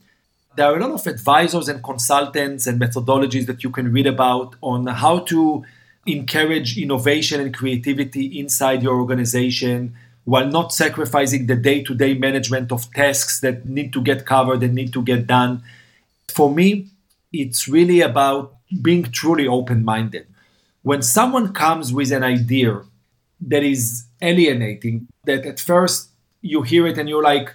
There 0.57 0.67
are 0.67 0.77
a 0.77 0.81
lot 0.81 0.91
of 0.91 1.07
advisors 1.07 1.69
and 1.69 1.83
consultants 1.83 2.67
and 2.67 2.81
methodologies 2.81 3.47
that 3.47 3.63
you 3.63 3.71
can 3.71 3.93
read 3.93 4.07
about 4.07 4.57
on 4.61 4.89
how 4.89 5.21
to 5.21 5.65
encourage 6.05 6.77
innovation 6.77 7.41
and 7.41 7.55
creativity 7.55 8.39
inside 8.39 8.83
your 8.83 8.99
organization 8.99 9.95
while 10.25 10.47
not 10.47 10.73
sacrificing 10.73 11.47
the 11.47 11.57
day 11.57 11.83
to 11.83 11.95
day 11.95 12.15
management 12.15 12.73
of 12.73 12.93
tasks 12.93 13.41
that 13.41 13.67
need 13.67 13.93
to 13.93 14.03
get 14.03 14.27
covered 14.27 14.63
and 14.63 14.75
need 14.75 14.93
to 14.93 15.03
get 15.03 15.27
done 15.27 15.63
for 16.33 16.53
me, 16.53 16.89
it's 17.33 17.69
really 17.69 18.01
about 18.01 18.57
being 18.81 19.05
truly 19.05 19.47
open 19.47 19.85
minded. 19.85 20.27
When 20.83 21.03
someone 21.03 21.53
comes 21.53 21.93
with 21.93 22.11
an 22.13 22.25
idea 22.25 22.83
that 23.43 23.63
is 23.63 24.07
alienating, 24.21 25.09
that 25.25 25.47
at 25.47 25.61
first 25.61 26.11
you 26.41 26.63
hear 26.63 26.87
it 26.87 26.99
and 26.99 27.09
you're 27.09 27.23
like, 27.23 27.55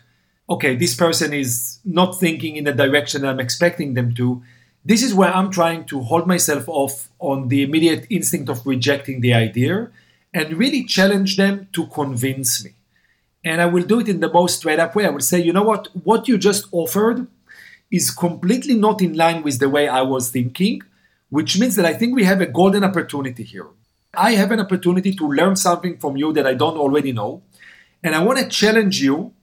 okay, 0.49 0.75
this 0.75 0.95
person 0.95 1.33
is 1.33 1.79
not 1.83 2.19
thinking 2.19 2.55
in 2.55 2.63
the 2.63 2.71
direction 2.71 3.25
I'm 3.25 3.39
expecting 3.39 3.93
them 3.93 4.13
to. 4.15 4.41
This 4.85 5.03
is 5.03 5.13
where 5.13 5.33
I'm 5.33 5.51
trying 5.51 5.85
to 5.85 6.01
hold 6.01 6.27
myself 6.27 6.69
off 6.69 7.09
on 7.19 7.49
the 7.49 7.63
immediate 7.63 8.07
instinct 8.09 8.49
of 8.49 8.65
rejecting 8.65 9.19
the 9.19 9.33
idea 9.33 9.89
and 10.33 10.53
really 10.53 10.85
challenge 10.85 11.35
them 11.35 11.67
to 11.73 11.87
convince 11.87 12.63
me. 12.63 12.71
And 13.43 13.61
I 13.61 13.65
will 13.65 13.83
do 13.83 13.99
it 13.99 14.07
in 14.07 14.21
the 14.21 14.31
most 14.31 14.57
straight 14.57 14.79
up 14.79 14.95
way. 14.95 15.05
I 15.05 15.09
will 15.09 15.19
say, 15.19 15.41
you 15.41 15.51
know 15.51 15.63
what? 15.63 15.89
What 16.03 16.27
you 16.27 16.37
just 16.37 16.67
offered 16.71 17.27
is 17.91 18.11
completely 18.11 18.75
not 18.75 19.01
in 19.01 19.13
line 19.13 19.43
with 19.43 19.59
the 19.59 19.69
way 19.69 19.87
I 19.87 20.01
was 20.01 20.29
thinking, 20.29 20.81
which 21.29 21.59
means 21.59 21.75
that 21.75 21.85
I 21.85 21.93
think 21.93 22.15
we 22.15 22.23
have 22.25 22.41
a 22.41 22.45
golden 22.45 22.83
opportunity 22.83 23.43
here. 23.43 23.67
I 24.13 24.31
have 24.31 24.51
an 24.51 24.59
opportunity 24.59 25.13
to 25.13 25.27
learn 25.27 25.55
something 25.55 25.97
from 25.97 26.17
you 26.17 26.33
that 26.33 26.47
I 26.47 26.53
don't 26.53 26.77
already 26.77 27.11
know. 27.11 27.43
And 28.03 28.15
I 28.15 28.23
want 28.23 28.39
to 28.39 28.47
challenge 28.47 29.01
you 29.01 29.33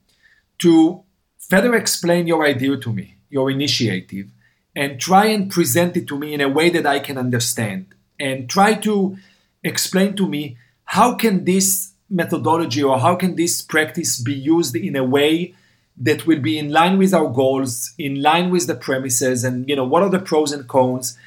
to 0.59 1.03
further 1.37 1.75
explain 1.75 2.27
your 2.27 2.45
idea 2.45 2.77
to 2.77 2.93
me, 2.93 3.17
your 3.29 3.49
initiative, 3.51 4.29
and 4.75 4.99
try 4.99 5.25
and 5.27 5.49
present 5.49 5.95
it 5.95 6.07
to 6.07 6.17
me 6.17 6.33
in 6.33 6.41
a 6.41 6.49
way 6.49 6.69
that 6.69 6.85
I 6.85 6.99
can 6.99 7.17
understand. 7.17 7.87
And 8.19 8.49
try 8.49 8.73
to 8.75 9.17
explain 9.63 10.15
to 10.17 10.27
me 10.27 10.57
how 10.85 11.15
can 11.15 11.45
this 11.45 11.91
methodology 12.09 12.83
or 12.83 12.99
how 12.99 13.15
can 13.15 13.35
this 13.35 13.61
practice 13.61 14.19
be 14.19 14.33
used 14.33 14.75
in 14.75 14.95
a 14.95 15.03
way 15.03 15.55
that 15.97 16.27
will 16.27 16.39
be 16.39 16.57
in 16.57 16.71
line 16.71 16.97
with 16.97 17.13
our 17.13 17.27
goals, 17.27 17.93
in 17.97 18.21
line 18.21 18.49
with 18.49 18.67
the 18.67 18.75
premises, 18.75 19.43
and 19.43 19.67
you 19.69 19.75
know 19.75 19.85
what 19.85 20.03
are 20.03 20.09
the 20.09 20.19
pros 20.19 20.51
and 20.51 20.67
cons. 20.67 21.17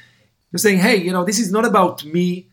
You're 0.51 0.59
saying, 0.59 0.79
hey, 0.79 0.95
you 0.97 1.11
know, 1.11 1.23
this 1.23 1.39
is 1.39 1.51
not 1.51 1.65
about 1.65 2.03
me 2.05 2.47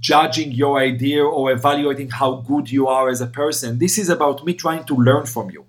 judging 0.00 0.52
your 0.52 0.78
idea 0.78 1.24
or 1.24 1.50
evaluating 1.50 2.10
how 2.10 2.36
good 2.36 2.70
you 2.70 2.86
are 2.86 3.08
as 3.08 3.20
a 3.20 3.26
person. 3.26 3.78
This 3.78 3.96
is 3.96 4.08
about 4.08 4.44
me 4.44 4.52
trying 4.54 4.84
to 4.84 4.94
learn 4.94 5.26
from 5.26 5.50
you. 5.50 5.64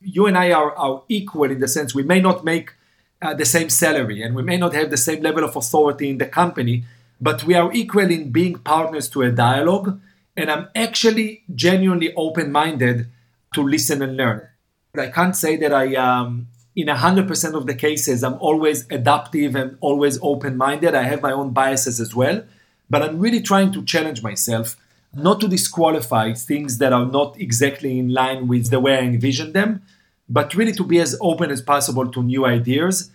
You 0.00 0.26
and 0.26 0.36
I 0.36 0.52
are, 0.52 0.72
are 0.76 1.02
equal 1.08 1.50
in 1.50 1.60
the 1.60 1.68
sense 1.68 1.94
we 1.94 2.02
may 2.02 2.20
not 2.20 2.44
make 2.44 2.74
uh, 3.20 3.34
the 3.34 3.44
same 3.44 3.70
salary 3.70 4.22
and 4.22 4.34
we 4.34 4.42
may 4.42 4.56
not 4.56 4.74
have 4.74 4.90
the 4.90 4.96
same 4.96 5.22
level 5.22 5.44
of 5.44 5.56
authority 5.56 6.10
in 6.10 6.18
the 6.18 6.26
company, 6.26 6.84
but 7.20 7.44
we 7.44 7.54
are 7.54 7.72
equal 7.72 8.10
in 8.10 8.30
being 8.30 8.54
partners 8.58 9.08
to 9.10 9.22
a 9.22 9.30
dialogue. 9.30 10.00
And 10.36 10.50
I'm 10.50 10.68
actually 10.74 11.42
genuinely 11.54 12.12
open 12.14 12.52
minded 12.52 13.08
to 13.54 13.62
listen 13.62 14.02
and 14.02 14.16
learn. 14.16 14.48
I 14.94 15.06
can't 15.06 15.34
say 15.34 15.56
that 15.56 15.72
I, 15.72 15.94
um, 15.94 16.48
in 16.76 16.88
100% 16.88 17.54
of 17.54 17.66
the 17.66 17.74
cases, 17.74 18.22
I'm 18.22 18.34
always 18.34 18.86
adaptive 18.90 19.54
and 19.54 19.78
always 19.80 20.18
open 20.20 20.58
minded. 20.58 20.94
I 20.94 21.04
have 21.04 21.22
my 21.22 21.32
own 21.32 21.52
biases 21.54 21.98
as 21.98 22.14
well, 22.14 22.44
but 22.90 23.00
I'm 23.00 23.18
really 23.18 23.40
trying 23.40 23.72
to 23.72 23.82
challenge 23.86 24.22
myself 24.22 24.76
not 25.14 25.40
to 25.40 25.48
disqualify 25.48 26.34
things 26.34 26.76
that 26.76 26.92
are 26.92 27.06
not 27.06 27.40
exactly 27.40 27.98
in 27.98 28.10
line 28.10 28.48
with 28.48 28.68
the 28.68 28.80
way 28.80 28.98
I 28.98 29.00
envision 29.00 29.52
them, 29.54 29.80
but 30.28 30.54
really 30.54 30.72
to 30.72 30.84
be 30.84 31.00
as 31.00 31.16
open 31.22 31.50
as 31.50 31.62
possible 31.62 32.10
to 32.12 32.22
new 32.22 32.44
ideas. 32.44 33.10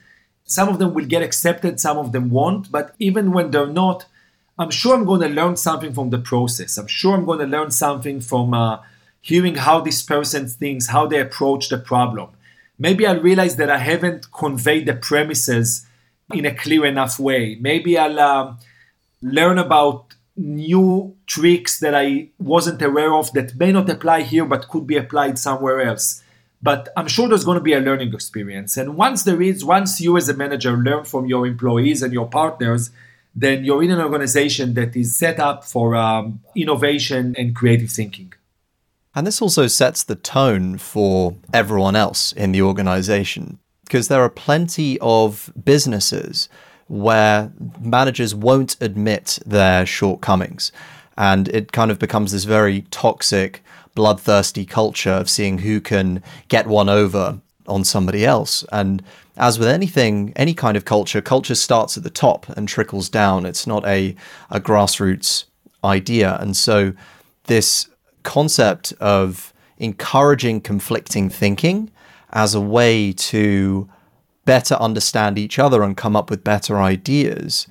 Some 0.45 0.69
of 0.69 0.79
them 0.79 0.95
will 0.95 1.05
get 1.05 1.21
accepted, 1.21 1.79
some 1.79 1.99
of 1.99 2.11
them 2.11 2.31
won't, 2.31 2.71
but 2.71 2.95
even 2.97 3.33
when 3.33 3.51
they're 3.51 3.67
not, 3.67 4.05
I'm 4.57 4.71
sure 4.71 4.95
I'm 4.95 5.05
going 5.05 5.21
to 5.21 5.29
learn 5.29 5.57
something 5.57 5.93
from 5.93 6.09
the 6.09 6.17
process. 6.17 6.75
I'm 6.79 6.87
sure 6.87 7.13
I'm 7.13 7.25
going 7.25 7.39
to 7.39 7.45
learn 7.45 7.69
something 7.69 8.19
from 8.19 8.55
uh, 8.55 8.79
hearing 9.27 9.55
how 9.55 9.81
this 9.81 10.01
person 10.01 10.47
thinks, 10.47 10.87
how 10.87 11.05
they 11.05 11.19
approach 11.19 11.67
the 11.67 11.77
problem. 11.77 12.29
Maybe 12.79 13.05
I'll 13.05 13.19
realize 13.19 13.57
that 13.57 13.69
I 13.69 13.79
haven't 13.79 14.31
conveyed 14.31 14.85
the 14.85 14.93
premises 14.93 15.85
in 16.33 16.45
a 16.45 16.55
clear 16.55 16.85
enough 16.85 17.19
way. 17.19 17.57
Maybe 17.59 17.97
I'll 17.97 18.19
uh, 18.19 18.53
learn 19.21 19.57
about 19.57 20.15
new 20.37 21.13
tricks 21.25 21.79
that 21.79 21.93
I 21.93 22.29
wasn't 22.39 22.81
aware 22.81 23.13
of 23.13 23.33
that 23.33 23.57
may 23.57 23.73
not 23.73 23.89
apply 23.89 24.21
here 24.21 24.45
but 24.45 24.69
could 24.69 24.87
be 24.87 24.95
applied 24.95 25.37
somewhere 25.37 25.81
else. 25.81 26.23
But 26.61 26.87
I'm 26.95 27.09
sure 27.09 27.27
there's 27.27 27.43
going 27.43 27.57
to 27.57 27.69
be 27.71 27.73
a 27.73 27.81
learning 27.81 28.13
experience. 28.13 28.77
And 28.77 28.95
once 28.95 29.23
there 29.23 29.41
is, 29.41 29.65
once 29.65 29.99
you 29.99 30.15
as 30.15 30.29
a 30.29 30.33
manager 30.33 30.77
learn 30.77 31.03
from 31.03 31.25
your 31.25 31.45
employees 31.45 32.01
and 32.01 32.13
your 32.13 32.29
partners, 32.29 32.91
then 33.35 33.65
you're 33.65 33.83
in 33.83 33.91
an 33.91 33.99
organization 33.99 34.73
that 34.75 34.95
is 34.95 35.17
set 35.17 35.37
up 35.37 35.65
for 35.65 35.95
um, 35.95 36.39
innovation 36.55 37.35
and 37.37 37.53
creative 37.53 37.89
thinking. 37.89 38.31
And 39.15 39.25
this 39.25 39.41
also 39.41 39.67
sets 39.67 40.03
the 40.03 40.15
tone 40.15 40.77
for 40.77 41.35
everyone 41.53 41.95
else 41.95 42.31
in 42.33 42.51
the 42.51 42.61
organization 42.61 43.59
because 43.83 44.09
there 44.09 44.21
are 44.21 44.29
plenty 44.29 44.99
of 44.99 45.51
businesses 45.63 46.49
where 46.87 47.51
managers 47.79 48.35
won't 48.35 48.75
admit 48.81 49.39
their 49.45 49.85
shortcomings. 49.85 50.71
And 51.17 51.47
it 51.49 51.71
kind 51.71 51.89
of 51.89 51.99
becomes 51.99 52.31
this 52.31 52.43
very 52.43 52.81
toxic, 52.91 53.63
bloodthirsty 53.95 54.65
culture 54.65 55.11
of 55.11 55.29
seeing 55.29 55.59
who 55.59 55.81
can 55.81 56.21
get 56.47 56.67
one 56.67 56.89
over 56.89 57.39
on 57.67 57.83
somebody 57.83 58.25
else. 58.25 58.63
And 58.71 59.03
as 59.35 59.57
with 59.57 59.67
anything, 59.67 60.33
any 60.35 60.53
kind 60.53 60.77
of 60.77 60.85
culture, 60.85 61.21
culture 61.21 61.55
starts 61.55 61.97
at 61.97 62.03
the 62.03 62.09
top 62.09 62.47
and 62.49 62.67
trickles 62.67 63.09
down. 63.09 63.45
It's 63.45 63.67
not 63.67 63.85
a, 63.85 64.15
a 64.49 64.59
grassroots 64.59 65.45
idea. 65.83 66.37
And 66.39 66.55
so, 66.55 66.93
this 67.45 67.87
concept 68.27 68.93
of 68.99 69.53
encouraging 69.77 70.61
conflicting 70.61 71.29
thinking 71.29 71.89
as 72.31 72.53
a 72.53 72.61
way 72.61 73.13
to 73.13 73.89
better 74.43 74.75
understand 74.75 75.37
each 75.39 75.57
other 75.57 75.81
and 75.81 75.95
come 75.97 76.15
up 76.15 76.29
with 76.29 76.43
better 76.43 76.77
ideas, 76.77 77.67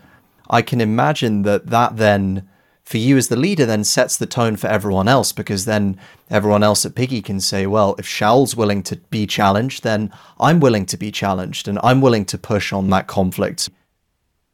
I 0.49 0.63
can 0.63 0.81
imagine 0.81 1.43
that 1.43 1.67
that 1.67 1.97
then, 1.97 2.49
for 2.85 2.97
you 2.97 3.17
as 3.17 3.29
the 3.29 3.37
leader, 3.37 3.67
then 3.67 3.85
sets 3.85 4.17
the 4.17 4.27
tone 4.27 4.57
for 4.57 4.69
everyone 4.69 5.09
else 5.09 5.31
because 5.33 5.67
then 5.67 5.99
everyone 6.31 6.63
else 6.63 6.87
at 6.87 6.95
Piggy 6.95 7.21
can 7.21 7.41
say, 7.41 7.67
well, 7.67 7.95
if 7.99 8.07
Shaul's 8.07 8.57
willing 8.57 8.83
to 8.85 8.97
be 9.11 9.27
challenged, 9.27 9.83
then 9.83 10.13
I'm 10.41 10.61
willing 10.61 10.87
to 10.87 10.97
be 10.97 11.11
challenged 11.11 11.69
and 11.69 11.79
I'm 11.83 12.01
willing 12.01 12.25
to 12.27 12.39
push 12.39 12.73
on 12.73 12.89
that 12.91 13.07
conflict. 13.07 13.69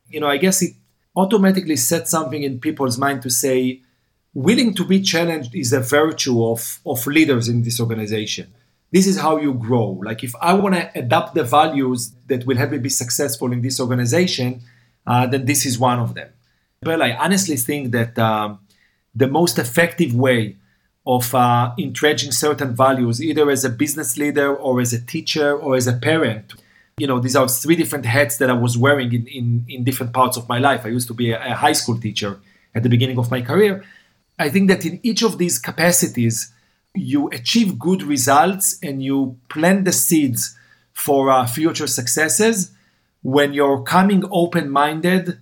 You 0.09 0.21
know, 0.21 0.29
I 0.29 0.39
guess 0.39 0.63
it 0.63 0.73
automatically 1.15 1.77
sets 1.77 2.11
something 2.11 2.43
in 2.43 2.59
people's 2.59 2.99
mind 2.99 3.23
to 3.23 3.31
say, 3.31 3.83
willing 4.35 4.75
to 4.75 4.85
be 4.85 5.01
challenged 5.01 5.55
is 5.55 5.73
a 5.73 5.81
virtue 5.81 6.45
of, 6.45 6.81
of 6.87 7.07
leaders 7.07 7.49
in 7.49 7.63
this 7.63 7.81
organization 7.81 8.53
this 8.93 9.07
is 9.07 9.19
how 9.19 9.39
you 9.39 9.55
grow. 9.55 9.99
Like 10.05 10.23
if 10.23 10.35
I 10.41 10.53
want 10.53 10.75
to 10.75 10.91
adapt 10.95 11.35
the 11.35 11.43
values 11.43 12.13
that 12.27 12.47
will 12.47 12.59
help 12.59 12.71
me 12.71 12.79
be 12.79 12.91
successful 12.91 13.51
in 13.51 13.63
this 13.63 13.81
organization, 13.81 14.61
uh, 15.07 15.27
then 15.27 15.47
this 15.47 15.67
is 15.67 15.79
one 15.79 15.99
of 15.99 16.15
them. 16.15 16.29
But 16.83 17.01
I 17.01 17.13
honestly 17.13 17.57
think 17.57 17.93
that 17.93 18.19
um, 18.19 18.61
the 19.15 19.27
most 19.27 19.59
effective 19.59 20.15
way 20.15 20.57
of 21.07 21.35
uh, 21.35 21.73
entrenching 21.79 22.33
certain 22.33 22.77
values, 22.77 23.21
either 23.23 23.51
as 23.51 23.65
a 23.65 23.71
business 23.71 24.19
leader 24.19 24.55
or 24.55 24.81
as 24.81 24.93
a 24.93 25.01
teacher 25.01 25.57
or 25.57 25.75
as 25.75 25.87
a 25.87 25.95
parent, 25.95 26.53
you 26.99 27.07
know, 27.07 27.19
these 27.19 27.35
are 27.35 27.49
three 27.49 27.77
different 27.77 28.05
hats 28.05 28.37
that 28.37 28.51
I 28.51 28.53
was 28.53 28.77
wearing 28.77 29.13
in, 29.13 29.27
in, 29.27 29.65
in 29.69 29.85
different 29.85 30.13
parts 30.13 30.37
of 30.37 30.49
my 30.49 30.59
life. 30.59 30.85
I 30.85 30.89
used 30.89 31.09
to 31.09 31.15
be 31.15 31.33
a, 31.33 31.43
a 31.43 31.55
high 31.55 31.73
school 31.73 31.99
teacher 31.99 32.39
at 32.75 32.83
the 32.83 32.91
beginning 32.91 33.19
of 33.19 33.31
my 33.31 33.41
career. 33.41 33.83
I 34.39 34.49
think 34.49 34.69
that 34.69 34.85
in 34.85 35.01
each 35.03 35.23
of 35.23 35.39
these 35.39 35.59
capacities, 35.59 36.53
you 36.95 37.29
achieve 37.29 37.79
good 37.79 38.03
results 38.03 38.79
and 38.83 39.03
you 39.03 39.39
plant 39.49 39.85
the 39.85 39.93
seeds 39.93 40.57
for 40.93 41.31
uh, 41.31 41.47
future 41.47 41.87
successes 41.87 42.73
when 43.23 43.53
you're 43.53 43.83
coming 43.83 44.25
open 44.31 44.69
minded 44.69 45.39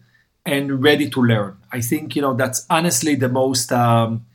and 0.46 0.82
ready 0.82 1.08
to 1.10 1.20
learn. 1.20 1.56
I 1.72 1.80
think 1.80 2.16
you 2.16 2.22
know 2.22 2.34
that's 2.34 2.66
honestly 2.70 3.14
the 3.14 3.28
most 3.28 3.72
um, 3.72 4.26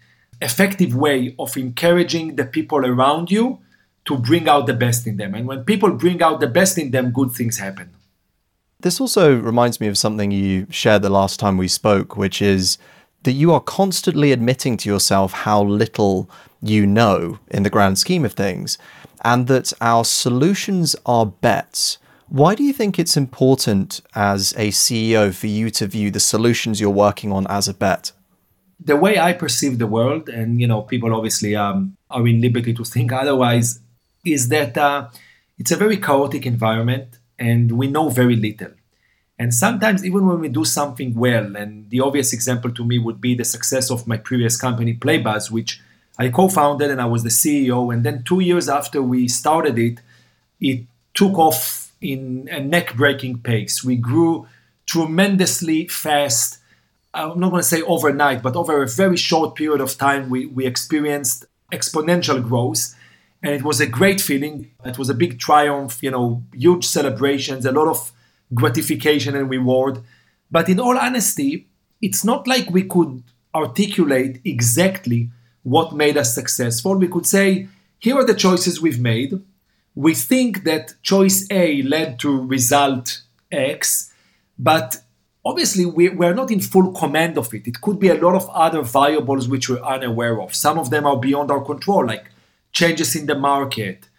effective 0.42 0.96
way 0.96 1.36
of 1.40 1.56
encouraging 1.58 2.36
the 2.36 2.46
people 2.46 2.86
around 2.86 3.32
you 3.32 3.60
to 4.06 4.18
bring 4.18 4.48
out 4.48 4.68
the 4.68 4.74
best 4.74 5.08
in 5.08 5.18
them. 5.18 5.34
And 5.34 5.48
when 5.48 5.64
people 5.64 5.92
bring 5.92 6.22
out 6.22 6.40
the 6.40 6.48
best 6.48 6.78
in 6.78 6.92
them, 6.92 7.12
good 7.12 7.32
things 7.32 7.58
happen. 7.58 7.90
This 8.82 9.02
also 9.02 9.36
reminds 9.36 9.82
me 9.82 9.88
of 9.88 9.98
something 9.98 10.32
you 10.32 10.68
shared 10.70 11.02
the 11.02 11.10
last 11.10 11.40
time 11.40 11.58
we 11.58 11.68
spoke, 11.68 12.16
which 12.16 12.42
is 12.42 12.78
that 13.26 13.34
you 13.34 13.52
are 13.52 13.60
constantly 13.60 14.32
admitting 14.32 14.78
to 14.78 14.88
yourself 14.88 15.34
how 15.34 15.62
little 15.64 16.30
you 16.62 16.86
know 16.86 17.40
in 17.50 17.64
the 17.64 17.70
grand 17.70 17.98
scheme 18.00 18.24
of 18.24 18.34
things, 18.34 18.78
and 19.24 19.48
that 19.48 19.74
our 19.82 20.06
solutions 20.06 20.96
are 21.06 21.26
bets. 21.26 21.98
Why 22.28 22.56
do 22.56 22.64
you 22.64 22.72
think 22.72 22.98
it's 22.98 23.18
important 23.18 24.02
as 24.14 24.54
a 24.54 24.70
CEO 24.70 25.34
for 25.34 25.48
you 25.48 25.70
to 25.72 25.88
view 25.88 26.12
the 26.12 26.20
solutions 26.20 26.80
you're 26.80 26.90
working 26.90 27.32
on 27.32 27.46
as 27.48 27.68
a 27.68 27.74
bet? 27.74 28.12
The 28.80 28.96
way 28.96 29.18
I 29.18 29.34
perceive 29.34 29.80
the 29.80 29.88
world, 29.88 30.30
and 30.30 30.62
you 30.62 30.68
know, 30.68 30.84
people 30.84 31.14
obviously 31.14 31.56
um, 31.56 31.98
are 32.12 32.28
in 32.28 32.42
liberty 32.42 32.74
to 32.76 32.84
think 32.84 33.12
otherwise, 33.12 33.80
is 34.24 34.50
that 34.50 34.78
uh, 34.78 35.08
it's 35.58 35.72
a 35.72 35.78
very 35.78 35.98
chaotic 35.98 36.46
environment, 36.46 37.18
and 37.40 37.72
we 37.72 37.88
know 37.88 38.10
very 38.10 38.36
little. 38.36 38.72
And 39.38 39.54
sometimes, 39.54 40.06
even 40.06 40.26
when 40.26 40.40
we 40.40 40.48
do 40.48 40.64
something 40.64 41.14
well, 41.14 41.56
and 41.58 41.90
the 41.90 42.00
obvious 42.00 42.32
example 42.32 42.72
to 42.72 42.86
me 42.86 43.00
would 43.00 43.20
be 43.20 43.36
the 43.36 43.44
success 43.44 43.92
of 43.92 44.08
my 44.08 44.18
previous 44.18 44.56
company, 44.56 44.94
Playbuzz, 44.94 45.52
which 45.52 45.82
I 46.18 46.30
co 46.30 46.48
founded 46.48 46.90
and 46.90 47.02
I 47.02 47.06
was 47.06 47.24
the 47.24 47.30
CEO. 47.30 47.94
And 47.94 48.04
then 48.04 48.24
two 48.24 48.40
years 48.40 48.70
after 48.70 49.02
we 49.02 49.28
started 49.28 49.78
it, 49.78 50.00
it 50.62 50.86
took 51.14 51.38
off 51.38 51.92
in 52.02 52.48
a 52.50 52.62
neck 52.62 52.96
breaking 52.96 53.40
pace. 53.40 53.84
We 53.84 53.98
grew 53.98 54.48
tremendously 54.86 55.88
fast. 55.88 56.60
I'm 57.14 57.40
not 57.40 57.50
going 57.50 57.62
to 57.62 57.68
say 57.68 57.82
overnight, 57.82 58.42
but 58.42 58.56
over 58.56 58.84
a 58.84 58.88
very 58.88 59.18
short 59.18 59.56
period 59.56 59.82
of 59.82 59.98
time, 59.98 60.30
we, 60.30 60.46
we 60.46 60.66
experienced 60.66 61.46
exponential 61.72 62.42
growth. 62.42 62.96
And 63.44 63.54
it 63.54 63.64
was 63.64 63.80
a 63.80 63.86
great 63.86 64.22
feeling. 64.22 64.72
It 64.86 64.98
was 64.98 65.10
a 65.10 65.14
big 65.14 65.40
triumph, 65.40 66.02
you 66.02 66.12
know, 66.12 66.44
huge 66.54 66.86
celebrations, 66.86 67.66
a 67.66 67.72
lot 67.72 67.88
of 67.88 68.12
gratification 68.54 69.36
and 69.36 69.50
reward. 69.50 70.00
But 70.52 70.70
in 70.70 70.80
all 70.80 70.98
honesty, 70.98 71.68
it's 72.02 72.24
not 72.24 72.48
like 72.48 72.70
we 72.70 72.84
could 72.84 73.24
articulate 73.54 74.42
exactly 74.46 75.30
what 75.64 75.96
made 75.96 76.18
us 76.18 76.36
successful. 76.36 76.96
We 76.96 77.08
could 77.08 77.26
say, 77.26 77.68
here 78.00 78.18
are 78.18 78.26
the 78.26 78.36
choices 78.36 78.82
we've 78.82 79.00
made. 79.00 79.42
We 79.96 80.14
think 80.14 80.64
that 80.66 80.94
choice 81.02 81.48
A 81.50 81.82
led 81.84 82.20
to 82.20 82.46
result 82.46 83.22
X, 83.52 84.14
but 84.60 84.98
obviously 85.44 85.86
we, 85.86 86.10
we're 86.10 86.34
not 86.34 86.52
in 86.52 86.60
full 86.60 86.92
command 86.92 87.38
of 87.38 87.54
it. 87.54 87.68
It 87.68 87.82
could 87.82 88.00
be 88.00 88.10
a 88.10 88.16
lot 88.16 88.36
of 88.36 88.50
other 88.50 88.82
variables 88.82 89.48
which 89.48 89.70
we're 89.70 89.82
unaware 89.82 90.42
of. 90.42 90.54
Some 90.54 90.78
of 90.78 90.90
them 90.90 91.06
are 91.06 91.18
beyond 91.18 91.50
our 91.50 91.64
control, 91.64 92.06
like 92.06 92.26
changes 92.74 93.16
in 93.16 93.26
the 93.26 93.36
market, 93.36 94.10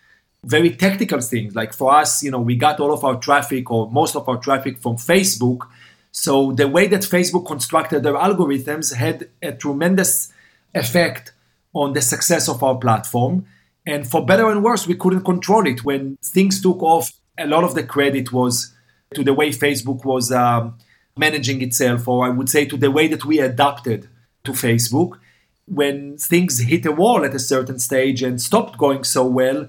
very 0.46 0.70
technical 0.70 1.20
things. 1.20 1.54
Like 1.54 1.74
for 1.74 1.94
us, 1.94 2.22
you 2.22 2.30
know, 2.30 2.40
we 2.40 2.56
got 2.56 2.80
all 2.80 2.92
of 2.92 3.04
our 3.04 3.16
traffic 3.16 3.70
or 3.70 3.90
most 3.90 4.14
of 4.14 4.28
our 4.28 4.38
traffic 4.38 4.78
from 4.78 4.96
Facebook. 4.96 5.66
So 6.12 6.52
the 6.52 6.68
way 6.68 6.86
that 6.86 7.02
Facebook 7.02 7.46
constructed 7.46 8.02
their 8.04 8.14
algorithms 8.14 8.94
had 8.94 9.28
a 9.42 9.52
tremendous 9.52 10.32
effect 10.74 11.32
on 11.74 11.92
the 11.92 12.00
success 12.00 12.48
of 12.48 12.62
our 12.62 12.76
platform. 12.76 13.44
And 13.84 14.08
for 14.08 14.24
better 14.24 14.48
and 14.50 14.62
worse, 14.62 14.86
we 14.86 14.94
couldn't 14.94 15.24
control 15.24 15.66
it. 15.66 15.84
When 15.84 16.16
things 16.22 16.62
took 16.62 16.82
off, 16.82 17.12
a 17.36 17.46
lot 17.46 17.64
of 17.64 17.74
the 17.74 17.82
credit 17.82 18.32
was 18.32 18.72
to 19.14 19.22
the 19.22 19.34
way 19.34 19.50
Facebook 19.50 20.04
was 20.04 20.32
um, 20.32 20.78
managing 21.16 21.60
itself, 21.60 22.08
or 22.08 22.24
I 22.24 22.30
would 22.30 22.48
say 22.48 22.64
to 22.66 22.76
the 22.76 22.90
way 22.90 23.08
that 23.08 23.24
we 23.24 23.40
adapted 23.40 24.08
to 24.44 24.52
Facebook. 24.52 25.18
When 25.66 26.16
things 26.18 26.60
hit 26.60 26.86
a 26.86 26.92
wall 26.92 27.24
at 27.24 27.34
a 27.34 27.40
certain 27.40 27.80
stage 27.80 28.22
and 28.22 28.40
stopped 28.40 28.78
going 28.78 29.02
so 29.02 29.26
well, 29.26 29.68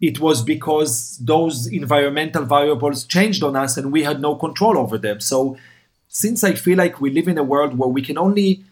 it 0.00 0.18
was 0.18 0.42
because 0.42 1.18
those 1.18 1.66
environmental 1.66 2.44
variables 2.44 3.04
changed 3.04 3.42
on 3.42 3.54
us 3.54 3.76
and 3.76 3.92
we 3.92 4.02
had 4.02 4.20
no 4.20 4.34
control 4.34 4.78
over 4.78 4.96
them. 4.96 5.20
So, 5.20 5.56
since 6.08 6.42
I 6.42 6.54
feel 6.54 6.78
like 6.78 7.00
we 7.00 7.10
live 7.10 7.28
in 7.28 7.38
a 7.38 7.44
world 7.44 7.78
where 7.78 7.88
we 7.88 8.02
can 8.02 8.18
only 8.18 8.64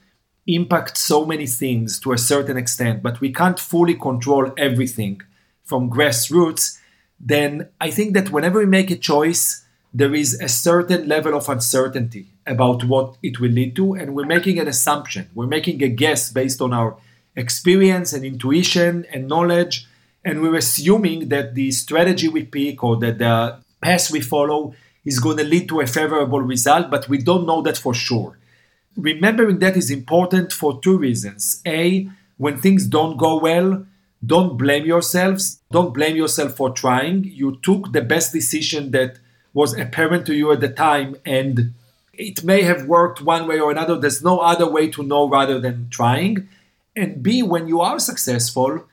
impact 0.47 0.97
so 0.97 1.25
many 1.25 1.47
things 1.47 2.01
to 2.01 2.13
a 2.13 2.19
certain 2.19 2.57
extent, 2.57 3.03
but 3.03 3.21
we 3.21 3.33
can't 3.33 3.61
fully 3.61 3.95
control 3.95 4.51
everything 4.57 5.21
from 5.65 5.91
grassroots, 5.91 6.79
then 7.21 7.69
I 7.81 7.91
think 7.91 8.15
that 8.15 8.31
whenever 8.31 8.59
we 8.59 8.67
make 8.67 8.91
a 8.91 8.97
choice, 8.97 9.65
there 9.93 10.15
is 10.15 10.41
a 10.41 10.49
certain 10.49 11.07
level 11.07 11.37
of 11.37 11.49
uncertainty 11.49 12.27
about 12.47 12.85
what 12.85 13.17
it 13.23 13.39
will 13.39 13.51
lead 13.51 13.77
to, 13.77 13.95
and 13.95 14.15
we're 14.15 14.27
making 14.27 14.59
an 14.59 14.67
assumption. 14.67 15.29
We're 15.35 15.47
making 15.47 15.83
a 15.83 15.89
guess 15.89 16.31
based 16.33 16.61
on 16.61 16.73
our 16.73 16.97
experience 17.37 18.13
and 18.13 18.25
intuition 18.25 19.07
and 19.13 19.29
knowledge 19.29 19.88
and 20.25 20.43
we're 20.43 20.57
assuming 20.57 21.29
that 21.29 21.55
the 21.55 21.71
strategy 21.71 22.29
we 22.29 22.45
pick 22.45 22.83
or 22.83 22.97
that 22.99 23.19
the 23.19 23.59
path 23.81 24.11
we 24.11 24.21
follow 24.21 24.75
is 25.05 25.21
going 25.21 25.37
to 25.39 25.45
lead 25.45 25.69
to 25.69 25.81
a 25.81 25.87
favorable 25.87 26.41
result, 26.41 26.91
but 26.91 27.09
we 27.09 27.19
don't 27.19 27.47
know 27.47 27.63
that 27.63 27.79
for 27.79 27.95
sure. 27.95 28.39
Remembering 28.97 29.59
that 29.61 29.77
is 29.77 29.91
important 29.91 30.53
for 30.53 30.81
two 30.81 30.99
reasons. 30.99 31.63
A, 31.67 32.09
when 32.37 32.59
things 32.59 32.87
don't 32.87 33.17
go 33.17 33.39
well, 33.39 33.87
don't 34.25 34.59
blame 34.59 34.85
yourselves. 34.85 35.61
Don't 35.71 35.95
blame 35.95 36.17
yourself 36.17 36.57
for 36.57 36.71
trying. 36.71 37.25
You 37.25 37.59
took 37.63 37.93
the 37.93 38.03
best 38.03 38.33
decision 38.33 38.91
that 38.91 39.19
was 39.55 39.79
apparent 39.79 40.27
to 40.27 40.35
you 40.35 40.51
at 40.53 40.61
the 40.61 40.69
time, 40.69 41.17
and 41.25 41.75
it 42.13 42.43
may 42.43 42.63
have 42.63 42.87
worked 42.87 43.23
one 43.23 43.47
way 43.47 43.61
or 43.61 43.71
another. 43.71 43.97
There's 43.97 44.23
no 44.23 44.41
other 44.41 44.69
way 44.71 44.89
to 44.91 45.03
know 45.03 45.29
rather 45.29 45.61
than 45.61 45.89
trying. 45.91 46.49
And 46.97 47.23
B, 47.23 47.43
when 47.43 47.69
you 47.69 47.81
are 47.81 48.01
successful, 48.01 48.85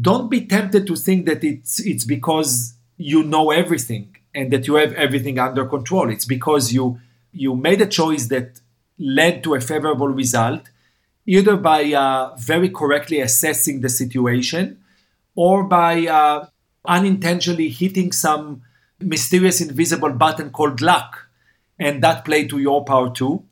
don't 0.00 0.30
be 0.30 0.46
tempted 0.46 0.86
to 0.86 0.96
think 0.96 1.26
that 1.26 1.42
it's 1.44 1.80
it's 1.80 2.04
because 2.04 2.74
you 2.96 3.22
know 3.22 3.50
everything 3.50 4.16
and 4.34 4.52
that 4.52 4.66
you 4.66 4.74
have 4.74 4.92
everything 4.92 5.38
under 5.38 5.66
control. 5.66 6.10
It's 6.10 6.24
because 6.24 6.72
you 6.72 7.00
you 7.32 7.54
made 7.54 7.80
a 7.80 7.86
choice 7.86 8.26
that 8.26 8.60
led 8.98 9.42
to 9.44 9.54
a 9.54 9.60
favorable 9.60 10.08
result, 10.08 10.70
either 11.26 11.56
by 11.56 11.92
uh, 11.92 12.36
very 12.36 12.68
correctly 12.68 13.20
assessing 13.20 13.80
the 13.80 13.88
situation 13.88 14.78
or 15.34 15.64
by 15.64 16.06
uh, 16.06 16.46
unintentionally 16.84 17.68
hitting 17.68 18.12
some 18.12 18.62
mysterious 19.00 19.60
invisible 19.60 20.12
button 20.12 20.50
called 20.50 20.80
luck, 20.80 21.28
and 21.78 22.02
that 22.02 22.24
played 22.24 22.50
to 22.50 22.58
your 22.58 22.84
power 22.84 23.10
too. 23.10 23.44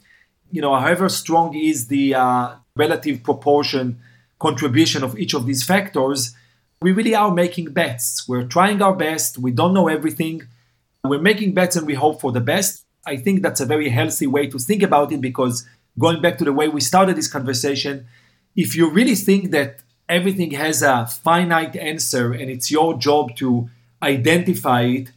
You 0.50 0.62
know, 0.62 0.74
however 0.76 1.08
strong 1.08 1.56
is 1.56 1.88
the 1.88 2.14
uh, 2.14 2.54
relative 2.76 3.22
proportion 3.22 4.00
contribution 4.38 5.02
of 5.02 5.18
each 5.18 5.34
of 5.34 5.46
these 5.46 5.64
factors, 5.64 6.34
we 6.80 6.92
really 6.92 7.14
are 7.14 7.32
making 7.32 7.72
bets. 7.72 8.28
We're 8.28 8.46
trying 8.46 8.80
our 8.82 8.94
best. 8.94 9.38
We 9.38 9.50
don't 9.50 9.74
know 9.74 9.88
everything. 9.88 10.42
We're 11.04 11.20
making 11.20 11.54
bets 11.54 11.76
and 11.76 11.86
we 11.86 11.94
hope 11.94 12.20
for 12.20 12.32
the 12.32 12.40
best. 12.40 12.84
I 13.06 13.16
think 13.16 13.42
that's 13.42 13.60
a 13.60 13.66
very 13.66 13.88
healthy 13.88 14.26
way 14.26 14.46
to 14.48 14.58
think 14.58 14.82
about 14.82 15.12
it 15.12 15.20
because 15.20 15.66
going 15.98 16.22
back 16.22 16.38
to 16.38 16.44
the 16.44 16.52
way 16.52 16.68
we 16.68 16.80
started 16.80 17.16
this 17.16 17.28
conversation, 17.28 18.06
if 18.54 18.76
you 18.76 18.90
really 18.90 19.14
think 19.14 19.50
that 19.50 19.80
everything 20.08 20.52
has 20.52 20.82
a 20.82 21.06
finite 21.06 21.76
answer 21.76 22.32
and 22.32 22.50
it's 22.50 22.70
your 22.70 22.96
job 22.98 23.34
to 23.36 23.68
identify 24.02 24.82
it, 24.82 25.12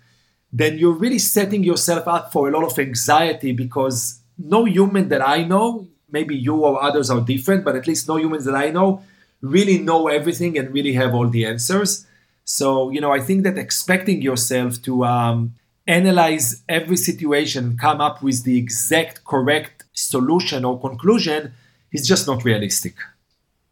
then 0.52 0.78
you're 0.78 0.94
really 0.94 1.20
setting 1.20 1.64
yourself 1.64 2.08
up 2.08 2.32
for 2.32 2.48
a 2.48 2.52
lot 2.52 2.64
of 2.64 2.78
anxiety 2.78 3.52
because 3.52 4.20
no 4.38 4.66
human 4.66 5.10
that 5.10 5.26
I 5.26 5.44
know, 5.44 5.88
maybe 6.12 6.36
you 6.36 6.56
or 6.56 6.82
others 6.82 7.10
are 7.10 7.22
different, 7.22 7.64
but 7.64 7.76
at 7.76 7.88
least 7.88 8.08
no 8.08 8.18
humans 8.18 8.46
that 8.46 8.56
I 8.56 8.70
know 8.70 9.04
really 9.42 9.78
know 9.78 10.08
everything 10.08 10.58
and 10.58 10.74
really 10.74 10.94
have 10.94 11.14
all 11.14 11.28
the 11.28 11.46
answers. 11.46 12.06
So, 12.44 12.90
you 12.90 13.02
know, 13.02 13.12
I 13.12 13.20
think 13.20 13.44
that 13.44 13.58
expecting 13.58 14.22
yourself 14.22 14.82
to 14.84 15.06
um, 15.06 15.56
analyze 15.88 16.64
every 16.70 16.98
situation 16.98 17.78
come 17.78 18.02
up 18.02 18.22
with 18.22 18.44
the 18.44 18.58
exact 18.58 19.24
correct 19.26 19.84
solution 19.94 20.66
or 20.66 20.80
conclusion 20.80 21.54
is 21.92 22.08
just 22.08 22.28
not 22.28 22.44
realistic. 22.44 22.96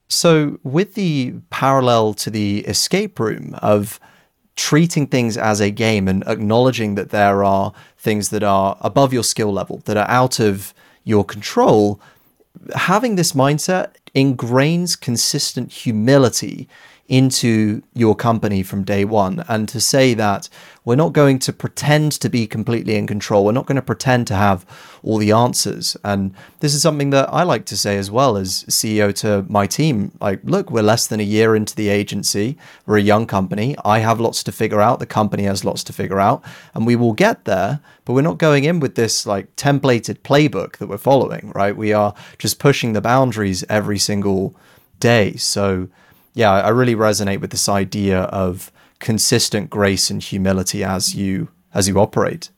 So, 0.08 0.60
with 0.64 0.96
the 0.96 1.36
parallel 1.52 2.16
to 2.16 2.32
the 2.32 2.60
escape 2.62 3.20
room 3.20 3.56
of 3.62 4.00
treating 4.56 5.08
things 5.08 5.38
as 5.38 5.62
a 5.62 5.70
game 5.70 6.08
and 6.08 6.24
acknowledging 6.28 6.96
that 6.96 7.12
there 7.12 7.44
are 7.44 7.72
things 7.98 8.30
that 8.30 8.44
are 8.44 8.76
above 8.82 9.14
your 9.14 9.24
skill 9.24 9.54
level, 9.54 9.78
that 9.86 9.96
are 9.96 10.10
out 10.10 10.40
of 10.40 10.74
your 11.04 11.24
control, 11.24 12.02
having 12.76 13.16
this 13.16 13.34
mindset 13.34 13.92
ingrains 14.16 15.00
consistent 15.00 15.72
humility 15.72 16.68
into 17.10 17.82
your 17.96 18.16
company 18.16 18.62
from 18.62 18.84
day 18.84 19.04
one 19.04 19.44
and 19.48 19.68
to 19.68 19.82
say 19.82 20.14
that 20.14 20.48
we're 20.86 20.96
not 20.96 21.12
going 21.12 21.40
to 21.40 21.52
pretend 21.52 22.12
to 22.12 22.30
be 22.30 22.46
completely 22.46 22.96
in 22.96 23.08
control. 23.08 23.46
We're 23.46 23.52
not 23.52 23.66
going 23.66 23.78
to 23.78 23.82
pretend 23.82 24.28
to 24.28 24.36
have 24.36 24.64
all 25.02 25.18
the 25.18 25.32
answers. 25.32 25.98
And 26.04 26.36
this 26.60 26.76
is 26.76 26.84
something 26.84 27.10
that 27.10 27.28
I 27.34 27.42
like 27.42 27.66
to 27.66 27.78
say 27.78 27.98
as 27.98 28.12
well 28.12 28.38
as 28.38 28.64
CEO 28.66 29.14
to 29.16 29.44
my 29.50 29.66
team. 29.66 30.12
Like 30.22 30.40
look 30.44 30.70
we're 30.70 30.84
less 30.84 31.08
than 31.08 31.20
a 31.20 31.24
year 31.24 31.56
into 31.56 31.76
the 31.76 31.90
agency. 31.90 32.58
We're 32.86 32.98
a 32.98 33.02
young 33.02 33.26
company. 33.26 33.76
I 33.84 34.00
have 34.00 34.20
lots 34.20 34.44
to 34.44 34.52
figure 34.52 34.82
out. 34.82 35.00
The 35.00 35.08
company 35.08 35.44
has 35.44 35.66
lots 35.66 35.84
to 35.86 35.94
figure 35.94 36.20
out. 36.20 36.44
And 36.76 36.86
we 36.86 36.96
will 36.96 37.14
get 37.14 37.46
there 37.46 37.82
but 38.06 38.14
we're 38.14 38.22
not 38.22 38.38
going 38.38 38.64
in 38.64 38.80
with 38.80 38.96
this 38.96 39.26
like 39.26 39.56
templated 39.56 40.20
playbook 40.20 40.78
that 40.78 40.88
we're 40.88 40.98
following 40.98 41.52
right? 41.56 41.76
We 41.76 41.92
are 41.92 42.14
just 42.38 42.60
pushing 42.60 42.94
the 42.94 43.02
boundaries 43.02 43.64
every 43.68 43.98
single 43.98 44.56
day. 45.00 45.36
So 45.36 45.90
yeah, 46.34 46.52
I 46.52 46.70
really 46.70 46.96
resonate 46.96 47.42
with 47.42 47.52
this 47.52 47.68
idea 47.68 48.22
of 48.24 48.72
consistent 49.00 49.70
grace 49.70 50.10
and 50.10 50.22
humility 50.22 50.84
as 50.84 51.16
you 51.16 51.50
as 51.74 51.88
you 51.88 52.00
operate. 52.00 52.50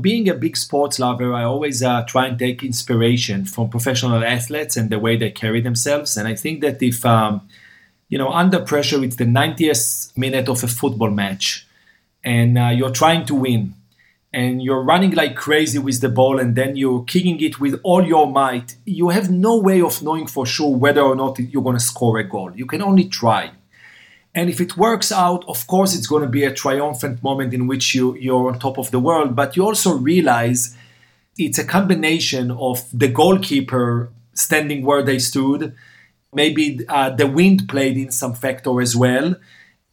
Being 0.00 0.28
a 0.28 0.34
big 0.34 0.56
sports 0.56 0.98
lover, 0.98 1.32
I 1.32 1.44
always 1.44 1.82
uh, 1.82 2.02
try 2.02 2.26
and 2.26 2.38
take 2.38 2.62
inspiration 2.62 3.44
from 3.44 3.70
professional 3.70 4.22
athletes 4.22 4.76
and 4.76 4.90
the 4.90 4.98
way 4.98 5.16
they 5.16 5.30
carry 5.30 5.60
themselves. 5.60 6.16
And 6.16 6.28
I 6.28 6.34
think 6.34 6.60
that 6.60 6.82
if 6.82 7.06
um, 7.06 7.48
you 8.08 8.18
know 8.18 8.30
under 8.30 8.60
pressure, 8.60 9.02
it's 9.04 9.16
the 9.16 9.24
90th 9.24 10.16
minute 10.16 10.48
of 10.48 10.64
a 10.64 10.68
football 10.68 11.10
match, 11.10 11.66
and 12.24 12.58
uh, 12.58 12.68
you're 12.68 12.90
trying 12.90 13.24
to 13.26 13.34
win, 13.34 13.74
and 14.36 14.62
you're 14.62 14.82
running 14.82 15.12
like 15.12 15.34
crazy 15.34 15.78
with 15.78 16.02
the 16.02 16.10
ball 16.10 16.38
and 16.38 16.54
then 16.54 16.76
you're 16.76 17.02
kicking 17.04 17.40
it 17.40 17.58
with 17.58 17.80
all 17.82 18.04
your 18.06 18.30
might, 18.30 18.76
you 18.84 19.08
have 19.08 19.30
no 19.30 19.56
way 19.56 19.80
of 19.80 20.02
knowing 20.02 20.26
for 20.26 20.44
sure 20.44 20.76
whether 20.76 21.00
or 21.00 21.16
not 21.16 21.38
you're 21.38 21.62
going 21.62 21.78
to 21.78 21.82
score 21.82 22.18
a 22.18 22.24
goal. 22.24 22.52
You 22.54 22.66
can 22.66 22.82
only 22.82 23.08
try. 23.08 23.52
And 24.34 24.50
if 24.50 24.60
it 24.60 24.76
works 24.76 25.10
out, 25.10 25.42
of 25.48 25.66
course, 25.66 25.96
it's 25.96 26.06
going 26.06 26.22
to 26.22 26.28
be 26.28 26.44
a 26.44 26.52
triumphant 26.52 27.22
moment 27.22 27.54
in 27.54 27.66
which 27.66 27.94
you, 27.94 28.14
you're 28.16 28.52
on 28.52 28.58
top 28.58 28.76
of 28.76 28.90
the 28.90 29.00
world. 29.00 29.34
But 29.34 29.56
you 29.56 29.64
also 29.64 29.94
realize 29.96 30.76
it's 31.38 31.58
a 31.58 31.64
combination 31.64 32.50
of 32.50 32.84
the 32.92 33.08
goalkeeper 33.08 34.10
standing 34.34 34.84
where 34.84 35.02
they 35.02 35.18
stood, 35.18 35.74
maybe 36.34 36.86
uh, 36.90 37.08
the 37.08 37.26
wind 37.26 37.70
played 37.70 37.96
in 37.96 38.10
some 38.10 38.34
factor 38.34 38.82
as 38.82 38.94
well 38.94 39.36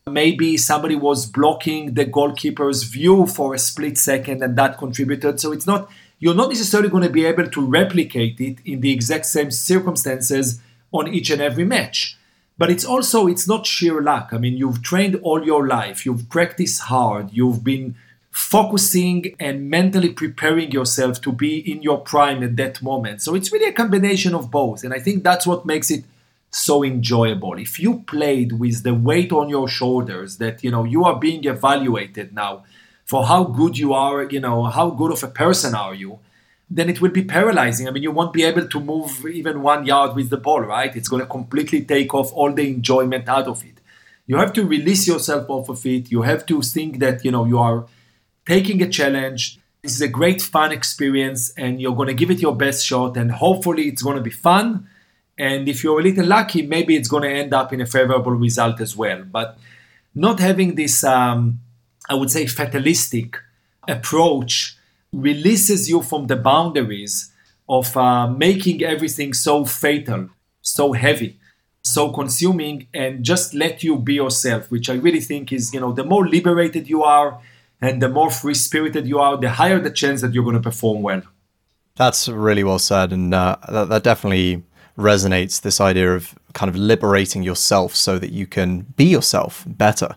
Maybe 0.10 0.58
somebody 0.58 0.96
was 0.96 1.26
blocking 1.26 1.94
the 1.94 2.06
goalkeeper's 2.06 2.84
view 2.84 3.26
for 3.26 3.54
a 3.54 3.60
split 3.60 3.98
second 3.98 4.44
and 4.44 4.58
that 4.58 4.78
contributed. 4.78 5.40
So 5.40 5.54
it's 5.54 5.66
not, 5.66 5.90
you're 6.20 6.36
not 6.36 6.50
necessarily 6.50 6.90
going 6.90 7.04
to 7.04 7.10
be 7.10 7.26
able 7.26 7.48
to 7.48 7.66
replicate 7.66 8.40
it 8.42 8.58
in 8.66 8.82
the 8.82 8.92
exact 8.92 9.26
same 9.26 9.50
circumstances 9.50 10.60
on 10.92 11.08
each 11.08 11.30
and 11.30 11.42
every 11.42 11.64
match. 11.64 12.18
But 12.58 12.70
it's 12.70 12.84
also, 12.84 13.28
it's 13.28 13.48
not 13.48 13.66
sheer 13.66 14.02
luck. 14.02 14.30
I 14.34 14.38
mean, 14.40 14.58
you've 14.58 14.84
trained 14.84 15.16
all 15.24 15.44
your 15.44 15.68
life, 15.68 16.06
you've 16.06 16.30
practiced 16.30 16.82
hard, 16.82 17.30
you've 17.32 17.64
been 17.64 17.96
focusing 18.30 19.36
and 19.40 19.70
mentally 19.70 20.10
preparing 20.10 20.72
yourself 20.72 21.22
to 21.22 21.32
be 21.32 21.60
in 21.60 21.82
your 21.82 22.00
prime 22.00 22.44
at 22.44 22.58
that 22.58 22.82
moment. 22.82 23.22
So 23.22 23.36
it's 23.36 23.54
really 23.54 23.70
a 23.70 23.74
combination 23.74 24.36
of 24.36 24.52
both. 24.52 24.84
And 24.84 24.94
I 24.94 25.00
think 25.00 25.24
that's 25.24 25.48
what 25.48 25.66
makes 25.66 25.90
it 25.90 26.04
so 26.56 26.84
enjoyable. 26.84 27.58
If 27.58 27.80
you 27.80 28.00
played 28.02 28.54
with 28.54 28.84
the 28.84 28.94
weight 28.94 29.32
on 29.32 29.50
your 29.50 29.68
shoulders 29.68 30.38
that 30.38 30.64
you 30.64 30.72
know 30.72 30.84
you 30.84 31.04
are 31.04 31.20
being 31.20 31.44
evaluated 31.46 32.34
now 32.34 32.64
for 33.06 33.26
how 33.26 33.44
good 33.44 33.78
you 33.78 33.94
are, 33.94 34.24
you 34.24 34.40
know, 34.40 34.64
how 34.66 34.90
good 34.92 35.12
of 35.12 35.24
a 35.24 35.28
person 35.28 35.76
are 35.76 35.94
you, 35.94 36.20
then 36.70 36.90
it 36.90 37.02
will 37.02 37.12
be 37.12 37.24
paralyzing. 37.24 37.88
I 37.88 37.92
mean, 37.92 38.04
you 38.04 38.12
won't 38.12 38.34
be 38.34 38.44
able 38.44 38.68
to 38.68 38.80
move 38.80 39.26
even 39.26 39.62
one 39.62 39.86
yard 39.86 40.16
with 40.16 40.30
the 40.30 40.38
ball, 40.38 40.62
right? 40.62 40.96
It's 40.96 41.10
going 41.10 41.22
to 41.22 41.28
completely 41.28 41.84
take 41.84 42.14
off 42.14 42.32
all 42.34 42.54
the 42.54 42.68
enjoyment 42.68 43.28
out 43.28 43.48
of 43.48 43.64
it. 43.64 43.80
You 44.26 44.38
have 44.38 44.54
to 44.54 44.66
release 44.66 45.08
yourself 45.08 45.50
off 45.50 45.70
of 45.70 45.86
it. 45.86 46.12
You 46.12 46.22
have 46.22 46.46
to 46.46 46.62
think 46.62 47.00
that, 47.00 47.26
you 47.26 47.32
know, 47.32 47.46
you 47.46 47.60
are 47.60 47.86
taking 48.46 48.82
a 48.82 48.90
challenge. 48.90 49.60
This 49.82 49.94
is 49.96 50.02
a 50.02 50.08
great 50.08 50.42
fun 50.42 50.72
experience 50.72 51.52
and 51.58 51.82
you're 51.82 51.96
going 51.96 52.08
to 52.08 52.14
give 52.14 52.32
it 52.32 52.40
your 52.40 52.56
best 52.56 52.86
shot 52.86 53.18
and 53.18 53.32
hopefully 53.32 53.90
it's 53.90 54.02
going 54.02 54.16
to 54.16 54.24
be 54.24 54.30
fun 54.30 54.88
and 55.38 55.68
if 55.68 55.84
you're 55.84 56.00
a 56.00 56.04
little 56.04 56.26
lucky, 56.26 56.62
maybe 56.62 56.96
it's 56.96 57.08
going 57.08 57.24
to 57.24 57.30
end 57.30 57.54
up 57.54 57.74
in 57.74 57.82
a 57.82 57.86
favorable 57.86 58.34
result 58.34 58.80
as 58.80 58.96
well. 58.96 59.24
But 59.24 59.58
not 60.14 60.40
having 60.40 60.76
this, 60.76 61.04
um, 61.04 61.60
I 62.10 62.16
would 62.16 62.30
say, 62.30 62.46
fatalistic 62.46 63.38
approach 63.88 64.78
releases 65.12 65.90
you 65.90 66.02
from 66.02 66.28
the 66.28 66.36
boundaries 66.36 67.32
of 67.68 67.96
uh, 67.98 68.28
making 68.28 68.84
everything 68.84 69.34
so 69.34 69.66
fatal, 69.66 70.30
so 70.62 70.94
heavy, 70.94 71.40
so 71.82 72.12
consuming, 72.12 72.88
and 72.94 73.24
just 73.24 73.54
let 73.54 73.84
you 73.84 73.98
be 73.98 74.16
yourself, 74.16 74.70
which 74.70 74.90
I 74.90 74.94
really 74.94 75.22
think 75.22 75.52
is, 75.52 75.74
you 75.74 75.80
know, 75.80 75.94
the 75.94 76.04
more 76.04 76.28
liberated 76.28 76.90
you 76.90 77.04
are 77.04 77.40
and 77.82 78.02
the 78.02 78.10
more 78.10 78.30
free 78.30 78.54
spirited 78.54 79.08
you 79.08 79.20
are, 79.20 79.38
the 79.38 79.50
higher 79.50 79.80
the 79.80 79.92
chance 79.92 80.22
that 80.22 80.34
you're 80.34 80.44
going 80.44 80.56
to 80.56 80.62
perform 80.62 81.02
well. 81.02 81.24
That's 81.96 82.28
really 82.28 82.64
well 82.64 82.80
said. 82.80 83.12
And 83.12 83.34
uh, 83.34 83.58
that, 83.70 83.90
that 83.90 84.04
definitely 84.04 84.64
resonates 84.98 85.62
this 85.62 85.82
idea 85.82 86.14
of 86.14 86.36
kind 86.54 86.70
of 86.70 86.76
liberating 86.76 87.44
yourself 87.44 87.96
so 87.96 88.20
that 88.20 88.32
you 88.32 88.46
can 88.46 88.82
be 88.96 89.06
yourself 89.06 89.64
better. 89.68 90.16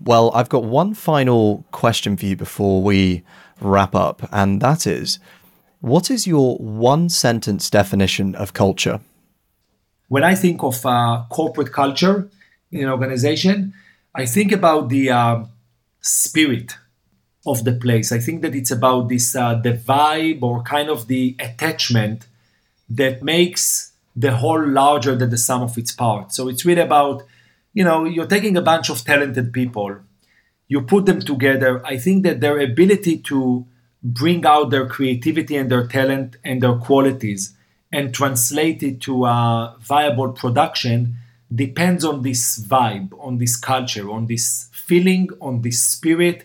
Well, 0.00 0.30
I've 0.34 0.48
got 0.48 0.64
one 0.64 0.94
final 0.94 1.64
question 1.70 2.16
for 2.16 2.26
you 2.26 2.36
before 2.36 2.82
we 2.82 3.22
wrap 3.60 3.94
up, 3.94 4.28
and 4.32 4.60
that 4.60 4.86
is 4.86 5.18
what 5.80 6.10
is 6.10 6.26
your 6.26 6.56
one 6.56 7.08
sentence 7.08 7.68
definition 7.68 8.34
of 8.34 8.52
culture? 8.52 9.00
When 10.08 10.24
I 10.24 10.34
think 10.34 10.62
of 10.62 10.84
uh, 10.84 11.24
corporate 11.28 11.72
culture 11.72 12.28
in 12.72 12.84
an 12.84 12.90
organization, 12.90 13.74
I 14.14 14.26
think 14.26 14.52
about 14.52 14.88
the 14.88 15.10
uh, 15.10 15.44
spirit 16.00 16.76
of 17.46 17.64
the 17.64 17.72
place. 17.72 18.12
I 18.12 18.18
think 18.18 18.42
that 18.42 18.54
it's 18.54 18.70
about 18.70 19.08
this 19.08 19.36
uh, 19.36 19.54
the 19.56 19.72
vibe 19.72 20.42
or 20.42 20.62
kind 20.62 20.88
of 20.88 21.06
the 21.06 21.36
attachment 21.38 22.26
that 22.88 23.22
makes 23.22 23.92
the 24.16 24.36
whole 24.36 24.66
larger 24.66 25.14
than 25.16 25.30
the 25.30 25.38
sum 25.38 25.62
of 25.62 25.76
its 25.76 25.92
parts. 25.92 26.36
So 26.36 26.48
it's 26.48 26.64
really 26.64 26.82
about, 26.82 27.24
you 27.72 27.84
know, 27.84 28.04
you're 28.04 28.26
taking 28.26 28.56
a 28.56 28.62
bunch 28.62 28.90
of 28.90 29.04
talented 29.04 29.52
people, 29.52 29.96
you 30.68 30.82
put 30.82 31.06
them 31.06 31.20
together. 31.20 31.84
I 31.84 31.98
think 31.98 32.22
that 32.24 32.40
their 32.40 32.58
ability 32.58 33.18
to 33.18 33.66
bring 34.02 34.44
out 34.46 34.70
their 34.70 34.86
creativity 34.86 35.56
and 35.56 35.70
their 35.70 35.86
talent 35.86 36.36
and 36.44 36.62
their 36.62 36.74
qualities 36.74 37.54
and 37.92 38.14
translate 38.14 38.82
it 38.82 39.00
to 39.02 39.24
a 39.24 39.76
viable 39.80 40.32
production 40.32 41.16
depends 41.54 42.04
on 42.04 42.22
this 42.22 42.58
vibe, 42.60 43.12
on 43.20 43.38
this 43.38 43.56
culture, 43.56 44.10
on 44.10 44.26
this 44.26 44.68
feeling, 44.72 45.28
on 45.40 45.62
this 45.62 45.80
spirit 45.82 46.44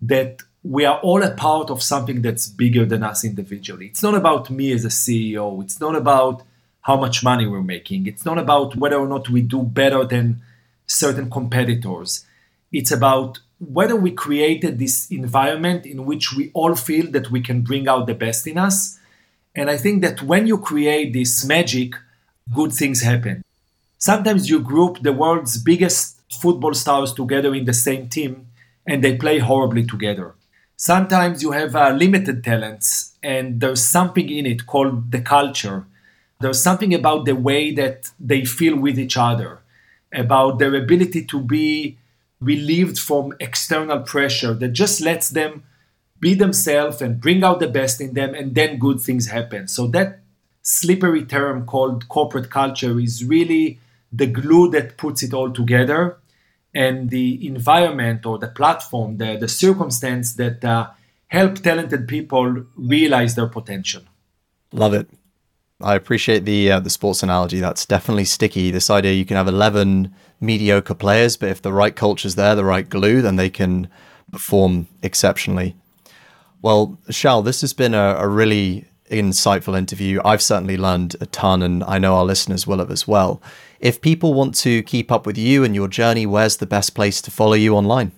that 0.00 0.42
we 0.62 0.84
are 0.84 0.98
all 1.00 1.22
a 1.22 1.30
part 1.30 1.70
of 1.70 1.82
something 1.82 2.20
that's 2.22 2.48
bigger 2.48 2.84
than 2.84 3.02
us 3.02 3.24
individually. 3.24 3.86
It's 3.86 4.02
not 4.02 4.14
about 4.14 4.50
me 4.50 4.72
as 4.72 4.84
a 4.84 4.88
CEO. 4.88 5.62
It's 5.62 5.80
not 5.80 5.94
about 5.94 6.42
how 6.88 6.96
much 6.96 7.22
money 7.22 7.46
we're 7.46 7.62
making. 7.76 8.06
It's 8.06 8.24
not 8.24 8.38
about 8.38 8.74
whether 8.74 8.96
or 8.96 9.06
not 9.06 9.28
we 9.28 9.42
do 9.42 9.62
better 9.62 10.04
than 10.04 10.40
certain 10.86 11.30
competitors. 11.30 12.24
It's 12.72 12.90
about 12.90 13.40
whether 13.58 13.94
we 13.94 14.10
created 14.10 14.78
this 14.78 15.10
environment 15.10 15.84
in 15.84 16.06
which 16.06 16.32
we 16.32 16.50
all 16.54 16.74
feel 16.74 17.10
that 17.10 17.30
we 17.30 17.42
can 17.42 17.60
bring 17.60 17.86
out 17.88 18.06
the 18.06 18.14
best 18.14 18.46
in 18.46 18.56
us. 18.56 18.98
And 19.54 19.68
I 19.68 19.76
think 19.76 20.00
that 20.00 20.22
when 20.22 20.46
you 20.46 20.56
create 20.56 21.12
this 21.12 21.44
magic, 21.44 21.94
good 22.54 22.72
things 22.72 23.02
happen. 23.02 23.44
Sometimes 23.98 24.48
you 24.48 24.58
group 24.60 25.02
the 25.02 25.12
world's 25.12 25.62
biggest 25.62 26.16
football 26.40 26.72
stars 26.72 27.12
together 27.12 27.54
in 27.54 27.66
the 27.66 27.74
same 27.74 28.08
team 28.08 28.46
and 28.86 29.04
they 29.04 29.14
play 29.14 29.40
horribly 29.40 29.84
together. 29.84 30.34
Sometimes 30.76 31.42
you 31.42 31.50
have 31.50 31.76
uh, 31.76 31.90
limited 31.90 32.42
talents 32.42 33.16
and 33.22 33.60
there's 33.60 33.84
something 33.84 34.30
in 34.30 34.46
it 34.46 34.66
called 34.66 35.12
the 35.12 35.20
culture. 35.20 35.84
There's 36.40 36.62
something 36.62 36.94
about 36.94 37.24
the 37.24 37.34
way 37.34 37.72
that 37.72 38.10
they 38.20 38.44
feel 38.44 38.76
with 38.78 38.98
each 38.98 39.16
other, 39.16 39.60
about 40.12 40.58
their 40.58 40.74
ability 40.74 41.24
to 41.26 41.40
be 41.40 41.98
relieved 42.40 42.98
from 42.98 43.34
external 43.40 44.00
pressure 44.00 44.54
that 44.54 44.68
just 44.68 45.00
lets 45.00 45.30
them 45.30 45.64
be 46.20 46.34
themselves 46.34 47.02
and 47.02 47.20
bring 47.20 47.42
out 47.42 47.60
the 47.60 47.68
best 47.68 48.00
in 48.00 48.14
them, 48.14 48.34
and 48.34 48.54
then 48.54 48.78
good 48.78 49.00
things 49.00 49.28
happen. 49.28 49.68
So, 49.68 49.86
that 49.88 50.20
slippery 50.62 51.24
term 51.24 51.66
called 51.66 52.08
corporate 52.08 52.50
culture 52.50 52.98
is 53.00 53.24
really 53.24 53.78
the 54.12 54.26
glue 54.26 54.70
that 54.70 54.96
puts 54.96 55.22
it 55.22 55.32
all 55.32 55.50
together 55.50 56.18
and 56.74 57.10
the 57.10 57.46
environment 57.46 58.26
or 58.26 58.38
the 58.38 58.48
platform, 58.48 59.16
the, 59.18 59.36
the 59.36 59.48
circumstance 59.48 60.34
that 60.34 60.64
uh, 60.64 60.90
help 61.28 61.58
talented 61.58 62.06
people 62.06 62.64
realize 62.76 63.34
their 63.34 63.46
potential. 63.46 64.02
Love 64.72 64.94
it. 64.94 65.08
I 65.80 65.94
appreciate 65.94 66.44
the 66.44 66.72
uh, 66.72 66.80
the 66.80 66.90
sports 66.90 67.22
analogy. 67.22 67.60
That's 67.60 67.86
definitely 67.86 68.24
sticky. 68.24 68.70
This 68.70 68.90
idea 68.90 69.12
you 69.12 69.24
can 69.24 69.36
have 69.36 69.48
eleven 69.48 70.12
mediocre 70.40 70.94
players, 70.94 71.36
but 71.36 71.50
if 71.50 71.62
the 71.62 71.72
right 71.72 71.94
culture's 71.94 72.34
there, 72.34 72.54
the 72.54 72.64
right 72.64 72.88
glue, 72.88 73.22
then 73.22 73.36
they 73.36 73.50
can 73.50 73.88
perform 74.32 74.88
exceptionally. 75.02 75.76
Well, 76.62 76.98
Shaul, 77.10 77.44
this 77.44 77.60
has 77.60 77.72
been 77.72 77.94
a, 77.94 78.16
a 78.18 78.26
really 78.26 78.86
insightful 79.10 79.78
interview. 79.78 80.20
I've 80.24 80.42
certainly 80.42 80.76
learned 80.76 81.14
a 81.20 81.26
ton, 81.26 81.62
and 81.62 81.84
I 81.84 81.98
know 81.98 82.16
our 82.16 82.24
listeners 82.24 82.66
will 82.66 82.78
have 82.78 82.90
as 82.90 83.06
well. 83.06 83.40
If 83.80 84.00
people 84.00 84.34
want 84.34 84.56
to 84.56 84.82
keep 84.82 85.12
up 85.12 85.26
with 85.26 85.38
you 85.38 85.62
and 85.62 85.74
your 85.74 85.88
journey, 85.88 86.26
where's 86.26 86.56
the 86.56 86.66
best 86.66 86.94
place 86.94 87.22
to 87.22 87.30
follow 87.30 87.54
you 87.54 87.76
online? 87.76 88.10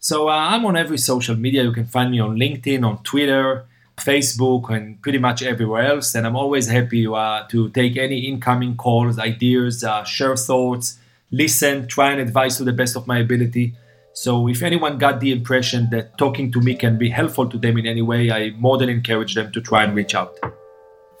So 0.00 0.28
uh, 0.28 0.32
I'm 0.32 0.66
on 0.66 0.76
every 0.76 0.98
social 0.98 1.36
media. 1.36 1.62
You 1.62 1.72
can 1.72 1.86
find 1.86 2.10
me 2.10 2.20
on 2.20 2.36
LinkedIn, 2.36 2.84
on 2.84 3.02
Twitter, 3.04 3.66
Facebook, 3.96 4.74
and 4.74 5.00
pretty 5.02 5.18
much 5.18 5.42
everywhere 5.42 5.86
else. 5.86 6.14
And 6.14 6.26
I'm 6.26 6.36
always 6.36 6.68
happy 6.68 7.06
uh, 7.06 7.44
to 7.48 7.70
take 7.70 7.96
any 7.96 8.20
incoming 8.20 8.76
calls, 8.76 9.18
ideas, 9.18 9.84
uh, 9.84 10.04
share 10.04 10.36
thoughts, 10.36 10.98
listen, 11.30 11.86
try 11.86 12.12
and 12.12 12.20
advise 12.20 12.56
to 12.58 12.64
the 12.64 12.72
best 12.72 12.96
of 12.96 13.06
my 13.06 13.18
ability. 13.18 13.74
So 14.12 14.48
if 14.48 14.62
anyone 14.62 14.98
got 14.98 15.18
the 15.18 15.32
impression 15.32 15.90
that 15.90 16.16
talking 16.18 16.52
to 16.52 16.60
me 16.60 16.76
can 16.76 16.98
be 16.98 17.10
helpful 17.10 17.48
to 17.48 17.58
them 17.58 17.78
in 17.78 17.86
any 17.86 18.02
way, 18.02 18.30
I 18.30 18.50
more 18.50 18.78
than 18.78 18.88
encourage 18.88 19.34
them 19.34 19.50
to 19.52 19.60
try 19.60 19.82
and 19.82 19.94
reach 19.94 20.14
out. 20.14 20.38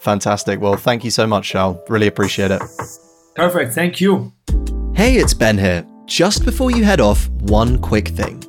Fantastic. 0.00 0.60
Well, 0.60 0.76
thank 0.76 1.02
you 1.02 1.10
so 1.10 1.26
much, 1.26 1.52
Shaul. 1.52 1.80
Really 1.88 2.06
appreciate 2.06 2.50
it. 2.50 2.62
Perfect. 3.34 3.72
Thank 3.72 4.00
you. 4.00 4.32
Hey, 4.94 5.16
it's 5.16 5.34
Ben 5.34 5.58
here. 5.58 5.84
Just 6.06 6.44
before 6.44 6.70
you 6.70 6.84
head 6.84 7.00
off, 7.00 7.28
one 7.30 7.78
quick 7.78 8.08
thing. 8.08 8.44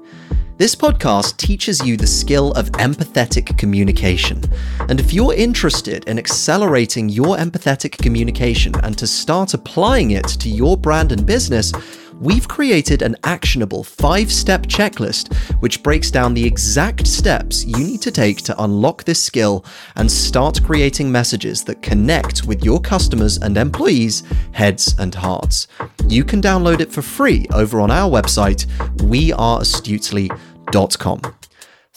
This 0.58 0.74
podcast 0.74 1.36
teaches 1.36 1.86
you 1.86 1.98
the 1.98 2.08
skill 2.08 2.54
of 2.54 2.72
empathetic 2.72 3.58
communication. 3.58 4.42
And 4.88 5.02
if 5.02 5.12
you're 5.12 5.34
interested 5.34 6.06
in 6.08 6.18
accelerating 6.18 7.10
your 7.10 7.36
empathetic 7.36 7.98
communication 7.98 8.74
and 8.82 8.98
to 8.98 9.06
start 9.06 9.54
applying 9.54 10.12
it 10.12 10.24
to 10.24 10.48
your 10.48 10.78
brand 10.78 11.12
and 11.12 11.26
business, 11.26 11.74
we've 12.20 12.48
created 12.48 13.02
an 13.02 13.16
actionable 13.24 13.84
five 13.84 14.32
step 14.32 14.62
checklist 14.64 15.34
which 15.62 15.84
breaks 15.84 16.10
down 16.12 16.34
the 16.34 16.46
exact 16.46 17.08
steps 17.08 17.66
you 17.66 17.78
need 17.78 18.02
to 18.02 18.12
take 18.12 18.38
to 18.38 18.64
unlock 18.64 19.04
this 19.04 19.22
skill 19.24 19.66
and 19.96 20.12
start 20.12 20.64
creating 20.64 21.12
messages 21.12 21.64
that 21.64 21.82
connect 21.82 22.46
with 22.46 22.64
your 22.64 22.80
customers 22.80 23.38
and 23.38 23.58
employees' 23.58 24.22
heads 24.52 24.96
and 25.00 25.16
hearts. 25.16 25.68
You 26.08 26.24
can 26.24 26.42
download 26.42 26.80
it 26.80 26.92
for 26.92 27.02
free 27.02 27.48
over 27.54 27.82
on 27.82 27.92
our 27.92 28.10
website, 28.10 28.66
weareastutely.com. 28.98 31.22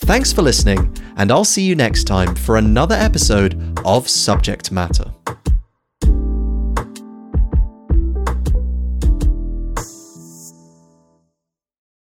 Thanks 0.00 0.32
for 0.32 0.42
listening, 0.42 0.96
and 1.16 1.32
I'll 1.32 1.44
see 1.44 1.62
you 1.62 1.74
next 1.74 2.04
time 2.04 2.36
for 2.36 2.56
another 2.56 2.94
episode 2.94 3.80
of 3.84 4.08
Subject 4.08 4.70
Matter. 4.70 5.12